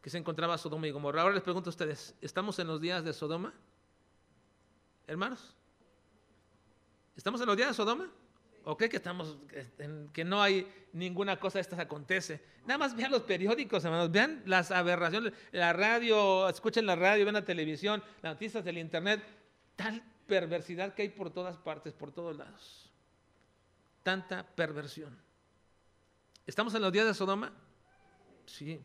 que 0.00 0.10
se 0.10 0.18
encontraba 0.18 0.58
Sodoma 0.58 0.88
y 0.88 0.90
Gomorra. 0.90 1.22
Ahora 1.22 1.34
les 1.34 1.42
pregunto 1.42 1.70
a 1.70 1.72
ustedes, 1.72 2.14
¿estamos 2.20 2.58
en 2.58 2.66
los 2.66 2.80
días 2.80 3.04
de 3.04 3.12
Sodoma? 3.12 3.54
Hermanos, 5.06 5.54
¿estamos 7.16 7.40
en 7.40 7.46
los 7.46 7.56
días 7.56 7.68
de 7.68 7.74
Sodoma? 7.74 8.10
¿O 8.64 8.76
cree 8.76 8.88
que 8.88 8.98
estamos, 8.98 9.36
que 10.12 10.24
no 10.24 10.40
hay 10.40 10.66
ninguna 10.92 11.38
cosa 11.40 11.58
de 11.58 11.62
estas 11.62 11.80
acontece? 11.80 12.40
Nada 12.64 12.78
más 12.78 12.94
vean 12.94 13.10
los 13.10 13.22
periódicos, 13.22 13.84
hermanos, 13.84 14.10
vean 14.12 14.42
las 14.46 14.70
aberraciones, 14.70 15.32
la 15.50 15.72
radio, 15.72 16.48
escuchen 16.48 16.86
la 16.86 16.94
radio, 16.94 17.24
vean 17.24 17.34
la 17.34 17.44
televisión, 17.44 18.02
las 18.22 18.34
noticias 18.34 18.64
del 18.64 18.78
internet, 18.78 19.22
tal 19.74 20.02
perversidad 20.26 20.94
que 20.94 21.02
hay 21.02 21.08
por 21.08 21.30
todas 21.30 21.56
partes, 21.56 21.92
por 21.92 22.12
todos 22.12 22.36
lados. 22.36 22.90
Tanta 24.02 24.44
perversión. 24.46 25.18
¿Estamos 26.46 26.74
en 26.74 26.82
los 26.82 26.92
días 26.92 27.06
de 27.06 27.14
Sodoma? 27.14 27.52
Sí. 28.46 28.80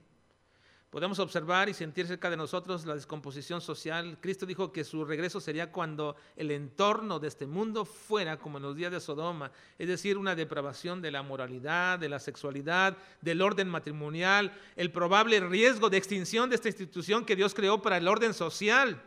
Podemos 0.90 1.20
observar 1.20 1.68
y 1.68 1.74
sentir 1.74 2.08
cerca 2.08 2.30
de 2.30 2.38
nosotros 2.38 2.86
la 2.86 2.96
descomposición 2.96 3.60
social. 3.60 4.18
Cristo 4.22 4.46
dijo 4.46 4.72
que 4.72 4.86
su 4.86 5.04
regreso 5.04 5.42
sería 5.42 5.70
cuando 5.70 6.16
el 6.38 6.50
entorno 6.50 7.20
de 7.20 7.28
este 7.28 7.46
mundo 7.46 7.84
fuera 7.84 8.38
como 8.38 8.58
en 8.58 8.64
los 8.64 8.76
días 8.76 8.94
de 8.94 9.02
Sodoma, 9.02 9.52
es 9.78 9.90
decir, 9.90 10.18
una 10.18 10.34
depravación 10.34 11.02
de 11.02 11.12
la 11.12 11.24
moralidad, 11.24 12.00
de 12.00 12.08
la 12.08 12.20
sexualidad, 12.20 12.96
del 13.20 13.42
orden 13.42 13.68
matrimonial, 13.68 14.58
el 14.78 14.90
probable 14.90 15.42
riesgo 15.42 15.90
de 15.90 15.98
extinción 15.98 16.50
de 16.50 16.56
esta 16.56 16.70
institución 16.70 17.26
que 17.26 17.36
Dios 17.36 17.54
creó 17.54 17.82
para 17.82 17.98
el 17.98 18.08
orden 18.08 18.34
social, 18.34 19.02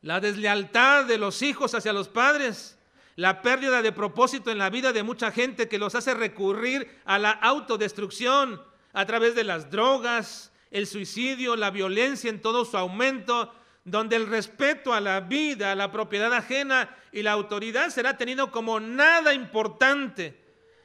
la 0.00 0.20
deslealtad 0.20 1.04
de 1.04 1.18
los 1.18 1.42
hijos 1.42 1.74
hacia 1.74 1.92
los 1.92 2.08
padres, 2.08 2.78
la 3.16 3.42
pérdida 3.42 3.82
de 3.82 3.92
propósito 3.92 4.50
en 4.50 4.58
la 4.58 4.70
vida 4.70 4.94
de 4.94 5.02
mucha 5.02 5.30
gente 5.30 5.68
que 5.68 5.78
los 5.78 5.94
hace 5.94 6.14
recurrir 6.14 6.88
a 7.04 7.18
la 7.18 7.30
autodestrucción 7.30 8.60
a 8.94 9.04
través 9.04 9.34
de 9.34 9.44
las 9.44 9.70
drogas, 9.70 10.52
el 10.70 10.86
suicidio, 10.86 11.56
la 11.56 11.70
violencia 11.70 12.30
en 12.30 12.40
todo 12.40 12.64
su 12.64 12.76
aumento, 12.76 13.52
donde 13.84 14.16
el 14.16 14.26
respeto 14.26 14.94
a 14.94 15.00
la 15.00 15.20
vida, 15.20 15.72
a 15.72 15.74
la 15.74 15.92
propiedad 15.92 16.32
ajena 16.32 16.96
y 17.12 17.22
la 17.22 17.32
autoridad 17.32 17.90
será 17.90 18.16
tenido 18.16 18.50
como 18.50 18.80
nada 18.80 19.34
importante. 19.34 20.40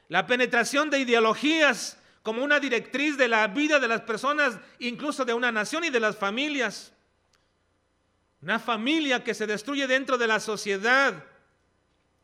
La 0.10 0.28
penetración 0.28 0.90
de 0.90 1.00
ideologías 1.00 1.98
como 2.24 2.44
una 2.44 2.60
directriz 2.60 3.16
de 3.16 3.28
la 3.28 3.48
vida 3.48 3.80
de 3.80 3.88
las 3.88 4.02
personas, 4.02 4.60
incluso 4.80 5.24
de 5.24 5.34
una 5.34 5.52
nación 5.52 5.86
y 5.86 5.90
de 5.90 6.00
las 6.00 6.18
familias. 6.18 6.92
Una 8.42 8.60
familia 8.60 9.24
que 9.24 9.34
se 9.34 9.48
destruye 9.48 9.88
dentro 9.88 10.18
de 10.18 10.28
la 10.28 10.40
sociedad 10.40 11.24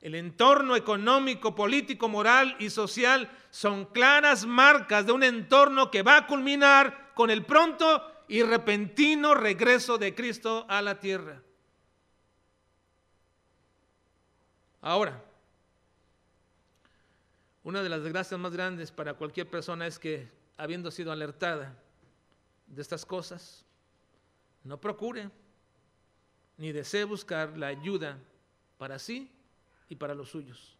el 0.05 0.13
entorno 0.13 0.75
económico, 0.75 1.55
político, 1.55 2.07
moral 2.07 2.55
y 2.59 2.69
social 2.69 3.27
son 3.49 3.85
claras 3.85 4.45
marcas 4.45 5.07
de 5.07 5.11
un 5.11 5.23
entorno 5.23 5.89
que 5.89 6.03
va 6.03 6.17
a 6.17 6.27
culminar 6.27 7.11
con 7.15 7.31
el 7.31 7.43
pronto 7.43 8.03
y 8.27 8.43
repentino 8.43 9.33
regreso 9.33 9.97
de 9.97 10.13
Cristo 10.13 10.67
a 10.69 10.83
la 10.83 10.99
tierra. 10.99 11.41
Ahora, 14.79 15.23
una 17.63 17.81
de 17.81 17.89
las 17.89 18.03
desgracias 18.03 18.39
más 18.39 18.51
grandes 18.51 18.91
para 18.91 19.15
cualquier 19.15 19.49
persona 19.49 19.87
es 19.87 19.97
que, 19.97 20.29
habiendo 20.55 20.91
sido 20.91 21.11
alertada 21.11 21.75
de 22.67 22.79
estas 22.79 23.07
cosas, 23.07 23.65
no 24.63 24.79
procure 24.79 25.31
ni 26.57 26.71
desee 26.71 27.05
buscar 27.05 27.57
la 27.57 27.65
ayuda 27.65 28.19
para 28.77 28.99
sí 28.99 29.31
y 29.89 29.95
para 29.95 30.15
los 30.15 30.29
suyos. 30.29 30.77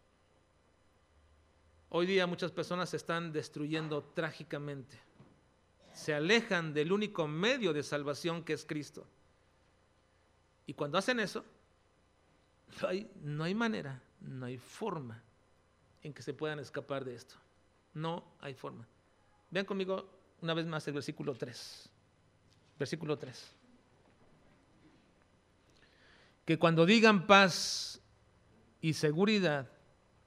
Hoy 1.89 2.05
día 2.05 2.27
muchas 2.27 2.51
personas 2.51 2.89
se 2.89 2.97
están 2.97 3.31
destruyendo 3.31 4.03
trágicamente. 4.03 4.99
Se 5.93 6.13
alejan 6.13 6.73
del 6.73 6.91
único 6.91 7.27
medio 7.27 7.71
de 7.71 7.83
salvación 7.83 8.43
que 8.43 8.53
es 8.53 8.65
Cristo. 8.65 9.07
Y 10.67 10.73
cuando 10.73 10.97
hacen 10.97 11.19
eso, 11.19 11.45
no 13.21 13.43
hay, 13.43 13.55
manera, 13.55 14.01
no 14.19 14.45
hay 14.45 14.57
forma 14.57 15.21
en 16.01 16.13
que 16.13 16.21
se 16.21 16.33
puedan 16.33 16.59
escapar 16.59 17.05
de 17.05 17.15
esto. 17.15 17.35
No 17.93 18.25
hay 18.41 18.53
forma. 18.53 18.85
Vean 19.51 19.65
conmigo 19.65 20.09
una 20.41 20.53
vez 20.53 20.65
más 20.65 20.85
el 20.87 20.95
versículo 20.95 21.35
3. 21.35 21.89
Versículo 22.77 23.17
3. 23.17 23.55
Que 26.43 26.59
cuando 26.59 26.85
digan 26.85 27.25
paz 27.25 28.01
y 28.85 28.93
seguridad, 28.93 29.67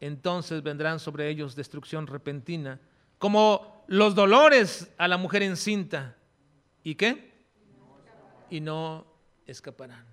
entonces 0.01 0.65
vendrán 0.65 0.99
sobre 0.99 1.29
ellos 1.29 1.55
destrucción 1.55 2.09
repentina, 2.09 2.81
como 3.17 3.85
los 3.87 4.17
dolores 4.17 4.93
a 4.99 5.07
la 5.07 5.17
mujer 5.17 5.45
encinta. 5.45 6.17
¿Y 6.83 6.97
qué? 6.97 7.33
Y 8.51 8.61
no 8.61 9.07
escaparán. 9.47 10.05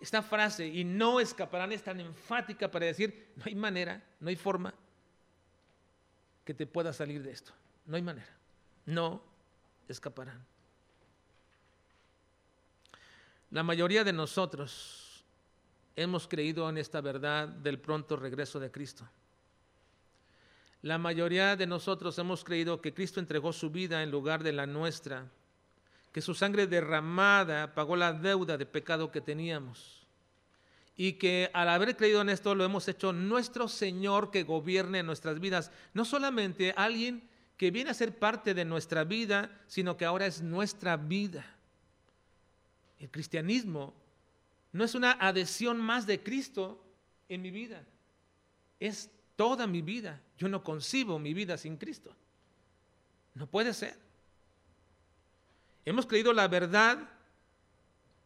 Esta 0.00 0.22
frase, 0.22 0.66
y 0.66 0.84
no 0.84 1.20
escaparán, 1.20 1.72
es 1.72 1.82
tan 1.82 2.00
enfática 2.00 2.70
para 2.70 2.86
decir, 2.86 3.34
no 3.36 3.42
hay 3.44 3.54
manera, 3.54 4.02
no 4.20 4.30
hay 4.30 4.36
forma, 4.36 4.72
que 6.46 6.54
te 6.54 6.66
pueda 6.66 6.94
salir 6.94 7.22
de 7.22 7.30
esto. 7.30 7.52
No 7.84 7.96
hay 7.96 8.02
manera. 8.02 8.34
No 8.86 9.22
escaparán. 9.86 10.42
La 13.50 13.62
mayoría 13.62 14.02
de 14.02 14.14
nosotros 14.14 15.03
hemos 15.96 16.26
creído 16.28 16.68
en 16.68 16.78
esta 16.78 17.00
verdad 17.00 17.48
del 17.48 17.78
pronto 17.78 18.16
regreso 18.16 18.60
de 18.60 18.70
Cristo. 18.70 19.08
La 20.82 20.98
mayoría 20.98 21.56
de 21.56 21.66
nosotros 21.66 22.18
hemos 22.18 22.44
creído 22.44 22.80
que 22.80 22.92
Cristo 22.92 23.20
entregó 23.20 23.52
su 23.52 23.70
vida 23.70 24.02
en 24.02 24.10
lugar 24.10 24.42
de 24.42 24.52
la 24.52 24.66
nuestra, 24.66 25.26
que 26.12 26.20
su 26.20 26.34
sangre 26.34 26.66
derramada 26.66 27.74
pagó 27.74 27.96
la 27.96 28.12
deuda 28.12 28.58
de 28.58 28.66
pecado 28.66 29.10
que 29.10 29.20
teníamos 29.20 30.04
y 30.96 31.14
que 31.14 31.50
al 31.52 31.68
haber 31.68 31.96
creído 31.96 32.20
en 32.20 32.28
esto 32.28 32.54
lo 32.54 32.64
hemos 32.64 32.86
hecho 32.86 33.12
nuestro 33.12 33.68
Señor 33.68 34.30
que 34.30 34.44
gobierne 34.44 35.02
nuestras 35.02 35.40
vidas, 35.40 35.72
no 35.92 36.04
solamente 36.04 36.72
alguien 36.76 37.28
que 37.56 37.70
viene 37.70 37.90
a 37.90 37.94
ser 37.94 38.18
parte 38.18 38.54
de 38.54 38.64
nuestra 38.64 39.04
vida, 39.04 39.50
sino 39.66 39.96
que 39.96 40.04
ahora 40.04 40.26
es 40.26 40.42
nuestra 40.42 40.96
vida. 40.96 41.46
El 43.00 43.10
cristianismo 43.10 43.94
no 44.74 44.82
es 44.82 44.96
una 44.96 45.12
adhesión 45.12 45.80
más 45.80 46.04
de 46.04 46.20
Cristo 46.20 46.84
en 47.28 47.42
mi 47.42 47.52
vida, 47.52 47.84
es 48.80 49.08
toda 49.36 49.68
mi 49.68 49.82
vida. 49.82 50.20
Yo 50.36 50.48
no 50.48 50.64
concibo 50.64 51.20
mi 51.20 51.32
vida 51.32 51.56
sin 51.56 51.76
Cristo. 51.76 52.14
No 53.34 53.46
puede 53.46 53.72
ser. 53.72 53.96
Hemos 55.84 56.06
creído 56.06 56.32
la 56.32 56.48
verdad 56.48 57.08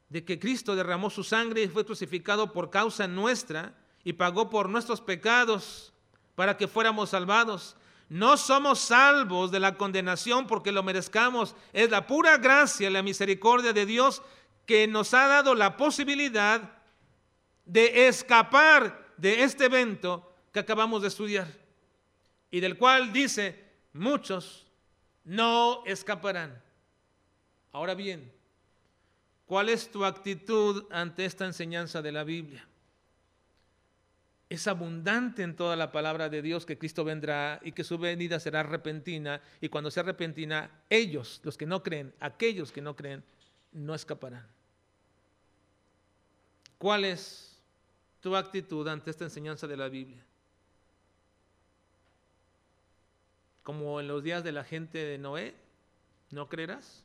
de 0.09 0.25
que 0.25 0.39
Cristo 0.39 0.75
derramó 0.75 1.11
su 1.11 1.23
sangre 1.23 1.65
y 1.65 1.69
fue 1.69 1.85
crucificado 1.85 2.51
por 2.51 2.71
causa 2.71 3.07
nuestra 3.07 3.75
y 4.03 4.15
pagó 4.15 4.49
por 4.49 4.71
nuestros 4.71 5.03
pecados 5.03 5.93
para 6.35 6.57
que 6.57 6.67
fuéramos 6.67 7.11
salvados. 7.11 7.77
No 8.09 8.39
somos 8.39 8.79
salvos 8.79 9.51
de 9.51 9.61
la 9.61 9.77
condenación 9.77 10.47
porque 10.47 10.73
lo 10.73 10.83
merezcamos. 10.83 11.55
Es 11.75 11.91
la 11.91 12.07
pura 12.07 12.39
gracia 12.39 12.89
la 12.89 13.03
misericordia 13.03 13.75
de 13.75 13.85
Dios 13.85 14.23
que 14.69 14.87
nos 14.87 15.15
ha 15.15 15.27
dado 15.27 15.55
la 15.55 15.79
posibilidad 15.79 16.61
de 17.65 18.07
escapar 18.07 19.15
de 19.17 19.43
este 19.43 19.65
evento 19.65 20.31
que 20.53 20.59
acabamos 20.59 21.01
de 21.01 21.09
estudiar 21.09 21.49
y 22.51 22.61
del 22.61 22.77
cual 22.77 23.11
dice, 23.11 23.65
muchos 23.95 24.67
no 25.25 25.83
escaparán. 25.87 26.63
Ahora 27.73 27.95
bien, 27.95 28.31
¿cuál 29.47 29.71
es 29.71 29.91
tu 29.91 30.05
actitud 30.05 30.85
ante 30.91 31.25
esta 31.25 31.47
enseñanza 31.47 32.03
de 32.03 32.13
la 32.13 32.25
Biblia? 32.25 32.69
Es 34.51 34.67
abundante 34.67 35.45
en 35.45 35.57
toda 35.57 35.77
la 35.77 35.93
palabra 35.93 36.29
de 36.29 36.43
Dios 36.43 36.67
que 36.67 36.77
Cristo 36.77 37.05
vendrá 37.05 37.59
y 37.63 37.73
que 37.73 37.85
su 37.85 37.97
venida 37.97 38.39
será 38.39 38.63
repentina 38.65 39.41
y 39.63 39.71
cuando 39.71 39.91
sea 39.91 40.03
repentina, 40.03 40.71
ellos, 40.91 41.41
los 41.43 41.57
que 41.57 41.65
no 41.65 41.83
creen, 41.83 42.13
aquellos 42.21 42.71
que 42.71 42.83
no 42.83 42.95
creen, 42.97 43.25
no 43.73 43.95
escaparán. 43.95 44.58
¿Cuál 46.79 47.05
es 47.05 47.61
tu 48.21 48.37
actitud 48.37 48.87
ante 48.87 49.11
esta 49.11 49.25
enseñanza 49.25 49.67
de 49.67 49.77
la 49.77 49.89
Biblia? 49.89 50.25
Como 53.65 54.01
en 54.01 54.09
los 54.09 54.23
días 54.23 54.45
de 54.45 54.53
la 54.53 54.65
gente 54.65 54.99
de 54.99 55.19
Noé, 55.19 55.55
¿no 56.31 56.49
creerás? 56.49 57.05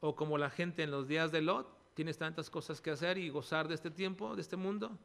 O 0.00 0.16
como 0.16 0.38
la 0.38 0.50
gente 0.50 0.82
en 0.82 0.90
los 0.90 1.06
días 1.06 1.30
de 1.30 1.42
Lot, 1.42 1.68
tienes 1.94 2.18
tantas 2.18 2.50
cosas 2.50 2.80
que 2.80 2.90
hacer 2.90 3.18
y 3.18 3.28
gozar 3.28 3.68
de 3.68 3.74
este 3.74 3.90
tiempo, 3.90 4.34
de 4.34 4.42
este 4.42 4.56
mundo. 4.56 4.98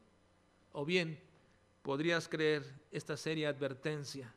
O 0.72 0.84
bien, 0.84 1.20
podrías 1.82 2.26
creer 2.26 2.64
esta 2.90 3.16
seria 3.16 3.50
advertencia 3.50 4.32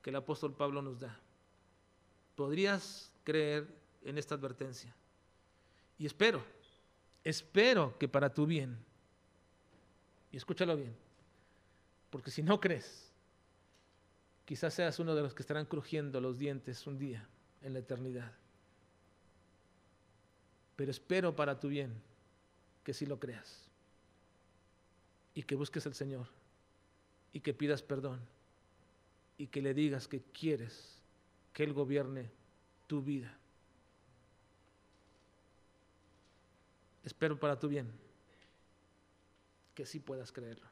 que 0.00 0.10
el 0.10 0.16
apóstol 0.16 0.54
Pablo 0.54 0.80
nos 0.80 1.00
da. 1.00 1.18
Podrías 2.36 3.12
creer 3.24 3.66
en 4.04 4.16
esta 4.16 4.36
advertencia. 4.36 4.94
Y 5.98 6.06
espero, 6.06 6.42
espero 7.24 7.98
que 7.98 8.08
para 8.08 8.32
tu 8.32 8.46
bien, 8.46 8.76
y 10.30 10.36
escúchalo 10.36 10.76
bien, 10.76 10.94
porque 12.10 12.30
si 12.30 12.42
no 12.42 12.60
crees, 12.60 13.10
quizás 14.44 14.74
seas 14.74 14.98
uno 14.98 15.14
de 15.14 15.22
los 15.22 15.34
que 15.34 15.42
estarán 15.42 15.66
crujiendo 15.66 16.20
los 16.20 16.38
dientes 16.38 16.86
un 16.86 16.98
día 16.98 17.26
en 17.62 17.72
la 17.74 17.78
eternidad 17.80 18.32
pero 20.76 20.90
espero 20.90 21.36
para 21.36 21.60
tu 21.60 21.68
bien 21.68 21.92
que 22.84 22.94
sí 22.94 23.06
lo 23.06 23.20
creas 23.20 23.68
y 25.34 25.42
que 25.42 25.54
busques 25.54 25.86
al 25.86 25.94
Señor 25.94 26.26
y 27.32 27.38
que 27.38 27.54
pidas 27.54 27.82
perdón 27.82 28.20
y 29.38 29.46
que 29.46 29.62
le 29.62 29.74
digas 29.74 30.08
que 30.08 30.22
quieres 30.32 30.98
que 31.52 31.64
Él 31.64 31.72
gobierne 31.72 32.30
tu 32.86 33.02
vida. 33.02 33.38
Espero 37.04 37.38
para 37.38 37.58
tu 37.58 37.68
bien 37.68 37.90
que 39.74 39.86
sí 39.86 40.00
puedas 40.00 40.30
creerlo. 40.32 40.68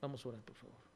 Vamos 0.00 0.24
a 0.24 0.28
orar, 0.28 0.42
por 0.42 0.56
favor. 0.56 0.93